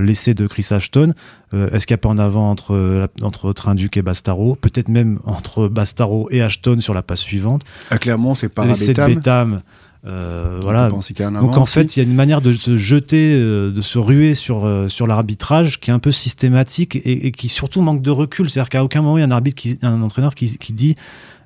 L'essai 0.00 0.34
de 0.34 0.46
Chris 0.46 0.68
Ashton, 0.70 1.14
est-ce 1.52 1.84
qu'il 1.88 1.94
n'y 1.94 1.98
a 1.98 2.02
pas 2.02 2.10
en 2.10 2.18
avant 2.18 2.48
entre, 2.48 3.08
entre 3.22 3.52
Trinduc 3.52 3.96
et 3.96 4.02
Bastaro 4.02 4.54
Peut-être 4.54 4.88
même 4.88 5.18
entre 5.24 5.66
Bastaro 5.66 6.28
et 6.30 6.42
Ashton 6.42 6.80
sur 6.80 6.94
la 6.94 7.02
passe 7.02 7.20
suivante? 7.20 7.62
Ah, 7.90 7.98
clairement, 7.98 8.36
c'est 8.36 8.48
pas 8.48 8.66
L'essai 8.66 8.94
de 8.94 9.04
Bétham. 9.04 9.62
Euh, 10.06 10.60
voilà. 10.62 10.88
Donc 10.88 11.56
en 11.56 11.64
fait, 11.64 11.96
il 11.96 12.00
y 12.00 12.02
a 12.02 12.08
une 12.08 12.14
manière 12.14 12.40
de 12.40 12.52
se 12.52 12.76
jeter, 12.76 13.34
euh, 13.34 13.70
de 13.70 13.80
se 13.80 13.98
ruer 13.98 14.34
sur, 14.34 14.64
euh, 14.64 14.88
sur 14.88 15.06
l'arbitrage 15.06 15.80
qui 15.80 15.90
est 15.90 15.92
un 15.92 15.98
peu 15.98 16.12
systématique 16.12 16.96
et, 17.04 17.32
qui 17.32 17.48
surtout 17.48 17.80
manque 17.80 18.02
de 18.02 18.10
recul. 18.10 18.48
C'est-à-dire 18.48 18.70
qu'à 18.70 18.84
aucun 18.84 19.02
moment 19.02 19.18
il 19.18 19.20
y 19.20 19.24
a 19.24 19.26
un 19.26 19.32
arbitre, 19.32 19.60
qui, 19.60 19.78
un 19.82 20.02
entraîneur 20.02 20.34
qui, 20.34 20.56
qui 20.58 20.72
dit 20.72 20.96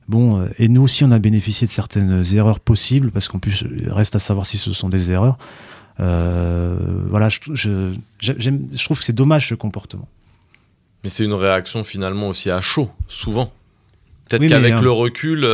bon, 0.09 0.47
et 0.59 0.69
nous 0.69 0.83
aussi 0.83 1.05
on 1.05 1.11
a 1.13 1.19
bénéficié 1.19 1.67
de 1.67 1.73
certaines 1.73 2.23
erreurs 2.35 2.61
possibles 2.61 3.11
parce 3.11 3.29
qu'en 3.29 3.39
plus 3.39 3.65
reste 3.87 4.17
à 4.17 4.19
savoir 4.19 4.45
si 4.45 4.59
ce 4.59 4.73
sont 4.73 4.91
des 4.91 5.11
erreurs. 5.11 5.39
voilà, 5.99 7.29
je, 7.31 7.39
je, 7.55 7.93
je 8.21 8.85
trouve 8.85 8.99
que 8.99 9.05
c'est 9.05 9.15
dommage 9.15 9.49
ce 9.49 9.55
comportement. 9.55 10.09
Mais 11.05 11.11
c'est 11.11 11.25
une 11.25 11.33
réaction 11.33 11.83
finalement 11.85 12.29
aussi 12.29 12.51
à 12.51 12.61
chaud, 12.61 12.91
souvent. 13.09 13.51
Peut-être 14.29 14.47
qu'avec 14.47 14.81
le 14.81 14.91
recul, 14.93 15.45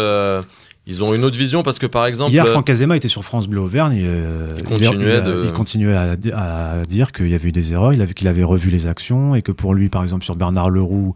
ils 0.88 1.02
ont 1.02 1.14
une 1.14 1.22
autre 1.22 1.38
vision 1.38 1.62
parce 1.62 1.78
que 1.78 1.86
par 1.86 2.06
exemple. 2.06 2.32
Hier, 2.32 2.48
Franck 2.48 2.70
Azema 2.70 2.96
était 2.96 3.08
sur 3.08 3.22
France 3.22 3.46
Bleu 3.46 3.60
Auvergne. 3.60 4.00
Euh, 4.02 4.54
il, 4.56 4.64
continuait, 4.64 5.22
il, 5.44 5.52
continuait 5.52 5.94
à, 5.94 6.82
dire 6.88 7.12
qu'il 7.12 7.28
y 7.28 7.34
avait 7.34 7.50
eu 7.50 7.52
des 7.52 7.74
erreurs, 7.74 7.92
il 7.92 8.00
avait, 8.00 8.14
qu'il 8.14 8.26
avait 8.26 8.42
revu 8.42 8.70
les 8.70 8.86
actions 8.86 9.34
et 9.34 9.42
que 9.42 9.52
pour 9.52 9.74
lui, 9.74 9.90
par 9.90 10.02
exemple, 10.02 10.24
sur 10.24 10.34
Bernard 10.34 10.70
Leroux, 10.70 11.12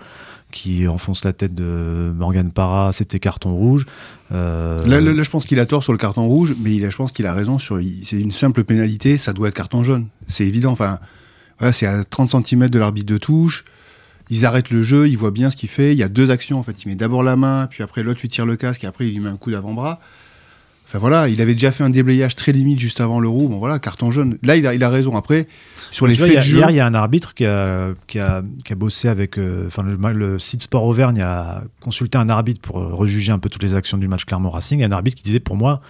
qui 0.51 0.87
enfonce 0.87 1.25
la 1.25 1.33
tête 1.33 1.55
de 1.55 2.13
Morgan 2.15 2.53
Parra, 2.53 2.93
c'était 2.93 3.19
carton 3.19 3.55
rouge. 3.55 3.87
Euh, 4.31 4.77
là, 4.85 5.23
je 5.23 5.31
pense 5.31 5.47
qu'il 5.47 5.59
a 5.59 5.65
tort 5.65 5.83
sur 5.83 5.93
le 5.93 5.99
carton 5.99 6.27
rouge, 6.27 6.55
mais 6.63 6.75
il 6.75 6.91
je 6.91 6.97
pense 6.97 7.13
qu'il 7.13 7.25
a 7.25 7.33
raison 7.33 7.59
sur. 7.59 7.81
C'est 8.03 8.21
une 8.21 8.31
simple 8.31 8.65
pénalité, 8.65 9.17
ça 9.17 9.33
doit 9.33 9.49
être 9.49 9.55
carton 9.55 9.83
jaune. 9.83 10.09
C'est 10.29 10.47
évident. 10.47 10.73
Enfin, 10.73 10.99
voilà, 11.59 11.73
c'est 11.73 11.87
à 11.87 12.05
30 12.05 12.47
cm 12.47 12.69
de 12.69 12.79
l'arbitre 12.79 13.11
de 13.11 13.17
touche 13.17 13.65
ils 14.31 14.47
arrêtent 14.47 14.71
le 14.71 14.83
jeu, 14.83 15.09
ils 15.09 15.17
voient 15.17 15.31
bien 15.31 15.51
ce 15.51 15.57
qu'il 15.57 15.69
fait. 15.69 15.93
Il 15.93 15.99
y 15.99 16.03
a 16.03 16.09
deux 16.09 16.31
actions 16.31 16.59
en 16.59 16.63
fait. 16.63 16.83
Il 16.85 16.89
met 16.89 16.95
d'abord 16.95 17.23
la 17.23 17.37
main, 17.37 17.67
puis 17.71 17.83
après 17.83 18.03
l'autre 18.03 18.21
lui 18.21 18.29
tire 18.29 18.47
le 18.47 18.57
casque, 18.57 18.85
et 18.85 18.87
après 18.87 19.07
il 19.07 19.13
lui 19.13 19.21
met 19.21 19.31
un 19.31 19.37
coup 19.37 19.51
d'avant-bras. 19.51 20.01
Enfin 20.93 20.99
voilà, 20.99 21.27
il 21.29 21.41
avait 21.41 21.55
déjà 21.55 21.71
fait 21.71 21.83
un 21.83 21.89
déblayage 21.89 22.37
très 22.37 22.53
limite 22.53 22.79
juste 22.79 23.01
avant 23.01 23.19
le 23.19 23.27
roux. 23.27 23.49
Bon 23.49 23.59
voilà, 23.59 23.79
carton 23.79 24.11
jaune. 24.11 24.37
Là, 24.43 24.57
il 24.57 24.67
a, 24.67 24.75
il 24.75 24.85
a 24.85 24.91
raison. 24.91 25.17
Après, 25.17 25.49
sur 25.91 26.07
les 26.07 26.15
faits 26.15 26.37
de 26.37 26.41
jeu. 26.43 26.59
Hier, 26.59 26.69
il 26.69 26.77
y 26.77 26.81
a 26.81 26.87
un 26.87 26.93
arbitre 26.93 27.33
qui 27.33 27.47
a, 27.47 27.95
qui 28.07 28.19
a, 28.19 28.43
qui 28.63 28.75
a 28.75 28.77
bossé 28.77 29.09
avec. 29.09 29.39
Euh, 29.39 29.69
enfin, 29.69 29.85
le, 29.85 29.97
le, 30.13 30.39
site 30.39 30.65
Sport 30.65 30.85
Auvergne 30.85 31.23
a 31.23 31.63
consulté 31.81 32.19
un 32.19 32.29
arbitre 32.29 32.61
pour 32.61 32.77
rejuger 32.77 33.33
un 33.33 33.39
peu 33.39 33.49
toutes 33.49 33.63
les 33.63 33.75
actions 33.75 33.97
du 33.97 34.07
match 34.07 34.27
Clermont 34.27 34.51
Racing. 34.51 34.81
Et 34.81 34.85
un 34.85 34.93
arbitre 34.93 35.17
qui 35.17 35.23
disait 35.23 35.41
pour 35.41 35.57
moi, 35.57 35.81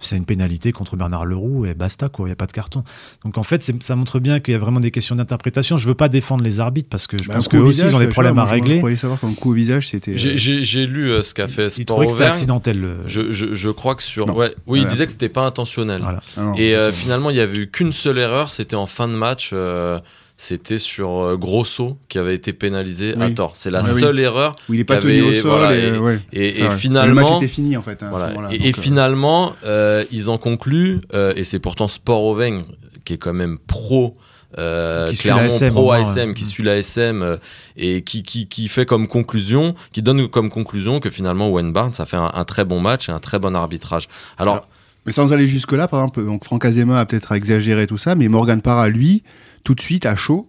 c'est 0.00 0.16
une 0.16 0.26
pénalité 0.26 0.72
contre 0.72 0.96
Bernard 0.96 1.24
Leroux 1.24 1.66
et 1.66 1.74
basta, 1.74 2.08
quoi. 2.08 2.26
Il 2.26 2.28
n'y 2.28 2.32
a 2.32 2.36
pas 2.36 2.46
de 2.46 2.52
carton. 2.52 2.84
Donc 3.24 3.38
en 3.38 3.42
fait, 3.42 3.70
ça 3.80 3.96
montre 3.96 4.18
bien 4.18 4.40
qu'il 4.40 4.52
y 4.52 4.54
a 4.54 4.58
vraiment 4.58 4.80
des 4.80 4.90
questions 4.90 5.16
d'interprétation. 5.16 5.76
Je 5.76 5.88
veux 5.88 5.94
pas 5.94 6.08
défendre 6.08 6.44
les 6.44 6.60
arbitres 6.60 6.88
parce 6.90 7.06
que 7.06 7.16
je 7.16 7.28
bah, 7.28 7.34
pense 7.34 7.48
qu'eux 7.48 7.58
aussi, 7.58 7.82
ils 7.82 7.94
ont 7.94 7.98
des 7.98 8.08
problèmes 8.08 8.38
à 8.38 8.44
régler. 8.44 8.82
Je 8.84 8.94
savoir 8.96 9.20
qu'un 9.20 9.32
coup 9.32 9.50
au 9.50 9.54
visage, 9.54 9.88
c'était. 9.88 10.16
J'ai 10.16 10.86
lu 10.86 11.10
euh, 11.10 11.22
ce 11.22 11.34
qu'a 11.34 11.48
fait 11.48 11.70
Sport 11.70 12.02
Il 12.02 12.06
trouvait 12.08 12.24
accidentel. 12.24 12.98
Je, 13.06 13.32
je, 13.32 13.54
je, 13.54 13.70
crois 13.70 13.94
que 13.94 14.02
sur. 14.02 14.34
Ouais, 14.36 14.54
oui, 14.66 14.80
il 14.82 14.86
disait 14.86 15.06
que 15.06 15.12
c'était 15.12 15.28
pas 15.28 15.46
intentionnel. 15.46 16.02
Ah 16.36 16.52
et 16.56 16.74
euh, 16.74 16.92
finalement, 16.92 17.30
il 17.30 17.36
y 17.36 17.40
avait 17.40 17.58
eu 17.58 17.70
qu'une 17.70 17.92
seule 17.92 18.18
erreur, 18.18 18.50
c'était 18.50 18.76
en 18.76 18.86
fin 18.86 19.08
de 19.08 19.16
match. 19.16 19.50
Euh, 19.52 19.98
c'était 20.36 20.78
sur 20.78 21.20
euh, 21.20 21.36
Grosso 21.36 21.96
qui 22.08 22.18
avait 22.18 22.34
été 22.34 22.52
pénalisé 22.52 23.14
à 23.18 23.30
tort. 23.30 23.52
C'est 23.54 23.70
la 23.70 23.82
seule 23.82 24.20
erreur. 24.20 24.52
Où 24.68 24.74
il 24.74 24.78
n'est 24.78 24.84
pas 24.84 24.98
tenu 24.98 25.22
au 25.22 25.34
sol. 25.34 26.20
et, 26.32 26.68
finalement, 26.70 27.08
le 27.08 27.14
match 27.14 27.36
était 27.38 27.48
fini 27.48 27.76
en 27.76 27.82
fait. 27.82 28.02
Hein, 28.02 28.12
et, 28.50 28.68
euh, 28.68 28.72
finalement, 28.74 29.54
euh, 29.64 30.04
ils 30.12 30.28
en 30.28 30.38
concluent, 30.38 31.00
et 31.14 31.44
c'est 31.44 31.58
pourtant 31.58 31.88
Sport 31.88 32.22
Auvergne 32.22 32.62
qui 33.04 33.14
est 33.14 33.18
quand 33.18 33.32
même 33.32 33.58
pro. 33.66 34.16
clairement 34.54 35.70
pro 35.70 35.92
ASM 35.92 36.34
qui 36.34 36.44
suit 36.44 36.62
l'ASM 36.62 37.38
et 37.76 38.02
qui, 38.02 38.22
qui, 38.22 38.46
qui, 38.46 38.68
fait 38.68 38.84
comme 38.84 39.08
conclusion 39.08 39.74
qui 39.92 40.02
donne 40.02 40.28
comme 40.28 40.50
conclusion 40.50 41.00
que 41.00 41.10
finalement 41.10 41.50
Wayne 41.50 41.72
Barnes 41.72 41.94
a 41.98 42.06
fait 42.06 42.16
un, 42.16 42.44
très 42.44 42.64
bon 42.64 42.80
match 42.80 43.08
et 43.08 43.12
un 43.12 43.20
très 43.20 43.38
bon 43.38 43.54
arbitrage 43.54 44.08
alors, 44.38 44.66
mais 45.04 45.12
sans 45.12 45.32
aller 45.32 45.46
jusque 45.46 45.72
là 45.72 45.88
par 45.88 46.00
exemple 46.00 46.24
donc 46.24 46.44
Franck 46.44 46.64
Azema 46.64 47.00
a 47.00 47.06
peut-être 47.06 47.32
exagéré 47.32 47.86
tout 47.86 47.98
ça 47.98 48.14
mais 48.14 48.28
Morgan 48.28 48.62
Parra 48.62 48.88
lui 48.88 49.22
tout 49.66 49.74
de 49.74 49.80
suite 49.80 50.06
à 50.06 50.14
chaud. 50.14 50.48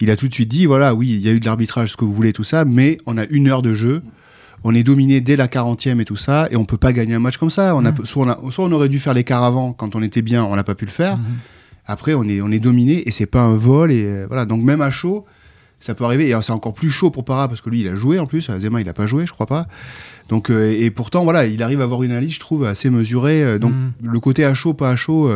Il 0.00 0.10
a 0.10 0.16
tout 0.16 0.28
de 0.28 0.34
suite 0.34 0.50
dit 0.50 0.66
voilà, 0.66 0.94
oui, 0.94 1.08
il 1.10 1.20
y 1.20 1.28
a 1.28 1.32
eu 1.32 1.40
de 1.40 1.46
l'arbitrage, 1.46 1.92
ce 1.92 1.96
que 1.96 2.04
vous 2.04 2.14
voulez, 2.14 2.32
tout 2.32 2.44
ça, 2.44 2.64
mais 2.64 2.98
on 3.06 3.16
a 3.16 3.24
une 3.26 3.48
heure 3.48 3.62
de 3.62 3.72
jeu. 3.74 4.02
On 4.62 4.74
est 4.74 4.82
dominé 4.82 5.22
dès 5.22 5.36
la 5.36 5.46
40e 5.46 6.00
et 6.00 6.04
tout 6.04 6.16
ça, 6.16 6.46
et 6.50 6.56
on 6.56 6.66
peut 6.66 6.76
pas 6.76 6.92
gagner 6.92 7.14
un 7.14 7.18
match 7.18 7.38
comme 7.38 7.48
ça. 7.48 7.74
On 7.74 7.84
a, 7.86 7.92
mm. 7.92 8.04
soit, 8.04 8.38
on 8.58 8.72
aurait 8.72 8.90
dû 8.90 8.98
faire 8.98 9.14
l'écart 9.14 9.42
avant 9.42 9.72
quand 9.72 9.96
on 9.96 10.02
était 10.02 10.20
bien, 10.20 10.44
on 10.44 10.54
n'a 10.54 10.64
pas 10.64 10.74
pu 10.74 10.84
le 10.84 10.90
faire. 10.90 11.16
Mm-hmm. 11.16 11.86
Après, 11.86 12.12
on 12.12 12.24
est, 12.24 12.42
on 12.42 12.50
est 12.50 12.58
dominé 12.58 13.08
et 13.08 13.10
c'est 13.10 13.26
pas 13.26 13.40
un 13.40 13.56
vol. 13.56 13.90
Et 13.90 14.04
euh, 14.04 14.26
voilà, 14.26 14.44
donc 14.44 14.62
même 14.62 14.82
à 14.82 14.90
chaud, 14.90 15.24
ça 15.80 15.94
peut 15.94 16.04
arriver. 16.04 16.28
Et 16.28 16.36
c'est 16.42 16.52
encore 16.52 16.74
plus 16.74 16.90
chaud 16.90 17.10
pour 17.10 17.24
Para 17.24 17.48
parce 17.48 17.62
que 17.62 17.70
lui, 17.70 17.80
il 17.80 17.88
a 17.88 17.94
joué 17.94 18.18
en 18.18 18.26
plus. 18.26 18.50
Zema, 18.58 18.82
il 18.82 18.88
a 18.90 18.92
pas 18.92 19.06
joué, 19.06 19.24
je 19.24 19.32
crois 19.32 19.46
pas. 19.46 19.66
Donc, 20.28 20.50
euh, 20.50 20.76
et 20.78 20.90
pourtant, 20.90 21.24
voilà, 21.24 21.46
il 21.46 21.62
arrive 21.62 21.80
à 21.80 21.84
avoir 21.84 22.02
une 22.02 22.10
analyse, 22.10 22.34
je 22.34 22.40
trouve, 22.40 22.64
assez 22.64 22.90
mesurée. 22.90 23.42
Euh, 23.42 23.58
donc, 23.58 23.72
mm. 23.72 23.92
le 24.02 24.20
côté 24.20 24.44
à 24.44 24.52
chaud, 24.52 24.74
pas 24.74 24.90
à 24.90 24.96
chaud. 24.96 25.30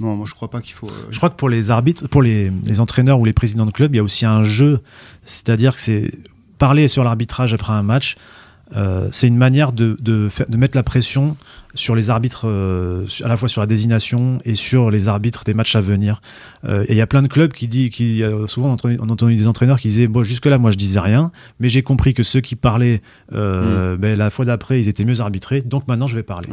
Non, 0.00 0.16
moi 0.16 0.26
je 0.28 0.34
crois 0.34 0.50
pas 0.50 0.60
qu'il 0.60 0.74
faut. 0.74 0.88
Euh, 0.88 1.08
je 1.10 1.16
crois 1.16 1.30
que 1.30 1.36
pour 1.36 1.48
les 1.48 1.70
arbitres, 1.70 2.08
pour 2.08 2.22
les, 2.22 2.50
entraîneurs 2.80 3.20
ou 3.20 3.24
les 3.24 3.32
présidents 3.32 3.66
de 3.66 3.70
club, 3.70 3.94
il 3.94 3.98
y 3.98 4.00
a 4.00 4.02
aussi 4.02 4.26
un 4.26 4.42
jeu. 4.42 4.80
C'est-à-dire 5.24 5.74
que 5.74 5.80
c'est 5.80 6.10
parler 6.58 6.88
sur 6.88 7.04
l'arbitrage 7.04 7.54
après 7.54 7.72
un 7.72 7.82
match. 7.82 8.16
Euh, 8.74 9.08
c'est 9.12 9.28
une 9.28 9.36
manière 9.36 9.72
de, 9.72 9.98
de, 10.00 10.30
de, 10.48 10.56
mettre 10.56 10.78
la 10.78 10.82
pression 10.82 11.36
sur 11.74 11.94
les 11.94 12.08
arbitres, 12.08 12.48
euh, 12.48 13.04
à 13.22 13.28
la 13.28 13.36
fois 13.36 13.46
sur 13.46 13.60
la 13.60 13.66
désignation 13.66 14.38
et 14.46 14.54
sur 14.54 14.90
les 14.90 15.08
arbitres 15.08 15.44
des 15.44 15.52
matchs 15.52 15.76
à 15.76 15.82
venir. 15.82 16.22
et 16.66 16.86
il 16.88 16.96
y 16.96 17.02
a 17.02 17.06
plein 17.06 17.20
de 17.20 17.28
clubs 17.28 17.52
qui 17.52 17.68
disent, 17.68 17.90
qui, 17.90 18.22
souvent 18.46 18.74
on 18.82 19.08
a 19.08 19.12
entendu 19.12 19.36
des 19.36 19.46
entraîneurs 19.46 19.78
qui 19.78 19.88
disaient, 19.88 20.06
bon, 20.06 20.22
jusque-là, 20.22 20.56
moi 20.56 20.70
je 20.70 20.78
disais 20.78 21.00
rien, 21.00 21.32
mais 21.60 21.68
j'ai 21.68 21.82
compris 21.82 22.14
que 22.14 22.22
ceux 22.22 22.40
qui 22.40 22.56
parlaient, 22.56 23.02
mm. 23.30 23.96
ben, 23.96 24.16
la 24.16 24.30
fois 24.30 24.46
d'après, 24.46 24.80
ils 24.80 24.88
étaient 24.88 25.04
mieux 25.04 25.20
arbitrés, 25.20 25.60
donc 25.60 25.86
maintenant 25.86 26.06
je 26.06 26.16
vais 26.16 26.22
parler. 26.22 26.48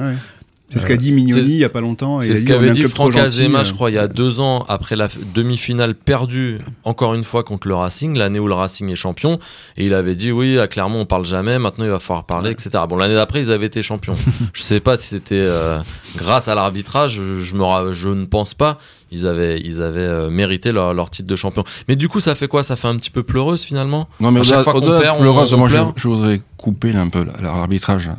C'est 0.70 0.80
ce 0.80 0.86
qu'a 0.86 0.98
dit 0.98 1.12
Mignoni 1.12 1.42
il 1.42 1.58
y 1.58 1.64
a 1.64 1.70
pas 1.70 1.82
longtemps. 1.82 2.22
C'est 2.22 2.36
ce 2.36 2.46
qu'avait 2.46 2.72
dit 2.72 2.84
Franck 2.84 3.16
Azema, 3.16 3.64
je 3.64 3.74
crois, 3.74 3.90
il 3.90 3.96
y 3.96 4.00
a 4.00 4.08
deux 4.08 4.40
ans, 4.40 4.66
après 4.68 4.96
la 4.96 5.08
demi-finale 5.34 5.96
perdue, 5.96 6.60
encore 6.84 7.16
une 7.16 7.24
fois 7.24 7.44
contre 7.44 7.68
le 7.68 7.76
Racing, 7.76 8.18
l'année 8.18 8.40
où 8.40 8.48
le 8.48 8.54
Racing 8.54 8.90
est 8.90 8.96
champion. 8.96 9.40
Et 9.78 9.86
il 9.86 9.94
avait 9.94 10.16
dit, 10.16 10.32
oui, 10.32 10.60
à 10.60 10.68
Clermont, 10.68 11.02
on 11.02 11.06
parle 11.06 11.26
jamais, 11.26 11.60
maintenant 11.60 11.86
il 11.86 11.92
va 11.92 12.00
falloir 12.00 12.26
parler, 12.26 12.52
etc. 12.52 12.70
Bon, 12.88 12.98
l'année 12.98 13.16
d'après, 13.16 13.42
ils 13.42 13.52
avaient 13.52 13.66
été 13.66 13.82
champions. 13.82 14.16
je 14.54 14.62
sais 14.62 14.80
pas 14.80 14.98
si 14.98 15.08
c'était 15.08 15.36
euh, 15.36 15.80
grâce 16.18 16.48
à 16.48 16.56
l'arbitrage, 16.56 17.14
je, 17.14 17.56
me, 17.56 17.94
je 17.94 18.10
ne 18.10 18.26
pense 18.26 18.54
pas. 18.54 18.78
Ils 19.12 19.26
avaient, 19.26 19.60
ils 19.60 19.82
avaient 19.82 20.02
euh, 20.02 20.30
mérité 20.30 20.72
leur, 20.72 20.94
leur, 20.94 21.10
titre 21.10 21.28
de 21.28 21.36
champion. 21.36 21.64
Mais 21.88 21.96
du 21.96 22.10
coup, 22.10 22.20
ça 22.20 22.36
fait 22.36 22.48
quoi? 22.48 22.64
Ça 22.64 22.76
fait 22.76 22.88
un 22.88 22.96
petit 22.96 23.10
peu 23.10 23.24
pleureuse 23.24 23.64
finalement? 23.64 24.08
Non, 24.20 24.32
mais 24.32 24.42
à 24.42 24.44
chaque 24.44 24.64
fois 24.64 24.74
qu'on 24.74 24.82
perd, 24.82 25.20
on, 25.20 25.24
moi, 25.34 25.46
je, 25.46 25.78
je, 25.96 26.08
voudrais 26.08 26.42
couper 26.58 26.92
un 26.94 27.10
peu 27.10 27.26
l'arbitrage 27.42 28.12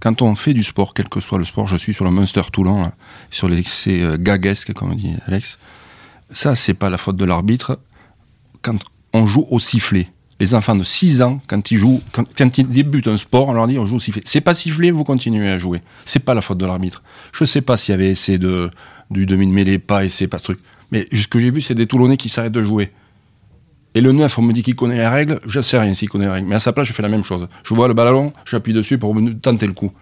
quand 0.00 0.22
on 0.22 0.34
fait 0.34 0.54
du 0.54 0.62
sport, 0.62 0.94
quel 0.94 1.08
que 1.08 1.20
soit 1.20 1.38
le 1.38 1.44
sport, 1.44 1.66
je 1.66 1.76
suis 1.76 1.94
sur 1.94 2.04
le 2.04 2.10
Munster 2.10 2.42
Toulon, 2.52 2.92
sur 3.30 3.48
l'excès 3.48 4.02
euh, 4.02 4.16
gaguesque, 4.18 4.72
comme 4.72 4.94
dit 4.94 5.14
Alex, 5.26 5.58
ça, 6.30 6.56
c'est 6.56 6.74
pas 6.74 6.90
la 6.90 6.98
faute 6.98 7.16
de 7.16 7.24
l'arbitre. 7.24 7.78
Quand 8.62 8.76
on 9.12 9.26
joue 9.26 9.46
au 9.50 9.58
sifflet, 9.58 10.08
les 10.40 10.54
enfants 10.54 10.74
de 10.74 10.82
6 10.82 11.22
ans, 11.22 11.40
quand 11.46 11.70
ils 11.70 11.78
jouent, 11.78 12.02
quand, 12.12 12.58
ils 12.58 12.66
débutent 12.66 13.08
un 13.08 13.16
sport, 13.16 13.48
on 13.48 13.52
leur 13.52 13.66
dit 13.66 13.78
on 13.78 13.86
joue 13.86 13.96
au 13.96 14.00
sifflet. 14.00 14.22
C'est 14.24 14.40
pas 14.40 14.52
sifflé, 14.52 14.90
vous 14.90 15.04
continuez 15.04 15.48
à 15.48 15.58
jouer. 15.58 15.80
C'est 16.04 16.18
pas 16.18 16.34
la 16.34 16.40
faute 16.40 16.58
de 16.58 16.66
l'arbitre. 16.66 17.02
Je 17.32 17.44
sais 17.44 17.60
pas 17.60 17.76
s'il 17.76 17.92
y 17.92 17.94
avait 17.94 18.10
essai 18.10 18.38
de, 18.38 18.70
du 19.10 19.26
demi 19.26 19.46
de 19.46 19.52
mêlée, 19.52 19.78
pas 19.78 20.04
essai, 20.04 20.26
pas 20.26 20.38
truc. 20.38 20.58
Mais 20.90 21.06
ce 21.12 21.26
que 21.28 21.38
j'ai 21.38 21.50
vu, 21.50 21.60
c'est 21.60 21.74
des 21.74 21.86
Toulonnais 21.86 22.16
qui 22.16 22.28
s'arrêtent 22.28 22.52
de 22.52 22.62
jouer. 22.62 22.90
Et 23.94 24.00
le 24.00 24.12
neuf, 24.12 24.38
on 24.38 24.42
me 24.42 24.52
dit 24.52 24.62
qu'il 24.62 24.74
connaît 24.74 24.96
les 24.96 25.06
règles, 25.06 25.40
je 25.46 25.58
ne 25.58 25.62
sais 25.62 25.78
rien 25.78 25.94
s'il 25.94 26.08
connaît 26.08 26.26
les 26.26 26.32
règles. 26.32 26.48
Mais 26.48 26.56
à 26.56 26.58
sa 26.58 26.72
place, 26.72 26.88
je 26.88 26.92
fais 26.92 27.02
la 27.02 27.08
même 27.08 27.24
chose. 27.24 27.48
Je 27.62 27.74
vois 27.74 27.88
le 27.88 27.94
ballon, 27.94 28.32
j'appuie 28.44 28.72
dessus 28.72 28.98
pour 28.98 29.16
tenter 29.40 29.66
le 29.66 29.72
coup. 29.72 29.92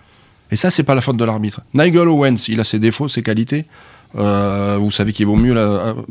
Et 0.51 0.57
ça, 0.57 0.71
c'est 0.71 0.83
pas 0.83 0.95
la 0.95 1.01
faute 1.01 1.17
de 1.17 1.25
l'arbitre. 1.25 1.61
Nigel 1.75 2.09
Owens, 2.09 2.37
il 2.49 2.61
a 2.61 2.65
ses 2.65 2.79
défauts, 2.79 3.09
ses 3.09 3.23
qualités. 3.23 3.67
Euh, 4.15 4.77
vous 4.79 4.91
savez 4.91 5.13
qu'il 5.13 5.27
vaut 5.27 5.37
mieux, 5.37 5.55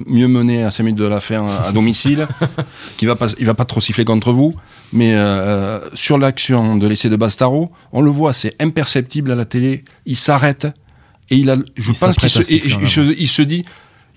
mieux 0.07 0.27
mener 0.27 0.63
à 0.63 0.71
5 0.71 0.83
minutes 0.83 0.99
de 0.99 1.05
la 1.05 1.19
fin 1.19 1.45
à, 1.45 1.71
domicile, 1.71 2.27
qu'il 2.97 3.07
va 3.07 3.15
pas, 3.15 3.27
il 3.37 3.45
va 3.45 3.53
pas 3.53 3.65
trop 3.65 3.79
siffler 3.79 4.05
contre 4.05 4.31
vous. 4.31 4.55
Mais 4.93 5.13
euh, 5.13 5.79
sur 5.93 6.17
l'action 6.17 6.77
de 6.77 6.87
l'essai 6.87 7.09
de 7.09 7.15
Bastaro, 7.15 7.71
on 7.91 8.01
le 8.01 8.09
voit, 8.09 8.33
c'est 8.33 8.55
imperceptible 8.59 9.31
à 9.31 9.35
la 9.35 9.45
télé. 9.45 9.85
Il 10.07 10.17
s'arrête 10.17 10.67
et 11.29 11.35
il 11.35 11.49
a, 11.49 11.57
je 11.75 11.91
pense 11.93 12.17
qu'il 12.17 12.29
se, 12.29 13.13
il 13.13 13.27
se 13.27 13.41
dit, 13.43 13.63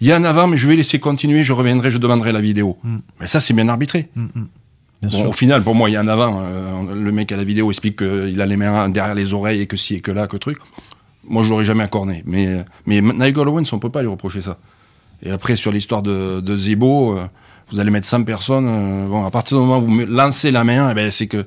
il 0.01 0.07
y 0.07 0.13
a 0.13 0.17
un 0.17 0.25
avant, 0.25 0.47
mais 0.47 0.57
je 0.57 0.67
vais 0.67 0.77
laisser 0.77 0.99
continuer, 0.99 1.43
je 1.43 1.53
reviendrai, 1.53 1.91
je 1.91 1.99
demanderai 1.99 2.33
la 2.33 2.41
vidéo. 2.41 2.77
Mm. 2.83 2.97
Mais 3.21 3.27
ça, 3.27 3.41
c'est 3.41 3.55
bien 3.55 3.69
arbitré. 3.69 4.09
Mm, 4.15 4.27
mm. 4.35 5.27
au 5.27 5.33
final, 5.33 5.63
pour 5.63 5.75
moi, 5.75 5.91
il 5.91 5.93
y 5.93 5.97
a 5.97 6.01
un 6.01 6.09
avant. 6.09 6.43
Euh, 6.45 6.95
le 6.95 7.13
mec 7.13 7.31
à 7.33 7.37
la 7.37 7.45
vidéo 7.45 7.71
explique 7.71 7.99
qu'il 7.99 8.41
a 8.41 8.47
les 8.47 8.57
mains 8.57 8.89
derrière 8.89 9.15
les 9.15 9.33
oreilles 9.35 9.61
et 9.61 9.67
que 9.67 9.77
si 9.77 9.95
et 9.95 10.01
que 10.01 10.11
là, 10.11 10.27
que 10.27 10.37
truc. 10.37 10.59
Moi, 11.27 11.43
je 11.43 11.49
l'aurais 11.49 11.65
jamais 11.65 11.85
accordé. 11.85 12.23
Mais, 12.27 12.65
mais 12.87 13.01
Nigel 13.01 13.49
Owens, 13.49 13.65
on 13.73 13.79
peut 13.79 13.91
pas 13.91 14.03
lui 14.03 14.09
reprocher 14.09 14.43
ça. 14.43 14.59
Et 15.23 15.31
après, 15.31 15.57
sur 15.57 15.73
l'histoire 15.73 16.03
de, 16.03 16.41
de 16.41 16.57
Zebo, 16.57 17.17
euh, 17.17 17.27
vous 17.71 17.81
allez 17.81 17.91
mettre 17.91 18.07
100 18.07 18.25
personnes. 18.25 18.67
euh, 18.69 19.09
bon, 19.09 19.25
à 19.25 19.31
partir 19.31 19.57
du 19.59 19.65
moment 19.65 19.79
où 19.79 19.85
vous 19.85 20.07
lancez 20.07 20.51
la 20.51 20.65
main, 20.65 20.91
eh 20.91 20.95
ben, 20.95 21.11
c'est 21.11 21.27
que 21.27 21.45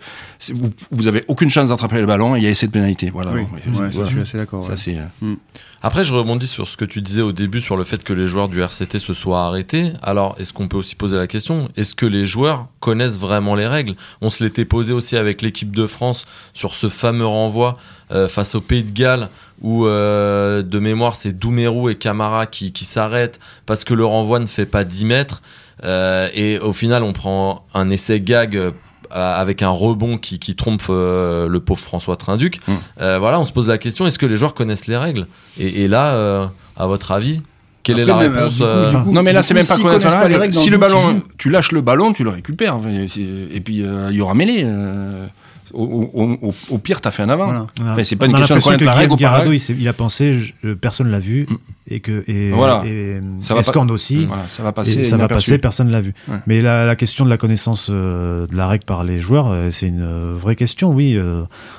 vous, 0.53 0.71
vous 0.91 1.08
avez 1.08 1.23
aucune 1.27 1.49
chance 1.49 1.69
d'attraper 1.69 1.99
le 1.99 2.06
ballon 2.06 2.36
et 2.36 2.39
il 2.39 2.43
y 2.43 2.47
a 2.47 2.49
essai 2.49 2.67
de 2.67 2.71
pénalité. 2.71 3.10
Voilà. 3.12 3.32
Oui, 3.34 3.41
Bon, 3.43 3.47
mais 3.53 3.62
ouais, 3.80 3.86
ça, 3.86 3.89
voilà. 3.93 4.06
je 4.06 4.12
suis 4.13 4.21
assez 4.21 4.38
d'accord. 4.38 4.67
Ouais. 4.67 4.75
euh, 5.23 5.36
Après, 5.82 6.03
je 6.03 6.13
rebondis 6.13 6.47
sur 6.47 6.67
ce 6.67 6.75
que 6.75 6.86
tu 6.86 7.01
disais 7.01 7.21
au 7.21 7.32
début 7.32 7.62
sur 7.62 7.77
le 7.77 7.84
fait 7.84 8.03
que 8.03 8.13
les 8.13 8.25
joueurs 8.27 8.49
du 8.49 8.62
RCT 8.62 8.97
se 8.99 9.13
soient 9.13 9.45
arrêtés. 9.45 9.93
Alors, 10.01 10.36
est-ce 10.39 10.53
qu'on 10.53 10.67
peut 10.67 10.77
aussi 10.77 10.95
poser 10.95 11.17
la 11.17 11.27
question 11.27 11.69
Est-ce 11.77 11.93
que 11.95 12.06
les 12.08 12.25
joueurs 12.25 12.67
connaissent 12.80 13.19
vraiment 13.19 13.53
les 13.56 13.67
règles? 13.67 13.95
On 14.21 14.30
se 14.30 14.43
l'était 14.43 14.65
posé 14.65 14.93
aussi 14.93 15.15
avec 15.17 15.41
l'équipe 15.43 15.75
de 15.75 15.86
France 15.88 16.25
sur 16.53 16.73
ce 16.75 16.89
fameux 16.89 17.27
renvoi 17.27 17.77
euh, 18.12 18.27
face 18.27 18.56
au 18.56 18.62
Pays 18.62 18.84
de 18.84 18.91
Galles 18.91 19.30
où, 19.62 19.86
euh, 19.86 20.62
de 20.63 20.80
mémoire, 20.80 21.15
c'est 21.15 21.38
Doumerou 21.38 21.89
et 21.89 21.95
Camara 21.95 22.45
qui, 22.47 22.71
qui 22.71 22.86
s'arrêtent 22.86 23.39
parce 23.65 23.84
que 23.84 23.93
le 23.93 24.06
renvoi 24.06 24.39
ne 24.39 24.45
fait 24.45 24.65
pas 24.65 24.84
10 24.84 25.06
mètres. 25.06 25.41
Euh, 25.83 26.29
et 26.33 26.59
au 26.59 26.73
final, 26.73 27.03
on 27.03 27.13
prend 27.13 27.65
un 27.73 27.89
essai 27.89 28.19
gag 28.19 28.55
euh, 28.55 28.71
avec 29.11 29.61
un 29.61 29.69
rebond 29.69 30.17
qui, 30.17 30.39
qui 30.39 30.55
trompe 30.55 30.83
euh, 30.89 31.47
le 31.47 31.59
pauvre 31.59 31.79
François 31.79 32.15
Trinduc. 32.15 32.59
Mm. 32.67 32.73
Euh, 33.01 33.19
voilà, 33.19 33.39
on 33.39 33.45
se 33.45 33.53
pose 33.53 33.67
la 33.67 33.77
question 33.77 34.05
est-ce 34.07 34.19
que 34.19 34.25
les 34.25 34.35
joueurs 34.35 34.53
connaissent 34.53 34.87
les 34.87 34.97
règles? 34.97 35.27
Et, 35.59 35.83
et 35.83 35.87
là, 35.87 36.13
euh, 36.13 36.47
à 36.75 36.87
votre 36.87 37.11
avis, 37.11 37.41
quelle 37.83 37.99
est 37.99 38.05
la 38.05 38.17
réponse 38.17 38.57
du 38.57 38.63
coup, 38.63 38.97
du 38.97 39.03
coup, 39.03 39.11
non 39.13 39.23
mais 39.23 39.31
là 39.31 39.41
c'est 39.41 39.53
même 39.53 39.65
pas 39.65 39.77
connaître 39.77 40.09
pas 40.09 40.27
les 40.27 40.35
règle. 40.35 40.41
règles 40.41 40.55
Si 40.55 40.69
le 40.69 40.77
ballon, 40.77 41.21
tu 41.37 41.49
lâches 41.49 41.71
le 41.71 41.79
ballon, 41.79 42.11
tu 42.11 42.25
le 42.25 42.31
récupères. 42.31 42.79
Et 42.85 43.61
puis 43.61 43.81
euh, 43.81 44.09
il 44.11 44.17
y 44.17 44.21
aura 44.21 44.33
mêlée. 44.33 44.63
euh, 44.65 45.25
Au, 45.73 45.84
au- 46.13 46.53
au- 46.69 46.77
pire, 46.77 47.01
t'as 47.01 47.12
fait 47.12 47.23
un 47.23 47.30
avant. 47.30 47.45
Voilà. 47.45 47.67
Enfin, 47.82 48.03
c'est 48.03 48.15
pas 48.15 48.25
une 48.25 48.36
On 48.36 48.38
question 48.38 48.56
de 48.58 48.62
connaître 48.62 48.80
que 48.82 48.86
la 48.86 48.91
règle 48.93 49.15
Garado, 49.15 49.51
il, 49.51 49.62
il 49.80 49.88
a 49.88 49.93
pensé, 49.93 50.34
je- 50.63 50.73
personne 50.73 51.10
l'a 51.10 51.19
vu, 51.19 51.47
et 51.89 51.99
que 51.99 52.23
et, 52.30 52.51
Voilà. 52.51 52.84
et, 52.86 53.19
Ça 53.41 53.53
va 53.53 53.56
pas- 53.56 53.67
Escorne 53.67 53.91
aussi. 53.91 54.25
Voilà, 54.25 54.47
ça 54.47 54.63
va 54.63 54.69
Et 54.69 54.73
passer. 54.73 55.03
ça 55.03 55.17
va 55.17 55.27
passer, 55.27 55.58
personne 55.58 55.89
l'a 55.91 56.01
vu. 56.01 56.13
Ouais. 56.27 56.39
Mais 56.47 56.62
la, 56.62 56.86
la 56.86 56.95
question 56.95 57.25
de 57.25 57.30
la 57.30 57.38
connaissance 57.38 57.89
euh, 57.91 58.47
de 58.47 58.56
la 58.56 58.67
règle 58.67 58.86
par 58.86 59.03
les 59.03 59.19
joueurs, 59.21 59.49
euh, 59.51 59.69
c'est 59.71 59.88
une 59.88 60.01
euh, 60.01 60.34
vraie 60.36 60.56
question, 60.56 60.91
oui. 60.91 61.19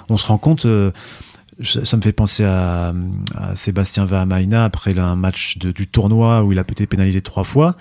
on 0.08 0.16
se 0.16 0.26
rend 0.26 0.38
compte, 0.38 0.66
je- 0.66 1.84
ça 1.84 1.96
me 1.96 2.02
fait 2.02 2.12
penser 2.12 2.44
à, 2.44 2.92
à 3.36 3.56
Sébastien 3.56 4.04
Vahamaina 4.04 4.64
après 4.64 4.98
un 4.98 5.16
match 5.16 5.58
de- 5.58 5.72
du 5.72 5.86
tournoi 5.86 6.42
où 6.44 6.52
il 6.52 6.58
a 6.58 6.62
été 6.62 6.86
pénalisé 6.86 7.20
trois 7.20 7.44
fois. 7.44 7.74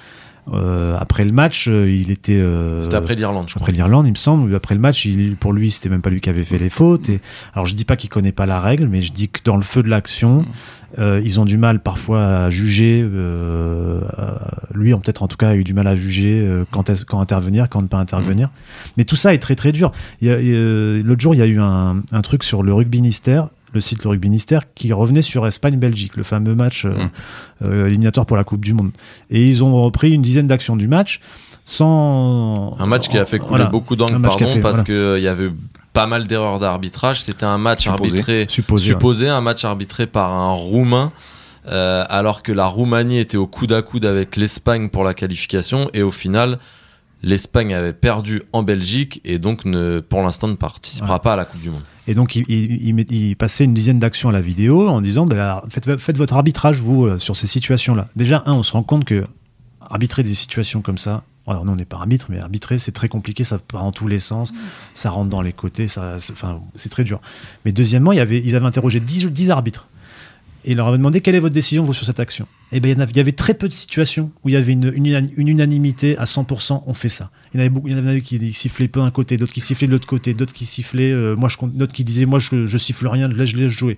Euh, 0.54 0.96
après 1.00 1.26
le 1.26 1.32
match, 1.34 1.68
euh, 1.68 1.90
il 1.92 2.10
était. 2.10 2.40
euh, 2.40 2.82
C'était 2.82 2.96
après 2.96 3.16
l'Irlande, 3.16 3.48
je 3.50 3.56
crois. 3.56 3.64
après 3.66 3.74
l'Irlande, 3.74 4.06
il 4.08 4.12
me 4.12 4.16
semble. 4.16 4.56
Après 4.56 4.76
le 4.76 4.82
match, 4.82 5.04
il, 5.06 5.36
pour 5.36 5.52
lui, 5.52 5.72
c'était 5.72 5.90
même 5.90 6.02
pas 6.02 6.10
lui 6.10 6.22
qui 6.22 6.30
avait 6.30 6.44
fait 6.44 6.58
les 6.58 6.70
fautes. 6.70 7.10
Et, 7.10 7.20
alors, 7.54 7.66
je 7.66 7.76
dis 7.76 7.84
pas 7.86 7.96
qu'il 7.98 8.10
connaît 8.10 8.32
pas 8.32 8.46
la 8.46 8.60
règle, 8.60 8.88
mais 8.88 9.02
je 9.02 9.12
dis 9.12 9.28
que 9.28 9.40
dans 9.44 9.58
le 9.58 9.62
feu 9.64 9.84
de 9.84 9.90
l'action, 9.90 10.46
euh, 11.00 11.20
ils 11.24 11.40
ont 11.42 11.46
du 11.46 11.58
mal 11.58 11.82
parfois 11.82 12.26
à 12.46 12.50
juger. 12.50 13.02
euh, 13.04 14.00
euh, 14.20 14.32
lui, 14.74 14.94
en- 14.94 15.00
peut-être 15.00 15.22
en 15.24 15.28
tout 15.28 15.36
cas, 15.38 15.50
a 15.50 15.56
eu 15.56 15.64
du 15.66 15.74
mal 15.74 15.86
à 15.88 15.96
juger 15.98 16.40
euh, 16.48 16.64
quand, 16.72 16.90
est- 16.90 17.04
quand 17.04 17.20
intervenir, 17.20 17.68
quand 17.70 17.82
ne 17.82 17.88
pas 17.88 17.98
intervenir. 17.98 18.50
Mais 18.96 19.04
tout 19.04 19.16
ça 19.18 19.34
est 19.34 19.40
très 19.40 19.56
très 19.56 19.74
dur. 19.74 19.92
L'autre 20.22 21.22
jour, 21.22 21.36
il 21.36 21.40
y 21.40 21.42
a 21.42 21.46
eu 21.48 21.60
un, 21.60 22.02
un 22.12 22.22
truc 22.22 22.44
sur 22.44 22.64
le 22.64 22.74
rugby 22.74 23.00
Ministère, 23.02 23.50
le 23.74 23.82
site 23.82 24.04
Le 24.04 24.10
Rugby 24.12 24.30
Ministère, 24.30 24.74
qui 24.74 24.94
revenait 24.94 25.22
sur 25.22 25.46
Espagne-Belgique, 25.46 26.16
le 26.16 26.24
fameux 26.24 26.56
match 26.56 26.86
euh, 26.86 26.90
Mm. 27.06 27.10
euh, 27.64 27.88
éliminatoire 27.88 28.26
pour 28.26 28.38
la 28.38 28.44
Coupe 28.44 28.64
du 28.64 28.74
Monde. 28.74 28.92
Et 29.30 29.48
ils 29.48 29.64
ont 29.64 29.84
repris 29.84 30.12
une 30.12 30.22
dizaine 30.22 30.48
d'actions 30.48 30.76
du 30.76 30.88
match 30.88 31.20
sans 31.66 32.76
Un 32.80 32.86
match 32.86 33.10
qui 33.10 33.18
a 33.18 33.26
fait 33.26 33.40
couler 33.40 33.50
Voilà. 33.50 33.66
beaucoup 33.66 33.96
d'angles, 33.96 34.22
pardon, 34.22 34.48
fait, 34.48 34.60
parce 34.62 34.84
voilà. 34.86 35.16
qu'il 35.16 35.24
y 35.24 35.28
avait 35.28 35.52
pas 35.94 36.08
mal 36.08 36.28
d'erreurs 36.28 36.60
d'arbitrage. 36.60 37.22
C'était 37.22 37.46
un 37.46 37.58
match 37.58 37.84
Supposé. 37.84 38.10
arbitré, 38.12 38.46
supposé. 38.48 38.86
supposé, 38.86 39.28
un 39.30 39.42
match 39.42 39.66
arbitré 39.66 40.08
par 40.08 40.32
un 40.32 40.52
Roumain, 40.54 41.12
euh, 41.68 42.06
alors 42.10 42.44
que 42.44 42.52
la 42.54 42.68
Roumanie 42.68 43.20
était 43.20 43.38
au 43.38 43.48
coude 43.48 43.74
à 43.74 43.82
coude 43.82 44.06
avec 44.06 44.38
l'Espagne 44.38 44.90
pour 44.90 45.04
la 45.04 45.14
qualification, 45.14 45.90
et 45.94 46.04
au 46.04 46.12
final, 46.12 46.60
l'Espagne 47.24 47.74
avait 47.74 47.94
perdu 47.94 48.44
en 48.54 48.64
Belgique, 48.64 49.20
et 49.26 49.38
donc 49.40 49.66
ne, 49.66 50.00
pour 50.00 50.22
l'instant 50.22 50.48
ne 50.48 50.56
participera 50.56 51.16
Ouais. 51.16 51.20
pas 51.20 51.34
à 51.34 51.36
la 51.36 51.46
Coupe 51.46 51.62
du 51.62 51.70
Monde. 51.70 51.84
Et 52.08 52.14
donc, 52.14 52.36
il, 52.36 52.46
il- 52.48 52.88
il 52.90 53.12
il 53.12 53.36
passait 53.36 53.66
une 53.66 53.74
dizaine 53.74 54.00
d'actions 54.00 54.30
à 54.30 54.32
la 54.32 54.42
vidéo 54.42 54.88
en 54.88 55.02
disant 55.02 55.26
bah, 55.26 55.64
faites, 55.70 56.18
votre 56.18 56.34
arbitrage, 56.36 56.80
vous, 56.80 57.06
euh, 57.06 57.20
sur 57.20 57.36
ces 57.36 57.48
situations-là. 57.48 58.08
Déjà, 58.16 58.44
un, 58.46 58.54
on 58.54 58.64
se 58.64 58.72
rend 58.72 58.84
compte 58.84 59.06
que 59.06 59.26
arbitrer 59.90 60.24
des 60.24 60.34
situations 60.36 60.82
comme 60.82 60.98
ça, 60.98 61.24
alors 61.48 61.64
nous, 61.64 61.72
on 61.72 61.76
n'est 61.76 61.86
pas 61.86 61.98
arbitre, 61.98 62.28
mais 62.30 62.40
arbitrer, 62.40 62.78
c'est 62.78 62.92
très 62.92 63.08
compliqué, 63.08 63.44
ça 63.46 63.58
part 63.58 63.84
en 63.86 63.92
tous 63.94 64.08
les 64.08 64.20
sens, 64.20 64.52
ça 64.94 65.10
rentre 65.10 65.30
dans 65.30 65.42
les 65.42 65.54
côtés, 65.54 65.88
ça, 65.88 66.16
c'est- 66.20 66.90
très 66.90 67.04
dur. 67.06 67.22
Mais 67.64 67.72
deuxièmement, 67.72 68.12
ils 68.12 68.20
avaient 68.20 68.66
interrogé 68.66 69.00
10, 69.00 69.28
10 69.28 69.50
arbitres. 69.52 69.88
Et 70.66 70.74
leur 70.74 70.88
avaient 70.88 70.98
demandé 70.98 71.22
quelle 71.22 71.36
est 71.36 71.40
votre 71.40 71.54
décision, 71.54 71.84
vous, 71.84 71.94
sur 71.94 72.06
cette 72.06 72.20
action? 72.20 72.48
Et 72.72 72.80
ben, 72.80 72.90
il 72.90 72.94
y 72.94 72.98
en 72.98 73.00
avait- 73.00 73.12
il 73.12 73.18
y 73.18 73.22
avait 73.22 73.32
très 73.32 73.54
peu 73.54 73.68
de 73.68 73.74
situations 73.74 74.32
où 74.44 74.50
il 74.50 74.54
y 74.54 74.56
avait 74.56 74.74
une, 74.74 74.92
unanimité 75.38 76.18
à 76.18 76.26
100%, 76.26 76.84
on 76.86 76.94
fait 76.94 77.10
ça. 77.10 77.32
Il 77.54 77.58
y 77.58 77.60
en 77.60 77.62
avait 77.62 77.70
beaucoup, 77.70 77.88
il 77.88 77.98
y 77.98 78.00
en 78.00 78.06
avait 78.06 78.22
qui 78.22 78.54
sifflaient 78.54 78.88
peu 78.88 79.00
d'un 79.00 79.12
côté, 79.12 79.38
d'autres 79.38 79.54
qui 79.54 79.62
sifflaient 79.62 79.88
de 79.88 79.94
l'autre 79.94 80.08
côté, 80.08 80.34
d'autres 80.34 80.54
qui 80.54 80.66
sifflaient, 80.66 81.12
euh, 81.12 81.36
moi 81.36 81.50
je 81.50 81.58
d'autres 81.66 81.94
qui 81.94 82.04
disaient 82.04 82.26
moi 82.26 82.40
je, 82.40 82.78
siffle 82.78 83.08
rien, 83.08 83.30
je 83.32 83.38
laisse, 83.38 83.50
je 83.50 83.58
laisse 83.58 83.72
jouer. 83.72 83.98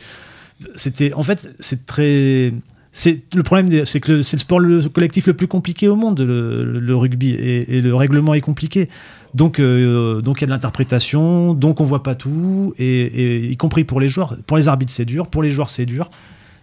C'était, 0.76 1.13
en 1.13 1.24
fait, 1.24 1.56
c'est 1.60 1.86
très, 1.86 2.54
c'est 2.91 3.22
le 3.34 3.43
problème, 3.43 3.86
c'est 3.86 4.00
que 4.00 4.22
c'est 4.22 4.38
le 4.38 4.41
sport 4.41 4.60
le 4.60 4.82
collectif 4.89 5.26
le 5.28 5.34
plus 5.34 5.48
compliqué 5.48 5.88
au 5.88 5.95
monde, 5.95 6.19
le, 6.19 6.95
rugby, 6.95 7.32
et, 7.32 7.82
le 7.82 7.95
règlement 7.95 8.34
est 8.34 8.41
compliqué. 8.41 8.89
Donc, 9.34 9.60
euh, 9.60 10.22
donc 10.22 10.39
il 10.39 10.41
y 10.41 10.43
a 10.43 10.48
de 10.48 10.52
l'interprétation, 10.52 11.54
donc 11.54 11.82
on 11.82 11.84
voit 11.86 12.04
pas 12.04 12.15
tout, 12.15 12.74
et 12.78 13.45
y 13.50 13.58
compris 13.58 13.84
pour 13.84 14.00
les 14.00 14.10
joueurs. 14.10 14.36
Pour 14.45 14.58
les 14.58 14.67
arbitres, 14.67 14.91
c'est 14.91 15.06
dur, 15.06 15.28
pour 15.28 15.41
les 15.41 15.50
joueurs, 15.50 15.69
c'est 15.69 15.86
dur. 15.86 16.12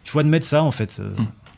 Il 0.06 0.10
faut 0.10 0.20
admettre 0.20 0.46
ça, 0.46 0.62
en 0.62 0.70
fait. 0.70 0.98
Euh, 1.00 1.10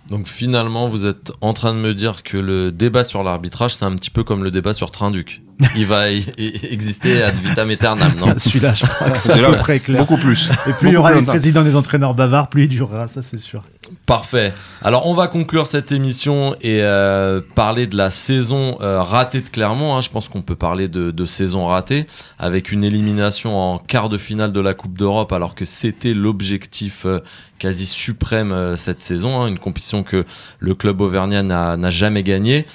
Donc 0.08 0.26
finalement, 0.26 0.88
vous 0.88 1.04
êtes 1.04 1.32
en 1.42 1.52
train 1.52 1.74
de 1.74 1.78
me 1.78 1.94
dire 1.94 2.22
que 2.22 2.38
le 2.38 2.72
débat 2.72 3.04
sur 3.04 3.22
l'arbitrage, 3.22 3.74
c'est 3.74 3.84
un 3.84 3.94
petit 3.94 4.08
peu 4.10 4.24
comme 4.24 4.42
le 4.42 4.50
débat 4.50 4.72
sur 4.72 4.90
Trinduc. 4.90 5.42
Il 5.76 5.86
va 5.86 6.10
y- 6.10 6.24
y- 6.38 6.66
exister 6.70 7.22
ad 7.22 7.34
vitam 7.42 7.68
aeternam, 7.70 8.12
non? 8.18 8.34
Celui-là, 8.38 8.74
je 8.74 8.86
crois 8.86 9.10
que 9.10 9.18
c'est 9.18 9.32
à 9.32 9.50
peu 9.50 9.56
près 9.56 9.80
clair. 9.80 9.98
Beaucoup 10.00 10.16
plus. 10.16 10.50
Et 10.68 10.72
plus 10.72 10.88
il 10.88 10.94
y 10.94 10.96
aura 10.96 11.12
les 11.12 11.22
présidents 11.22 11.64
des 11.64 11.74
entraîneurs 11.74 12.14
bavards, 12.14 12.48
plus 12.48 12.64
il 12.64 12.68
durera, 12.68 13.08
ça 13.08 13.22
c'est 13.22 13.38
sûr. 13.38 13.62
Parfait. 14.06 14.52
Alors 14.82 15.06
on 15.06 15.14
va 15.14 15.26
conclure 15.28 15.66
cette 15.66 15.90
émission 15.92 16.54
et 16.60 16.80
euh, 16.82 17.40
parler 17.54 17.86
de 17.86 17.96
la 17.96 18.10
saison 18.10 18.78
euh, 18.80 19.02
ratée 19.02 19.40
de 19.40 19.48
Clermont. 19.48 19.96
hein. 19.96 20.00
Je 20.02 20.10
pense 20.10 20.28
qu'on 20.28 20.42
peut 20.42 20.54
parler 20.56 20.86
de, 20.88 21.10
de 21.10 21.26
saison 21.26 21.66
ratée 21.66 22.06
avec 22.38 22.70
une 22.70 22.84
élimination 22.84 23.56
en 23.58 23.78
quart 23.78 24.08
de 24.10 24.18
finale 24.18 24.52
de 24.52 24.60
la 24.60 24.74
Coupe 24.74 24.96
d'Europe 24.98 25.32
alors 25.32 25.54
que 25.54 25.64
c'était 25.64 26.14
l'objectif 26.14 27.04
euh, 27.06 27.20
quasi 27.58 27.86
suprême 27.86 28.52
euh, 28.52 28.76
cette 28.76 29.00
saison. 29.00 29.40
hein. 29.40 29.48
Une 29.48 29.58
compétition 29.58 30.02
que 30.02 30.24
le 30.60 30.74
club 30.74 31.00
auvergnat 31.00 31.42
n'a 31.42 31.76
n'a 31.76 31.90
jamais 31.90 32.22
gagnée. 32.22 32.66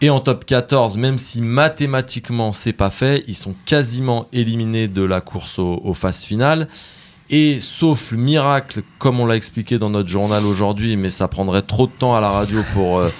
Et 0.00 0.10
en 0.10 0.20
top 0.20 0.44
14, 0.44 0.96
même 0.96 1.18
si 1.18 1.42
mathématiquement 1.42 2.52
c'est 2.52 2.72
pas 2.72 2.90
fait, 2.90 3.24
ils 3.26 3.34
sont 3.34 3.54
quasiment 3.66 4.26
éliminés 4.32 4.86
de 4.86 5.02
la 5.02 5.20
course 5.20 5.58
au- 5.58 5.80
aux 5.82 5.94
phases 5.94 6.22
finales. 6.22 6.68
Et 7.30 7.58
sauf 7.60 8.12
le 8.12 8.18
miracle, 8.18 8.82
comme 8.98 9.18
on 9.20 9.26
l'a 9.26 9.36
expliqué 9.36 9.78
dans 9.78 9.90
notre 9.90 10.08
journal 10.08 10.46
aujourd'hui, 10.46 10.96
mais 10.96 11.10
ça 11.10 11.26
prendrait 11.28 11.62
trop 11.62 11.86
de 11.86 11.92
temps 11.92 12.14
à 12.14 12.20
la 12.20 12.30
radio 12.30 12.60
pour, 12.72 12.98
euh, 12.98 13.10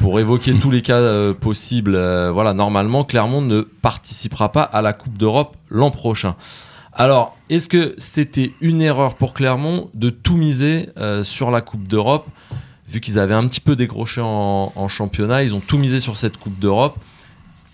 pour 0.00 0.18
évoquer 0.18 0.54
tous 0.58 0.70
les 0.72 0.82
cas 0.82 0.96
euh, 0.98 1.32
possibles, 1.34 1.94
euh, 1.94 2.30
voilà, 2.32 2.52
normalement, 2.52 3.04
Clermont 3.04 3.40
ne 3.40 3.60
participera 3.62 4.50
pas 4.50 4.62
à 4.64 4.82
la 4.82 4.92
Coupe 4.92 5.16
d'Europe 5.16 5.56
l'an 5.70 5.90
prochain. 5.92 6.34
Alors, 6.92 7.36
est-ce 7.48 7.68
que 7.68 7.94
c'était 7.98 8.52
une 8.60 8.82
erreur 8.82 9.14
pour 9.14 9.34
Clermont 9.34 9.88
de 9.94 10.10
tout 10.10 10.36
miser 10.36 10.90
sur 11.24 11.50
la 11.50 11.60
Coupe 11.60 11.88
d'Europe? 11.88 12.28
Vu 12.88 13.00
qu'ils 13.00 13.18
avaient 13.18 13.34
un 13.34 13.46
petit 13.48 13.60
peu 13.60 13.76
décroché 13.76 14.20
en, 14.20 14.72
en 14.74 14.88
championnat, 14.88 15.42
ils 15.42 15.54
ont 15.54 15.60
tout 15.60 15.78
misé 15.78 16.00
sur 16.00 16.16
cette 16.16 16.36
Coupe 16.36 16.58
d'Europe. 16.58 16.98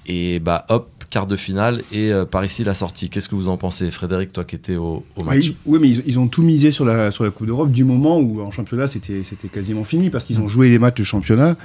Et 0.07 0.41
bah 0.41 0.65
hop, 0.69 0.89
quart 1.11 1.27
de 1.27 1.37
finale 1.37 1.83
et 1.93 2.13
euh, 2.13 2.25
par 2.25 2.45
ici 2.45 2.65
la 2.65 2.75
sortie. 2.75 3.11
Qu'est-ce 3.11 3.29
que 3.29 3.35
vous 3.35 3.49
en 3.49 3.57
pensez, 3.57 3.91
Frédéric, 3.91 4.33
toi 4.33 4.45
qui 4.45 4.57
étais 4.57 4.77
au, 4.77 5.05
match 5.23 5.53
oui, 5.67 5.79
mais 5.81 5.89
ils, 5.89 6.03
ils 6.07 6.19
ont 6.19 6.29
tout 6.29 6.43
misé 6.43 6.71
sur 6.71 6.85
la, 6.85 7.11
sur 7.11 7.25
la 7.25 7.31
Coupe 7.31 7.47
d'Europe 7.47 7.71
du 7.71 7.85
moment 7.85 8.19
où 8.19 8.41
en 8.41 8.51
championnat 8.51 8.87
c'était 8.87 9.23
quasiment 9.53 9.85
fini 9.85 10.09
parce 10.09 10.25
qu'ils 10.25 10.41
ont 10.41 10.49
joué 10.49 10.71
les 10.71 10.79
matchs 10.79 10.99
de 10.99 11.05
championnat. 11.05 11.57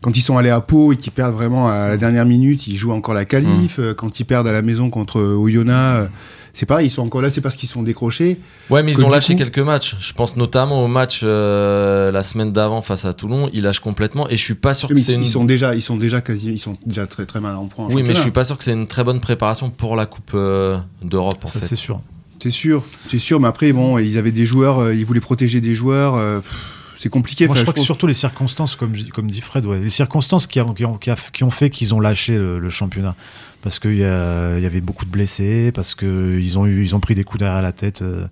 Quand 0.00 0.16
ils 0.16 0.20
sont 0.20 0.36
allés 0.36 0.50
à 0.50 0.60
Pau 0.60 0.92
et 0.92 0.96
qu'ils 0.96 1.12
perdent 1.12 1.34
vraiment 1.34 1.68
à 1.68 1.88
la 1.88 1.96
dernière 1.96 2.26
minute, 2.26 2.66
ils 2.66 2.76
jouent 2.76 2.92
encore 2.92 3.14
la 3.14 3.24
qualif. 3.24 3.78
Euh, 3.78 3.94
Quand 3.94 4.20
ils 4.20 4.24
perdent 4.24 4.46
à 4.46 4.52
la 4.52 4.62
maison 4.62 4.90
contre 4.90 5.20
Oyonnax, 5.20 6.10
c'est 6.58 6.66
pareil, 6.66 6.88
ils 6.88 6.90
sont 6.90 7.02
encore 7.02 7.22
là, 7.22 7.30
c'est 7.30 7.40
parce 7.40 7.54
qu'ils 7.54 7.68
sont 7.68 7.84
décrochés. 7.84 8.40
Ouais, 8.68 8.82
mais 8.82 8.90
ils 8.90 8.96
que 8.98 9.02
ont 9.02 9.08
lâché 9.08 9.34
coup- 9.34 9.38
quelques 9.38 9.60
matchs. 9.60 9.94
Je 10.00 10.12
pense 10.12 10.34
notamment 10.36 10.82
au 10.84 10.88
match 10.88 11.20
euh, 11.22 12.10
la 12.10 12.24
semaine 12.24 12.52
d'avant 12.52 12.82
face 12.82 13.04
à 13.04 13.12
Toulon. 13.12 13.48
Ils 13.52 13.62
lâchent 13.62 13.78
complètement 13.78 14.28
et 14.28 14.36
je 14.36 14.42
suis 14.42 14.54
pas 14.54 14.74
sûr 14.74 14.88
Oui, 14.88 14.96
que 14.96 15.00
c'est 15.00 15.12
ils 15.12 15.18
une. 15.20 15.24
sont 15.24 15.44
déjà, 15.44 15.76
ils 15.76 15.82
sont 15.82 15.96
déjà 15.96 16.20
quasi, 16.20 16.50
ils 16.50 16.58
sont 16.58 16.74
déjà 16.84 17.06
très 17.06 17.26
très 17.26 17.40
mal 17.40 17.54
en 17.54 17.66
point. 17.66 17.84
en 17.86 17.92
Oui, 17.92 18.02
mais 18.02 18.14
je 18.14 18.20
suis 18.20 18.32
pas 18.32 18.42
sûr 18.44 18.58
que 18.58 18.64
c'est 18.64 18.72
une 18.72 18.88
très 18.88 19.04
bonne 19.04 19.20
préparation 19.20 19.70
pour 19.70 19.94
la 19.94 20.06
Coupe 20.06 20.32
euh, 20.34 20.78
d'Europe 21.02 21.38
en 21.44 21.46
Ça 21.46 21.60
fait. 21.60 21.66
c'est 21.66 21.76
sûr. 21.76 22.00
C'est 22.42 22.50
sûr, 22.50 22.84
c'est 23.06 23.18
sûr, 23.18 23.38
mais 23.40 23.48
après 23.48 23.72
bon, 23.72 23.98
ils 23.98 24.16
avaient 24.18 24.30
des 24.32 24.46
joueurs, 24.46 24.78
euh, 24.80 24.94
ils 24.94 25.04
voulaient 25.04 25.20
protéger 25.20 25.60
des 25.60 25.74
joueurs. 25.74 26.14
euh, 26.16 26.38
pff, 26.40 26.74
c'est 26.98 27.08
compliqué. 27.08 27.46
Moi, 27.46 27.56
je 27.56 27.62
crois 27.62 27.74
que 27.74 27.80
surtout 27.80 28.06
les 28.06 28.14
circonstances, 28.14 28.74
comme, 28.74 28.92
comme 29.14 29.30
dit 29.30 29.40
Fred, 29.40 29.64
ouais, 29.66 29.78
les 29.78 29.90
circonstances 29.90 30.46
qui, 30.46 30.60
ont, 30.60 30.74
qui, 30.74 30.84
ont, 30.84 30.98
qui 30.98 31.44
ont 31.44 31.50
fait 31.50 31.70
qu'ils 31.70 31.94
ont 31.94 32.00
lâché 32.00 32.36
le, 32.36 32.70
championnat. 32.70 33.14
Parce 33.62 33.80
qu'il 33.80 33.94
y, 33.94 34.00
y, 34.00 34.04
avait 34.04 34.80
beaucoup 34.80 35.04
de 35.04 35.10
blessés, 35.10 35.72
parce 35.72 35.94
qu'ils 35.94 36.58
ont, 36.58 36.66
eu, 36.66 36.82
ils 36.82 36.94
ont 36.94 37.00
pris 37.00 37.14
des 37.14 37.24
coups 37.24 37.40
derrière 37.40 37.62
la 37.62 37.72
tête 37.72 38.02
euh, 38.02 38.26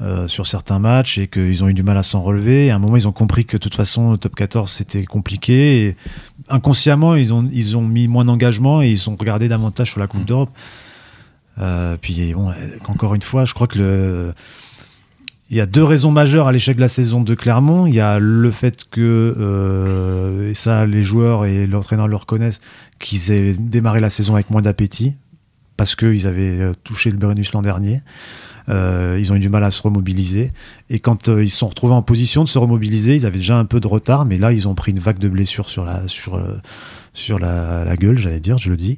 euh, 0.00 0.26
sur 0.26 0.46
certains 0.46 0.78
matchs 0.78 1.18
et 1.18 1.28
qu'ils 1.28 1.62
ont 1.62 1.68
eu 1.68 1.74
du 1.74 1.82
mal 1.82 1.96
à 1.96 2.02
s'en 2.02 2.22
relever. 2.22 2.66
Et 2.66 2.70
à 2.70 2.76
un 2.76 2.78
moment, 2.78 2.96
ils 2.96 3.06
ont 3.06 3.12
compris 3.12 3.44
que 3.44 3.56
de 3.56 3.62
toute 3.62 3.74
façon, 3.74 4.12
le 4.12 4.18
top 4.18 4.34
14, 4.34 4.70
c'était 4.70 5.04
compliqué. 5.04 5.86
Et 5.86 5.96
inconsciemment, 6.48 7.14
ils 7.14 7.32
ont, 7.32 7.48
ils 7.52 7.76
ont 7.76 7.82
mis 7.82 8.08
moins 8.08 8.24
d'engagement 8.24 8.82
et 8.82 8.88
ils 8.88 9.08
ont 9.08 9.16
regardé 9.16 9.48
davantage 9.48 9.90
sur 9.90 10.00
la 10.00 10.06
Coupe 10.06 10.22
mmh. 10.22 10.26
d'Europe. 10.26 10.50
Euh, 11.58 11.96
puis, 12.00 12.32
bon, 12.34 12.52
encore 12.88 13.14
une 13.14 13.22
fois, 13.22 13.44
je 13.44 13.54
crois 13.54 13.66
que 13.66 13.78
le 13.78 14.34
il 15.52 15.58
y 15.58 15.60
a 15.60 15.66
deux 15.66 15.84
raisons 15.84 16.10
majeures 16.10 16.48
à 16.48 16.52
l'échec 16.52 16.76
de 16.76 16.80
la 16.80 16.88
saison 16.88 17.20
de 17.20 17.34
Clermont. 17.34 17.86
Il 17.86 17.94
y 17.94 18.00
a 18.00 18.18
le 18.18 18.50
fait 18.50 18.88
que, 18.90 19.36
euh, 19.38 20.48
et 20.48 20.54
ça 20.54 20.86
les 20.86 21.02
joueurs 21.02 21.44
et 21.44 21.66
l'entraîneur 21.66 22.08
le 22.08 22.16
reconnaissent, 22.16 22.62
qu'ils 22.98 23.30
aient 23.32 23.52
démarré 23.52 24.00
la 24.00 24.08
saison 24.08 24.32
avec 24.32 24.48
moins 24.48 24.62
d'appétit, 24.62 25.14
parce 25.76 25.94
qu'ils 25.94 26.26
avaient 26.26 26.58
euh, 26.58 26.72
touché 26.84 27.10
le 27.10 27.18
Brennus 27.18 27.52
l'an 27.52 27.60
dernier. 27.60 28.00
Euh, 28.70 29.18
ils 29.20 29.30
ont 29.30 29.36
eu 29.36 29.40
du 29.40 29.50
mal 29.50 29.62
à 29.62 29.70
se 29.70 29.82
remobiliser. 29.82 30.52
Et 30.88 31.00
quand 31.00 31.28
ils 31.28 31.50
se 31.50 31.58
sont 31.58 31.68
retrouvés 31.68 31.92
en 31.92 32.02
position 32.02 32.44
de 32.44 32.48
se 32.48 32.58
remobiliser, 32.58 33.16
ils 33.16 33.26
avaient 33.26 33.36
déjà 33.36 33.58
un 33.58 33.66
peu 33.66 33.78
de 33.78 33.88
retard, 33.88 34.24
mais 34.24 34.38
là, 34.38 34.54
ils 34.54 34.68
ont 34.68 34.74
pris 34.74 34.92
une 34.92 35.00
vague 35.00 35.18
de 35.18 35.28
blessures 35.28 35.68
sur 35.68 35.84
la, 35.84 36.00
sur, 36.06 36.42
sur 37.12 37.38
la, 37.38 37.94
gueule, 37.96 38.16
j'allais 38.16 38.40
dire, 38.40 38.56
je 38.56 38.70
le 38.70 38.78
dis, 38.78 38.96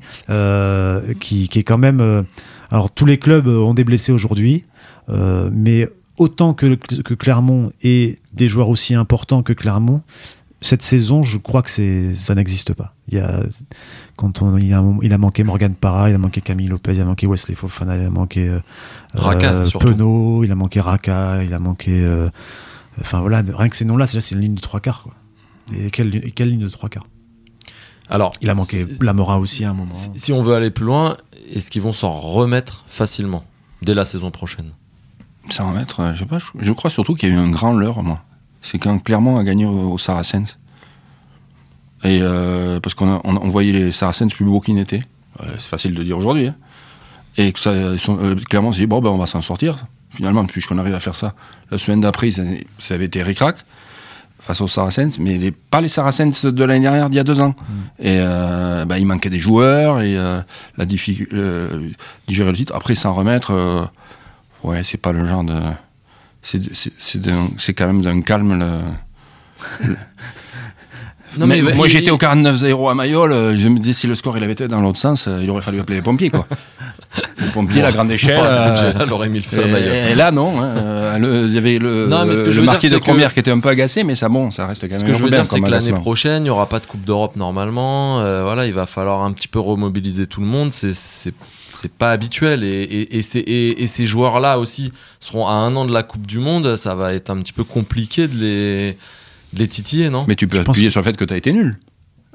qui, 1.19 1.51
est 1.53 1.65
quand 1.65 1.79
même. 1.79 2.25
alors, 2.71 2.93
tous 2.93 3.07
les 3.07 3.19
clubs 3.19 3.49
ont 3.49 3.75
des 3.75 3.83
blessés 3.83 4.13
aujourd'hui, 4.13 4.65
mais 5.09 5.89
autant 6.19 6.55
que, 6.55 6.75
que 6.77 7.15
Clermont 7.15 7.73
et 7.83 8.19
des 8.33 8.49
joueurs 8.49 8.69
aussi 8.69 8.95
importants 8.95 9.43
que 9.43 9.53
Clermont, 9.53 10.03
cette 10.61 10.83
saison, 10.83 11.23
je 11.23 11.37
crois 11.37 11.63
que 11.63 11.71
c'est 11.71 12.15
ça 12.15 12.35
n'existe 12.35 12.73
pas. 12.73 12.95
Il 13.09 13.15
y 13.15 13.21
a 13.21 13.43
quand 14.17 14.41
on 14.41 14.57
il 14.57 14.73
a, 14.73 14.83
il 15.03 15.13
a 15.13 15.19
manqué 15.19 15.45
Morgan 15.45 15.75
Parra, 15.75 16.09
il 16.09 16.15
a 16.15 16.19
manqué 16.19 16.41
Camille 16.41 16.69
Lopez, 16.69 16.95
il 16.95 17.01
a 17.01 17.05
manqué 17.05 17.27
Wesley 17.27 17.55
Fofana, 17.55 17.97
il 17.97 18.05
a 18.05 18.11
manqué 18.11 18.49
euh, 18.49 18.61
Raka, 19.13 19.53
euh, 19.53 19.69
Penaud, 19.79 20.43
il 20.43 20.51
a 20.51 20.55
manqué 20.55 20.81
Raka, 20.81 21.43
il 21.45 21.53
a 21.53 21.59
manqué 21.59 22.03
euh, 22.03 22.31
enfin 22.99 23.21
voilà, 23.21 23.43
rien 23.47 23.69
que 23.69 23.77
ces 23.77 23.85
noms-là, 23.85 24.07
c'est 24.07 24.31
une 24.31 24.41
ligne 24.41 24.55
de 24.55 24.61
trois 24.61 24.81
quarts 24.81 25.03
quoi. 25.03 25.13
Et 25.75 25.91
quelle, 25.91 26.33
quelle 26.33 26.49
ligne 26.49 26.61
de 26.61 26.69
trois 26.69 26.89
quarts? 26.89 27.07
Alors, 28.09 28.33
il 28.43 28.51
a 28.51 28.55
manqué 28.55 28.87
Lamora 29.01 29.39
aussi 29.39 29.65
à 29.65 29.71
un 29.71 29.75
moment. 29.75 29.95
si 30.15 30.33
on 30.33 30.43
veut 30.43 30.55
aller 30.55 30.71
plus 30.71 30.85
loin, 30.85 31.17
est-ce 31.51 31.71
qu'ils 31.71 31.83
vont 31.83 31.93
s'en 31.93 32.13
remettre 32.21 32.85
facilement 32.87 33.45
dès 33.83 33.95
la 33.95 34.05
saison 34.05 34.31
prochaine? 34.31 34.73
Ça 35.51 35.65
remettre, 35.65 36.01
euh, 36.01 36.15
je 36.15 36.21
sais 36.21 36.27
pas, 36.27 36.39
je, 36.39 36.73
crois 36.73 36.91
surtout 36.91 37.15
qu'il 37.15 37.29
y 37.29 37.33
a 37.33 37.35
eu 37.35 37.39
un 37.39 37.51
grand 37.51 37.75
leurre, 37.75 38.03
moi. 38.03 38.21
C'est 38.63 38.79
quand 38.79 38.99
Clermont 38.99 39.37
a 39.37 39.45
gagné 39.45 39.67
au, 39.67 39.99
Saracens. 39.99 40.59
Et 42.03 42.21
euh, 42.23 42.81
parce 42.81 42.95
qu'on 42.95 43.21
on, 43.25 43.49
voyait 43.49 43.73
les 43.73 43.93
Saracens 43.93 44.33
plus 44.33 44.45
beaux 44.45 44.61
qu'ils 44.61 44.75
n'étaient. 44.75 45.03
c'est 45.59 45.69
facile 45.69 45.95
de 45.95 46.03
dire 46.03 46.17
aujourd'hui. 46.17 46.47
Hein. 46.47 46.55
Et 47.37 47.53
que 47.53 47.59
ça, 47.59 47.71
euh, 47.71 48.37
Clermont 48.49 48.73
s'est 48.73 48.81
dit, 48.81 48.87
bon, 48.87 49.03
ben, 49.03 49.11
on 49.11 49.19
va 49.19 49.27
s'en 49.27 49.43
sortir. 49.43 49.87
Finalement, 50.11 50.47
puisqu'on 50.47 50.79
arrive 50.79 50.95
à 50.95 51.01
faire 51.01 51.15
ça. 51.15 51.35
La 51.71 51.79
semaine 51.79 52.01
d'après, 52.01 52.31
ça, 52.31 52.43
avait 52.91 53.05
été 53.05 53.23
ricrac 53.23 53.57
face 54.39 54.61
aux 54.61 54.69
Saracens, 54.69 55.19
mais 55.19 55.51
pas 55.51 55.81
les 55.81 55.89
Saracens 55.89 56.45
de 56.45 56.65
l'année 56.65 56.83
dernière, 56.83 57.11
d'il 57.11 57.17
y 57.17 57.21
a 57.21 57.25
deux 57.25 57.41
ans. 57.41 57.55
Mm. 57.69 58.07
Et 58.07 58.19
ben, 58.87 58.97
il 58.97 59.07
manquait 59.07 59.31
des 59.31 59.39
joueurs 59.39 60.01
et 60.01 60.15
la 60.15 60.87
difficulté 60.87 61.35
euh, 61.35 61.91
gérer 62.29 62.51
le 62.51 62.57
titre. 62.57 62.75
Après, 62.75 62.95
s'en 62.95 63.15
remettre, 63.15 63.91
ouais, 64.65 64.83
c'est 64.85 64.99
pas 64.99 65.13
le 65.13 65.25
genre 65.27 65.45
de. 65.45 65.61
C'est 66.43 67.75
quand 67.75 67.87
même 67.87 68.03
d'un 68.03 68.21
calme. 68.21 68.59
Le, 68.59 69.95
Non, 71.39 71.47
mais, 71.47 71.63
moi 71.63 71.89
j'étais 71.89 72.11
au 72.11 72.17
49-0 72.17 72.91
à 72.91 72.95
Mayol, 72.95 73.33
euh, 73.33 73.57
je 73.57 73.69
me 73.69 73.79
disais 73.79 73.93
si 73.93 74.07
le 74.07 74.15
score 74.15 74.37
il 74.37 74.45
avait 74.45 74.53
été 74.53 74.69
dans 74.69 74.81
l'autre 74.81 74.99
sens, 74.99 75.27
euh, 75.27 75.41
il 75.43 75.51
aurait 75.51 75.63
fallu 75.63 75.81
appeler 75.81 75.97
les 75.97 76.03
pompiers 76.03 76.31
quoi. 76.31 76.47
les 77.39 77.49
pompiers, 77.49 77.83
la 77.83 77.93
grande 77.93 78.11
échelle. 78.11 78.39
Euh, 78.41 79.09
aurait 79.11 79.29
mis 79.29 79.39
le 79.39 79.45
feu 79.45 79.65
à 79.65 79.67
Mayol. 79.67 79.93
Et, 79.93 80.15
là 80.15 80.31
non, 80.31 80.63
hein, 80.63 81.19
il 81.21 81.53
y 81.53 81.59
avait 81.59 81.79
le, 81.79 82.07
non, 82.07 82.25
mais 82.25 82.37
ce 82.37 82.45
que 82.45 82.51
le 82.51 82.63
marquis 82.63 82.91
de 82.91 82.99
première 82.99 83.33
qui 83.33 83.41
était 83.41 83.51
un 83.51 83.61
peu 83.61 83.69
agacé, 83.69 84.05
mais 84.05 84.15
ça 84.15 84.29
bon, 84.29 84.51
ça 84.51 84.67
reste 84.67 84.83
quand 84.83 84.91
même. 84.91 85.01
Ce 85.01 85.05
que 85.05 85.13
je 85.13 85.23
veux 85.23 85.31
dire 85.31 85.47
c'est 85.47 85.61
que 85.61 85.71
l'année 85.71 85.93
prochaine 85.93 86.43
il 86.43 86.45
n'y 86.45 86.51
aura 86.51 86.69
pas 86.69 86.79
de 86.79 86.87
Coupe 86.87 87.05
d'Europe 87.05 87.37
normalement, 87.37 88.19
voilà, 88.45 88.67
il 88.67 88.75
va 88.75 88.87
falloir 88.87 89.23
un 89.23 89.33
petit 89.33 89.49
peu 89.49 89.59
remobiliser 89.59 90.27
tout 90.27 90.41
le 90.41 90.47
monde, 90.47 90.71
c'est 90.71 90.95
c'est 91.85 91.93
pas 91.93 92.13
habituel. 92.13 92.65
Et, 92.65 93.09
et, 93.13 93.87
ces 93.87 94.07
joueurs-là 94.07 94.59
aussi 94.59 94.91
seront 95.21 95.47
à 95.47 95.53
un 95.53 95.77
an 95.77 95.85
de 95.85 95.93
la 95.93 96.03
Coupe 96.03 96.27
du 96.27 96.39
Monde. 96.39 96.77
Ça 96.77 96.95
va 96.95 97.13
être 97.13 97.29
un 97.29 97.37
petit 97.37 97.53
peu 97.53 97.63
compliqué 97.63 98.27
de 98.27 98.37
les, 98.37 98.97
les 99.53 99.69
titiller, 99.69 100.09
non? 100.09 100.25
Mais 100.27 100.35
tu 100.35 100.49
peux 100.49 100.59
appuyer 100.59 100.89
sur 100.89 101.01
le 101.01 101.05
fait 101.05 101.17
que 101.17 101.27
tu 101.27 101.35
as 101.35 101.37
été 101.37 101.53
nul. 101.53 101.77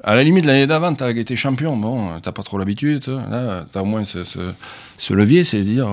À 0.04 0.14
la 0.14 0.22
limite, 0.22 0.46
l'année 0.46 0.68
d'avant, 0.68 0.94
tu 0.94 1.02
as 1.02 1.10
été 1.10 1.34
champion. 1.34 1.76
Bon, 1.76 2.20
t'as 2.20 2.30
pas 2.30 2.44
trop 2.44 2.58
l'habitude. 2.58 3.02
Tu 3.02 3.10
as 3.10 3.66
au 3.74 3.84
moins 3.84 4.04
ce, 4.04 5.12
levier, 5.12 5.42
c'est 5.42 5.62
dire. 5.62 5.88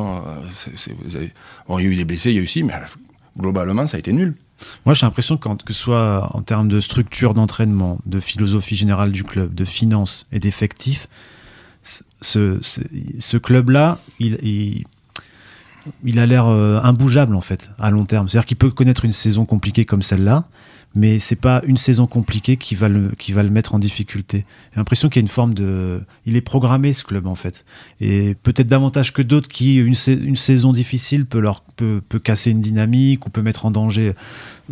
Oh, 1.67 1.80
il 1.80 1.86
y 1.86 1.88
a 1.88 1.91
eu 1.91 1.96
des 1.96 2.06
blessés, 2.06 2.30
il 2.30 2.36
y 2.36 2.38
a 2.38 2.41
eu 2.41 2.43
aussi, 2.43 2.62
mais 2.62 2.74
globalement, 3.39 3.88
ça 3.88 3.98
a 3.98 4.00
été 4.00 4.13
nul. 4.13 4.36
Moi, 4.86 4.93
j'ai 4.93 5.08
l'impression 5.08 5.38
que, 5.38 5.50
que 5.63 5.74
ce 5.74 5.82
soit 5.82 6.30
en 6.36 6.43
termes 6.43 6.67
de 6.67 6.80
structure 6.80 7.34
d'entraînement, 7.34 7.98
de 8.06 8.20
philosophie 8.20 8.76
générale 8.76 9.12
du 9.12 9.24
club, 9.24 9.56
de 9.56 9.65
finances 9.65 10.28
et 10.32 10.38
d'effectifs, 10.38 11.08
ce, 12.21 13.38
club-là, 13.38 13.99
il, 14.19 14.86
il, 16.03 16.19
a 16.19 16.25
l'air 16.25 16.47
euh, 16.47 16.80
imbougeable 16.84 17.36
en 17.36 17.41
fait 17.41 17.69
à 17.80 17.91
long 17.91 18.06
terme. 18.06 18.27
C'est-à-dire 18.27 18.45
qu'il 18.45 18.58
peut 18.58 18.71
connaître 18.71 19.06
une 19.06 19.12
saison 19.12 19.45
compliquée 19.45 19.86
comme 19.86 20.01
celle-là, 20.01 20.45
mais 20.95 21.19
c'est 21.19 21.36
pas 21.36 21.62
une 21.65 21.78
saison 21.78 22.08
compliquée 22.08 22.58
qui 22.58 22.73
va 22.73 22.89
le, 22.89 23.12
qui 23.17 23.32
va 23.32 23.43
le 23.43 23.50
mettre 23.50 23.76
en 23.76 23.80
difficulté. 23.80 24.45
J'ai 24.71 24.78
l'impression 24.78 25.10
qu'il 25.10 25.21
y 25.21 25.23
a 25.23 25.26
une 25.26 25.30
forme 25.30 25.54
de. 25.54 26.02
Il 26.26 26.36
est 26.36 26.41
programmé 26.41 26.91
ce 26.93 27.04
club 27.04 27.28
en 27.28 27.36
fait. 27.36 27.65
Et 28.00 28.36
peut-être 28.41 28.67
davantage 28.67 29.13
que 29.13 29.21
d'autres 29.21 29.47
qui, 29.47 29.76
une, 29.76 29.95
une, 30.08 30.36
saison 30.36 30.73
difficile 30.73 31.26
peut, 31.26 31.39
leur, 31.39 31.62
peut, 31.62 32.02
peut, 32.08 32.19
casser 32.19 32.52
une 32.52 32.62
dynamique 32.62 33.26
ou 33.28 33.30
peut 33.30 33.43
mettre 33.43 33.65
en 33.65 33.71
danger. 33.71 34.13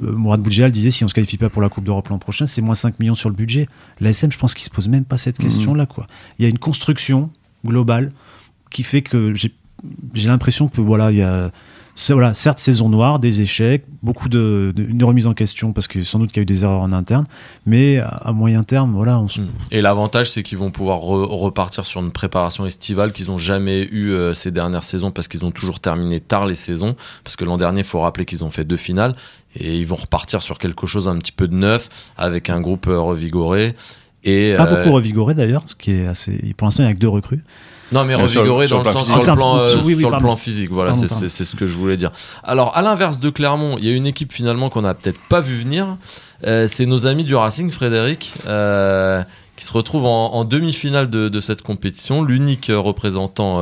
Euh, 0.04 0.12
Mourad 0.12 0.42
Boudjal 0.42 0.72
disait 0.72 0.92
si 0.92 1.04
on 1.04 1.08
se 1.08 1.14
qualifie 1.14 1.38
pas 1.38 1.50
pour 1.50 1.62
la 1.62 1.70
Coupe 1.70 1.84
d'Europe 1.84 2.08
l'an 2.10 2.18
prochain, 2.18 2.48
c'est 2.48 2.62
moins 2.62 2.76
5 2.76 3.00
millions 3.00 3.16
sur 3.16 3.30
le 3.30 3.36
budget. 3.36 3.68
La 4.00 4.10
SM, 4.10 4.32
je 4.32 4.38
pense 4.38 4.54
qu'il 4.56 4.66
se 4.66 4.72
pose 4.72 4.88
même 4.88 5.06
pas 5.06 5.18
cette 5.18 5.40
mmh. 5.40 5.44
question-là. 5.44 5.86
quoi. 5.86 6.08
Il 6.40 6.44
y 6.44 6.46
a 6.46 6.50
une 6.50 6.60
construction 6.60 7.30
globale 7.64 8.12
qui 8.72 8.84
fait 8.84 9.02
que 9.02 9.34
j'ai 9.36 10.28
l'impression 10.28 10.68
que 10.68 10.82
voilà, 10.82 11.12
il 11.12 11.18
y 11.18 11.22
a 11.22 11.52
voilà, 12.10 12.34
certes, 12.34 12.60
saison 12.60 12.90
noire, 12.90 13.20
des 13.20 13.42
échecs, 13.42 13.86
beaucoup 14.04 14.28
de, 14.28 14.74
une 14.76 15.04
remise 15.04 15.28
en 15.28 15.34
question 15.34 15.72
parce 15.72 15.88
que 15.88 16.04
sans 16.04 16.20
doute 16.20 16.30
qu'il 16.30 16.38
y 16.38 16.42
a 16.42 16.44
eu 16.44 16.46
des 16.46 16.64
erreurs 16.64 16.82
en 16.82 16.92
interne, 16.92 17.26
mais 17.66 18.00
à, 18.00 18.32
moyen 18.34 18.64
terme, 18.64 18.94
voilà. 18.94 19.18
On 19.20 19.26
hmm. 19.26 19.50
Et 19.72 19.82
l'avantage, 19.82 20.30
c'est 20.30 20.44
qu'ils 20.44 20.58
vont 20.58 20.72
pouvoir 20.72 21.00
repartir 21.00 21.86
sur 21.86 22.02
une 22.02 22.12
préparation 22.12 22.66
estivale 22.66 23.14
qu'ils 23.14 23.28
n'ont 23.28 23.38
jamais 23.38 23.84
eu 23.84 24.12
euh, 24.12 24.34
ces 24.34 24.52
dernières 24.52 24.84
saisons 24.84 25.12
parce 25.12 25.28
qu'ils 25.28 25.46
ont 25.46 25.52
toujours 25.52 25.80
terminé 25.80 26.20
tard 26.20 26.46
les 26.46 26.56
saisons. 26.56 26.96
Parce 27.24 27.36
que 27.36 27.46
l'an 27.46 27.58
dernier, 27.58 27.80
il 27.80 27.86
faut 27.86 28.02
rappeler 28.02 28.26
qu'ils 28.26 28.44
ont 28.44 28.52
fait 28.52 28.66
deux 28.66 28.78
finales 28.78 29.16
et 29.56 29.78
ils 29.78 29.88
vont 29.88 29.96
repartir 29.96 30.42
sur 30.42 30.58
quelque 30.60 30.86
chose 30.88 31.08
un 31.08 31.18
petit 31.18 31.32
peu 31.32 31.48
de 31.48 31.56
neuf 31.56 32.12
avec 32.18 32.50
un 32.50 32.60
groupe 32.60 32.88
euh, 32.88 33.00
revigoré. 33.00 33.76
Et, 34.26 34.56
Pas 34.58 34.66
beaucoup 34.66 34.90
euh, 34.90 34.94
revigoré 34.94 35.34
d'ailleurs, 35.34 35.64
ce 35.68 35.76
qui 35.76 35.92
est 35.92 36.08
assez. 36.08 36.54
Pour 36.58 36.68
l'instant, 36.68 36.84
il 36.84 36.88
n'y 36.88 36.92
a 36.92 36.96
que 36.96 37.00
deux 37.00 37.08
recrues. 37.08 37.44
Non, 37.96 38.04
mais 38.06 38.16
revigoré 38.16 38.68
dans 38.68 38.84
le, 38.84 38.92
sens 38.92 39.06
sur, 39.08 39.18
le 39.18 39.24
plan, 39.24 39.58
euh, 39.58 39.70
sur 39.70 40.12
le 40.12 40.18
plan 40.18 40.36
physique. 40.36 40.70
Voilà, 40.72 40.94
c'est 40.94 41.08
ce 41.46 41.56
que 41.56 41.66
je 41.66 41.78
voulais 41.78 41.98
dire. 41.98 42.12
Alors, 42.44 42.76
à 42.76 42.82
l'inverse 42.82 43.20
de 43.20 43.30
Clermont, 43.30 43.78
il 43.78 43.86
y 43.86 43.90
a 43.90 43.94
une 43.94 44.06
équipe 44.06 44.34
finalement 44.34 44.70
qu'on 44.70 44.82
n'a 44.82 44.94
peut-être 44.94 45.20
pas 45.30 45.42
vu 45.42 45.56
venir. 45.56 45.98
Euh, 46.46 46.68
c'est 46.68 46.86
nos 46.86 47.08
amis 47.08 47.24
du 47.24 47.36
Racing, 47.36 47.72
Frédéric. 47.72 48.34
Euh, 48.48 49.24
qui 49.56 49.64
se 49.64 49.72
retrouve 49.72 50.04
en, 50.06 50.44
demi-finale 50.44 51.10
de, 51.10 51.40
cette 51.40 51.62
compétition, 51.62 52.22
l'unique 52.22 52.70
représentant 52.76 53.62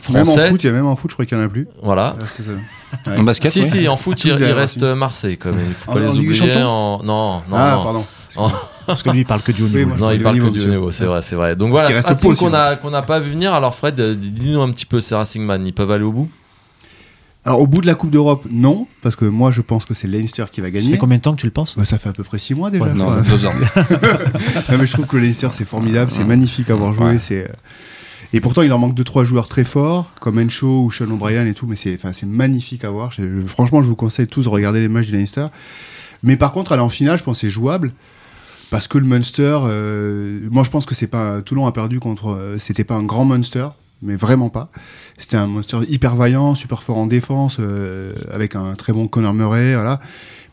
français. 0.00 0.36
Même 0.36 0.46
en 0.46 0.50
foot, 0.50 0.64
il 0.64 0.66
y 0.66 0.70
a 0.70 0.72
même 0.72 0.86
en 0.86 0.96
foot, 0.96 1.10
je 1.10 1.14
crois 1.14 1.26
qu'il 1.26 1.36
n'y 1.36 1.44
en 1.44 1.46
a 1.46 1.50
plus. 1.50 1.68
Voilà. 1.82 2.14
En 3.06 3.22
basket, 3.22 3.50
si, 3.50 3.62
si, 3.62 3.86
en 3.86 3.98
foot, 3.98 4.24
il, 4.24 4.32
reste 4.32 4.82
Marseille 4.82 5.36
quand 5.36 5.50
même. 5.50 5.60
Il 5.60 5.68
ne 5.68 5.74
faut 5.74 5.92
pas 5.92 6.00
les 6.00 6.16
oublier. 6.16 6.62
En... 6.62 7.02
Non, 7.02 7.42
non, 7.50 7.56
ah, 7.56 7.80
pardon. 7.84 8.06
Parce 8.86 9.02
que 9.02 9.10
lui, 9.10 9.20
il 9.20 9.26
parle 9.26 9.42
que 9.42 9.52
du 9.52 9.62
haut 9.62 9.68
niveau. 9.68 9.96
non, 9.96 10.10
il 10.10 10.22
parle 10.22 10.38
que 10.38 10.48
du 10.48 10.60
haut 10.60 10.68
niveau, 10.68 10.90
c'est 10.90 11.06
vrai, 11.06 11.22
c'est 11.22 11.36
vrai. 11.36 11.56
Donc 11.56 11.70
voilà, 11.70 11.90
qu'on 12.02 12.50
n'a 12.50 12.76
qu'on 12.76 12.90
n'a 12.90 13.02
pas 13.02 13.20
vu 13.20 13.30
venir. 13.30 13.52
Alors 13.54 13.74
Fred, 13.74 13.98
euh, 14.00 14.14
dis-nous 14.14 14.60
un 14.60 14.70
petit 14.70 14.86
peu, 14.86 15.00
ces 15.00 15.14
Racing 15.14 15.42
Man, 15.42 15.66
ils 15.66 15.72
peuvent 15.72 15.90
aller 15.90 16.04
au 16.04 16.12
bout? 16.12 16.28
Alors 17.44 17.60
au 17.60 17.68
bout 17.68 17.80
de 17.80 17.86
la 17.86 17.94
Coupe 17.94 18.10
d'Europe, 18.10 18.44
non, 18.50 18.88
parce 19.02 19.14
que 19.14 19.24
moi 19.24 19.52
je 19.52 19.60
pense 19.60 19.84
que 19.84 19.94
c'est 19.94 20.08
Leinster 20.08 20.46
qui 20.50 20.60
va 20.60 20.68
gagner. 20.70 20.86
Ça 20.86 20.90
fait 20.90 20.98
combien 20.98 21.18
de 21.18 21.22
temps 21.22 21.32
que 21.32 21.40
tu 21.40 21.46
le 21.46 21.52
penses? 21.52 21.76
Bah, 21.78 21.84
Ça 21.84 21.96
fait 21.96 22.08
à 22.08 22.12
peu 22.12 22.24
près 22.24 22.38
6 22.38 22.54
mois 22.54 22.70
déjà. 22.70 22.86
non, 22.86 23.06
ça 23.06 23.20
deux 23.20 23.46
ans. 23.46 23.52
mais 24.68 24.84
je 24.84 24.92
trouve 24.92 25.06
que 25.06 25.16
Leinster 25.16 25.48
c'est 25.52 25.64
formidable, 25.64 26.10
c'est 26.12 26.24
magnifique 26.24 26.70
à 26.70 26.74
voir 26.74 26.92
jouer. 26.92 27.20
C'est 27.20 27.44
euh, 27.44 27.52
et 28.32 28.40
pourtant 28.40 28.62
il 28.62 28.68
leur 28.68 28.80
manque 28.80 28.98
2-3 28.98 29.22
joueurs 29.22 29.46
très 29.46 29.62
forts 29.62 30.10
comme 30.20 30.38
Encho 30.40 30.82
ou 30.86 30.90
Sean 30.90 31.08
O'Brien 31.08 31.46
et 31.46 31.54
tout, 31.54 31.68
mais 31.68 31.76
c'est 31.76 31.96
c'est 32.12 32.26
magnifique 32.26 32.84
à 32.84 32.90
voir. 32.90 33.12
franchement, 33.46 33.80
je 33.80 33.86
vous 33.86 33.96
conseille 33.96 34.26
tous 34.26 34.42
de 34.42 34.48
regarder 34.48 34.80
les 34.80 34.88
matchs 34.88 35.06
du 35.06 35.16
Leinster. 35.16 35.46
Mais 36.24 36.36
par 36.36 36.50
contre, 36.50 36.72
aller 36.72 36.82
en 36.82 36.88
finale, 36.88 37.16
je 37.16 37.22
pense 37.22 37.38
c'est 37.38 37.50
jouable 37.50 37.92
parce 38.70 38.88
que 38.88 38.98
le 38.98 39.06
Munster, 39.06 39.58
euh, 39.64 40.40
moi 40.50 40.62
je 40.62 40.70
pense 40.70 40.86
que 40.86 40.94
c'est 40.94 41.06
pas 41.06 41.42
Toulon 41.42 41.66
a 41.66 41.72
perdu 41.72 42.00
contre, 42.00 42.30
euh, 42.30 42.58
c'était 42.58 42.84
pas 42.84 42.94
un 42.94 43.04
grand 43.04 43.24
Munster, 43.24 43.68
mais 44.02 44.16
vraiment 44.16 44.50
pas. 44.50 44.70
C'était 45.18 45.36
un 45.36 45.46
Munster 45.46 45.78
hyper 45.88 46.16
vaillant, 46.16 46.54
super 46.54 46.82
fort 46.82 46.98
en 46.98 47.06
défense, 47.06 47.58
euh, 47.60 48.12
avec 48.30 48.56
un 48.56 48.74
très 48.74 48.92
bon 48.92 49.08
Conor 49.08 49.34
Murray, 49.34 49.74
voilà. 49.74 50.00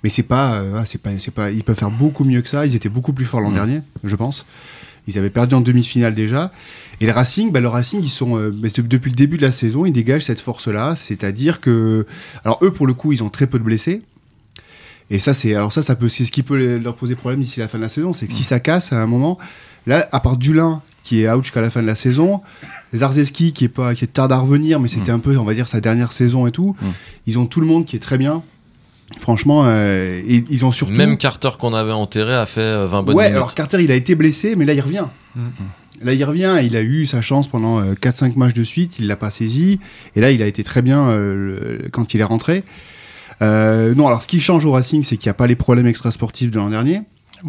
Mais 0.03 0.09
c'est 0.09 0.23
pas, 0.23 0.55
euh, 0.55 0.83
c'est 0.85 1.01
pas, 1.01 1.11
c'est 1.17 1.31
pas, 1.31 1.51
ils 1.51 1.63
peuvent 1.63 1.77
faire 1.77 1.91
beaucoup 1.91 2.23
mieux 2.25 2.41
que 2.41 2.49
ça. 2.49 2.65
Ils 2.65 2.75
étaient 2.75 2.89
beaucoup 2.89 3.13
plus 3.13 3.25
forts 3.25 3.41
l'an 3.41 3.51
dernier, 3.51 3.81
je 4.03 4.15
pense. 4.15 4.45
Ils 5.07 5.17
avaient 5.17 5.29
perdu 5.29 5.55
en 5.55 5.61
demi-finale 5.61 6.15
déjà. 6.15 6.51
Et 7.01 7.05
le 7.05 7.11
Racing, 7.11 7.51
bah, 7.51 7.59
le 7.59 7.67
Racing, 7.67 8.01
ils 8.01 8.09
sont 8.09 8.37
euh, 8.37 8.51
depuis 8.51 9.11
le 9.11 9.15
début 9.15 9.37
de 9.37 9.41
la 9.41 9.51
saison, 9.51 9.85
ils 9.85 9.91
dégagent 9.91 10.23
cette 10.23 10.39
force-là, 10.39 10.95
c'est-à-dire 10.95 11.59
que, 11.59 12.05
alors 12.45 12.59
eux 12.61 12.71
pour 12.71 12.87
le 12.87 12.93
coup, 12.93 13.11
ils 13.11 13.23
ont 13.23 13.29
très 13.29 13.47
peu 13.47 13.59
de 13.59 13.63
blessés. 13.63 14.01
Et 15.09 15.19
ça, 15.19 15.33
c'est 15.33 15.55
alors 15.55 15.71
ça, 15.71 15.81
ça 15.81 15.95
peut, 15.95 16.09
c'est 16.09 16.25
ce 16.25 16.31
qui 16.31 16.43
peut 16.43 16.77
leur 16.77 16.95
poser 16.95 17.15
problème 17.15 17.41
d'ici 17.41 17.59
la 17.59 17.67
fin 17.67 17.77
de 17.77 17.83
la 17.83 17.89
saison, 17.89 18.13
c'est 18.13 18.27
que 18.27 18.33
si 18.33 18.43
ça 18.43 18.59
casse 18.59 18.93
à 18.93 19.01
un 19.01 19.07
moment, 19.07 19.37
là, 19.85 20.07
à 20.11 20.19
part 20.19 20.37
Dulin 20.37 20.81
qui 21.03 21.21
est 21.21 21.29
out 21.29 21.43
jusqu'à 21.43 21.61
la 21.61 21.69
fin 21.69 21.81
de 21.81 21.87
la 21.87 21.95
saison, 21.95 22.41
Zarzeski 22.95 23.53
qui 23.53 23.65
est 23.65 23.69
pas, 23.69 23.93
qui 23.95 24.05
est 24.05 24.07
tard 24.07 24.31
à 24.31 24.39
revenir, 24.39 24.79
mais 24.79 24.87
c'était 24.87 25.11
mm. 25.11 25.15
un 25.15 25.19
peu, 25.19 25.37
on 25.37 25.43
va 25.43 25.53
dire, 25.53 25.67
sa 25.67 25.81
dernière 25.81 26.11
saison 26.11 26.47
et 26.47 26.51
tout. 26.51 26.75
Mm. 26.81 26.87
Ils 27.27 27.39
ont 27.39 27.45
tout 27.45 27.59
le 27.59 27.67
monde 27.67 27.85
qui 27.85 27.95
est 27.95 27.99
très 27.99 28.17
bien. 28.17 28.43
Franchement, 29.19 29.63
euh, 29.65 30.21
ils 30.27 30.65
ont 30.65 30.71
surtout. 30.71 30.93
Même 30.93 31.17
Carter 31.17 31.51
qu'on 31.59 31.73
avait 31.73 31.91
enterré 31.91 32.33
a 32.33 32.45
fait 32.45 32.61
20 32.61 32.65
euh, 32.65 33.01
bonnes 33.01 33.15
ouais, 33.15 33.25
minutes. 33.25 33.35
alors 33.35 33.53
Carter, 33.53 33.83
il 33.83 33.91
a 33.91 33.95
été 33.95 34.15
blessé, 34.15 34.55
mais 34.55 34.65
là, 34.65 34.73
il 34.73 34.81
revient. 34.81 35.05
Mm. 35.35 35.41
Là, 36.01 36.13
il 36.13 36.23
revient. 36.23 36.57
Il 36.63 36.75
a 36.75 36.81
eu 36.81 37.05
sa 37.05 37.21
chance 37.21 37.47
pendant 37.47 37.81
4-5 37.81 38.23
euh, 38.23 38.29
matchs 38.37 38.53
de 38.53 38.63
suite. 38.63 38.95
Il 38.99 39.07
l'a 39.07 39.15
pas 39.15 39.29
saisi. 39.29 39.79
Et 40.15 40.21
là, 40.21 40.31
il 40.31 40.41
a 40.41 40.47
été 40.47 40.63
très 40.63 40.81
bien 40.81 41.15
quand 41.91 42.13
il 42.13 42.21
est 42.21 42.25
rentré. 42.25 42.63
Non, 43.41 44.07
alors 44.07 44.21
ce 44.21 44.27
qui 44.27 44.39
change 44.39 44.65
au 44.65 44.71
Racing, 44.71 45.03
c'est 45.03 45.17
qu'il 45.17 45.27
n'y 45.27 45.31
a 45.31 45.35
pas 45.35 45.47
les 45.47 45.55
problèmes 45.55 45.87
extrasportifs 45.87 46.51
de 46.51 46.57
l'an 46.57 46.69
dernier. 46.69 47.01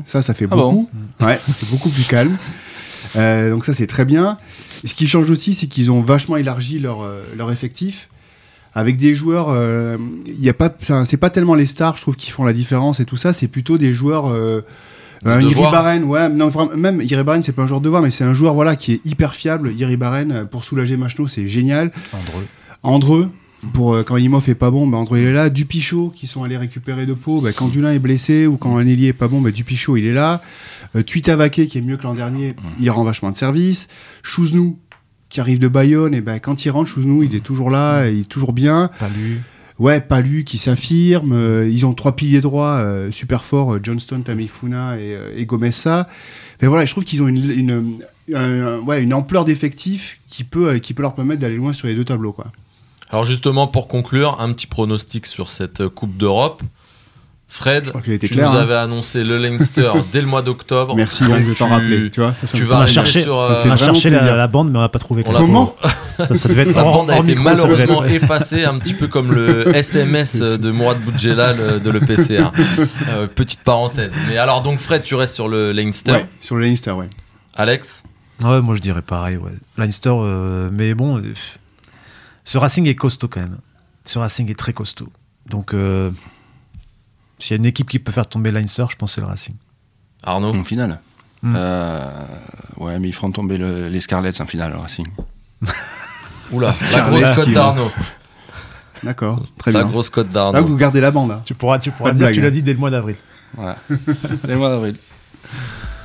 Ça, 0.07 0.23
ça 0.23 0.35
fait 0.35 0.47
ah 0.51 0.57
beaucoup. 0.57 0.89
Ouais, 1.21 1.41
c'est 1.59 1.69
beaucoup 1.71 1.91
plus 1.91 2.05
calme. 2.05 2.37
donc 3.15 3.65
ça, 3.65 3.75
c'est 3.75 3.87
très 3.87 4.05
bien. 4.05 4.39
ce 4.85 4.95
qui 4.95 5.07
change 5.07 5.31
aussi, 5.31 5.55
c'est 5.55 5.67
qu'ils 5.67 5.91
ont 5.93 6.01
vachement 6.01 6.37
élargi 6.37 6.79
leur, 6.79 7.09
leur 7.37 7.53
effectif 7.53 8.09
avec 8.75 8.97
des 8.97 9.15
joueurs, 9.15 9.51
euh, 9.51 9.97
il 10.27 10.43
y 10.43 10.49
a 10.49 10.55
pas, 10.55 10.73
c'est 11.05 11.17
pas 11.17 11.31
tellement 11.31 11.55
les 11.55 11.67
stars, 11.67 11.97
je 11.97 12.03
trouve, 12.03 12.17
qui 12.17 12.31
font 12.31 12.45
la 12.45 12.53
différence 12.53 12.99
et 13.01 13.05
tout 13.05 13.17
ça. 13.17 13.33
C'est 13.33 13.47
plutôt 13.47 13.79
des 13.79 13.93
joueurs. 13.93 14.27
Euh, 14.27 14.63
euh 15.27 15.41
Iri 15.41 15.63
Baren, 15.63 16.05
ouais, 16.05 16.29
non, 16.29 16.51
même 16.77 17.01
Iri 17.01 17.23
Baren, 17.23 17.43
c'est 17.43 17.53
pas 17.53 17.63
un 17.63 17.67
joueur 17.67 17.81
de 17.81 17.89
voix, 17.89 18.01
mais 18.01 18.11
c'est 18.11 18.25
un 18.25 18.35
joueur 18.35 18.55
voilà 18.55 18.75
qui 18.75 18.93
est 18.93 19.07
hyper 19.07 19.35
fiable. 19.35 19.73
Iri 19.73 19.97
Baren, 19.97 20.33
euh, 20.33 20.45
pour 20.45 20.65
soulager 20.65 20.97
Machno, 20.97 21.29
c'est 21.29 21.47
génial. 21.47 21.93
Andreux. 22.13 22.47
Andreux, 22.83 23.31
pour 23.73 24.05
quand 24.05 24.17
Imhoff 24.17 24.49
est 24.49 24.55
pas 24.55 24.71
bon, 24.71 24.87
bah 24.87 24.99
Andreux 24.99 25.19
il 25.19 25.25
est 25.25 25.33
là. 25.33 25.51
Dupichot 25.51 26.13
qui 26.15 26.27
sont 26.27 26.43
allés 26.43 26.57
récupérer 26.57 27.07
de 27.07 27.15
peau, 27.15 27.41
bah, 27.41 27.53
quand 27.53 27.69
Dulin 27.69 27.93
est 27.93 27.99
blessé 27.99 28.47
ou 28.47 28.57
quand 28.57 28.77
un 28.77 28.87
ailier 28.87 29.09
est 29.09 29.13
pas 29.13 29.29
bon, 29.29 29.41
bah, 29.41 29.51
Dupichot 29.51 29.97
il 29.97 30.07
est 30.07 30.13
là. 30.13 30.43
Euh, 30.97 31.03
Tuitavake 31.03 31.67
qui 31.67 31.79
est 31.79 31.81
mieux 31.81 31.97
que 31.97 32.05
l'an 32.05 32.15
dernier, 32.15 32.55
il 32.81 32.91
rend 32.91 33.05
vachement 33.05 33.31
de 33.31 33.37
service. 33.37 33.89
Chouznou 34.23 34.79
qui 35.29 35.41
arrive 35.41 35.59
de 35.59 35.67
Bayonne, 35.69 36.15
et 36.15 36.21
ben 36.21 36.39
quand 36.39 36.65
il 36.65 36.71
rentre, 36.71 36.89
Chouznou, 36.89 37.25
il 37.25 37.35
est 37.35 37.41
toujours 37.41 37.69
là, 37.71 38.09
il 38.09 38.21
est 38.21 38.29
toujours 38.29 38.53
bien. 38.53 38.91
Palu. 39.01 39.43
Ouais, 39.81 40.01
Palu 40.01 40.45
qui 40.45 40.59
s'affirme. 40.59 41.33
Euh, 41.33 41.69
ils 41.69 41.85
ont 41.85 41.95
trois 41.95 42.15
piliers 42.15 42.41
droits 42.41 42.77
euh, 42.77 43.11
super 43.11 43.45
forts, 43.45 43.75
euh, 43.75 43.81
Johnston, 43.83 44.23
Tamifuna 44.23 45.01
et, 45.01 45.19
et 45.37 45.47
Gomessa. 45.47 46.09
Mais 46.63 46.69
voilà, 46.69 46.85
je 46.85 46.93
trouve 46.93 47.03
qu'ils 47.03 47.23
ont 47.25 47.27
une, 47.27 47.51
une, 47.51 48.85
ouais, 48.87 49.03
une 49.03 49.13
ampleur 49.13 49.45
d'effectifs 49.45 50.21
qui 50.29 50.45
peut, 50.45 50.79
qui 50.79 50.95
peut 50.95 51.03
leur 51.03 51.17
permettre 51.17 51.41
d'aller 51.41 51.57
loin 51.57 51.73
sur 51.73 51.89
les 51.89 51.97
deux 51.97 52.05
tableaux. 52.05 52.33
Quoi. 52.33 52.53
Alors 53.11 53.25
justement, 53.25 53.67
pour 53.67 53.89
conclure, 53.89 54.41
un 54.41 54.53
petit 54.53 54.67
pronostic 54.67 55.27
sur 55.27 55.51
cette 55.51 55.89
Coupe 55.89 56.17
d'Europe. 56.17 56.63
Fred, 57.47 57.93
tu 58.21 58.37
nous 58.37 58.43
hein. 58.43 58.57
avais 58.57 58.75
annoncé 58.75 59.23
le 59.23 59.39
Leinster 59.39 59.93
dès 60.13 60.21
le 60.21 60.27
mois 60.27 60.43
d'octobre. 60.43 60.97
Merci 60.97 61.23
de 61.23 61.57
t'en 61.57 61.69
rappeler. 61.69 62.11
Tu, 62.11 62.21
vois, 62.21 62.35
ça, 62.35 62.49
ça 62.49 62.57
tu 62.57 62.65
vas 62.65 62.85
chercher, 62.89 63.23
sur, 63.23 63.39
euh, 63.39 63.63
on 63.65 63.71
a 63.71 63.77
cherché 63.77 64.11
la, 64.11 64.47
bande, 64.49 64.73
mais 64.73 64.79
on 64.79 64.81
n'a 64.81 64.89
pas 64.89 64.99
trouvé. 64.99 65.23
Comment 65.23 65.77
ça, 66.17 66.35
ça, 66.35 66.49
devait 66.49 66.63
être 66.69 66.75
La 66.75 66.83
bande 66.83 67.13
a 67.13 67.19
été 67.19 67.37
malheureusement 67.37 68.05
effacée, 68.05 68.65
un 68.65 68.77
petit 68.79 68.95
peu 68.95 69.07
comme 69.07 69.33
le 69.33 69.69
SMS 69.77 70.37
de 70.41 70.71
Mourad 70.73 71.01
Boudjela 71.01 71.55
de 71.55 71.91
l'EPCA. 71.91 72.51
Euh, 73.11 73.29
petite 73.29 73.63
parenthèse. 73.63 74.13
Mais 74.29 74.37
alors 74.37 74.63
donc 74.63 74.81
Fred, 74.81 75.05
tu 75.05 75.15
restes 75.15 75.35
sur 75.35 75.47
le 75.47 75.71
Leinster 75.71 76.11
Ouais, 76.11 76.27
sur 76.41 76.57
le 76.57 76.63
Leinster, 76.63 76.91
ouais. 76.91 77.09
Alex? 77.55 78.03
Ouais, 78.43 78.61
moi 78.61 78.75
je 78.75 78.81
dirais 78.81 79.03
pareil. 79.03 79.37
Ouais. 79.37 79.53
Leinster, 79.79 80.13
euh, 80.13 80.71
mais 80.73 80.95
bon, 80.95 81.23
ce 82.45 82.59
Racing 82.59 82.87
est 82.87 82.95
costaud 82.95 83.29
quand 83.29 83.41
même. 83.41 83.59
Ce 84.05 84.19
Racing 84.19 84.51
est 84.51 84.59
très 84.59 84.73
costaud. 84.73 85.09
Donc 85.49 85.75
s'il 87.39 87.51
y 87.51 87.55
a 87.55 87.57
une 87.59 87.67
équipe 87.67 87.89
qui 87.89 87.99
peut 87.99 88.13
faire 88.13 88.27
tomber 88.27 88.51
Leinster, 88.51 88.85
je 88.91 88.97
pense 88.97 89.11
que 89.11 89.15
c'est 89.17 89.21
le 89.21 89.27
Racing. 89.27 89.57
Arnaud 90.23 90.55
En 90.55 90.65
finale 90.65 91.01
hmm. 91.43 91.55
euh, 91.57 92.27
Ouais, 92.79 92.99
mais 92.99 93.09
ils 93.09 93.13
feront 93.13 93.31
tomber 93.31 93.59
les 93.59 94.01
Scarlets 94.01 94.41
en 94.41 94.47
finale, 94.47 94.73
le 94.73 94.79
Racing. 94.79 95.07
Oula, 96.53 96.73
la 96.93 97.01
grosse 97.09 97.37
cote 97.37 97.51
d'Arnaud. 97.51 97.91
D'accord, 99.03 99.45
très 99.59 99.71
bien. 99.71 99.81
La 99.83 99.87
grosse 99.87 100.11
cote 100.11 100.29
d'Arnaud. 100.29 100.53
Là, 100.53 100.61
vous 100.61 100.77
gardez 100.77 101.01
la 101.01 101.11
bande. 101.11 101.33
Hein. 101.33 101.43
Tu 101.45 101.55
pourras, 101.55 101.79
tu 101.79 101.91
pourras 101.91 102.13
dire 102.13 102.29
que 102.29 102.35
tu 102.35 102.41
l'as 102.41 102.51
dit 102.51 102.63
dès 102.63 102.73
le 102.73 102.79
mois 102.79 102.91
d'avril. 102.91 103.17
Ouais, 103.57 103.75
dès 104.45 104.53
le 104.53 104.59
mois 104.59 104.71
d'avril. 104.71 104.97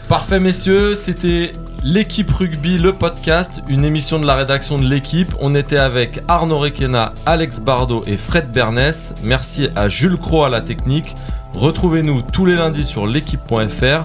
Parfait 0.09 0.39
messieurs, 0.39 0.95
c'était 0.95 1.51
l'équipe 1.83 2.31
rugby, 2.31 2.79
le 2.79 2.93
podcast, 2.93 3.61
une 3.69 3.85
émission 3.85 4.17
de 4.17 4.25
la 4.25 4.33
rédaction 4.33 4.79
de 4.79 4.83
l'équipe. 4.83 5.31
On 5.39 5.53
était 5.53 5.77
avec 5.77 6.23
Arnaud 6.27 6.57
Requena, 6.57 7.13
Alex 7.27 7.59
Bardot 7.59 8.01
et 8.07 8.17
Fred 8.17 8.51
Bernès. 8.51 9.13
Merci 9.23 9.69
à 9.75 9.87
Jules 9.87 10.17
Croix 10.17 10.47
à 10.47 10.49
la 10.49 10.61
technique. 10.61 11.13
Retrouvez-nous 11.55 12.23
tous 12.23 12.47
les 12.47 12.55
lundis 12.55 12.85
sur 12.85 13.05
l'équipe.fr, 13.05 14.01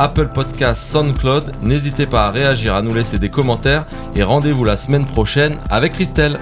Apple 0.00 0.30
Podcast, 0.34 0.84
SoundCloud. 0.90 1.52
N'hésitez 1.62 2.06
pas 2.06 2.26
à 2.26 2.32
réagir, 2.32 2.74
à 2.74 2.82
nous 2.82 2.92
laisser 2.92 3.20
des 3.20 3.30
commentaires 3.30 3.86
et 4.16 4.24
rendez-vous 4.24 4.64
la 4.64 4.74
semaine 4.74 5.06
prochaine 5.06 5.54
avec 5.70 5.92
Christelle. 5.92 6.40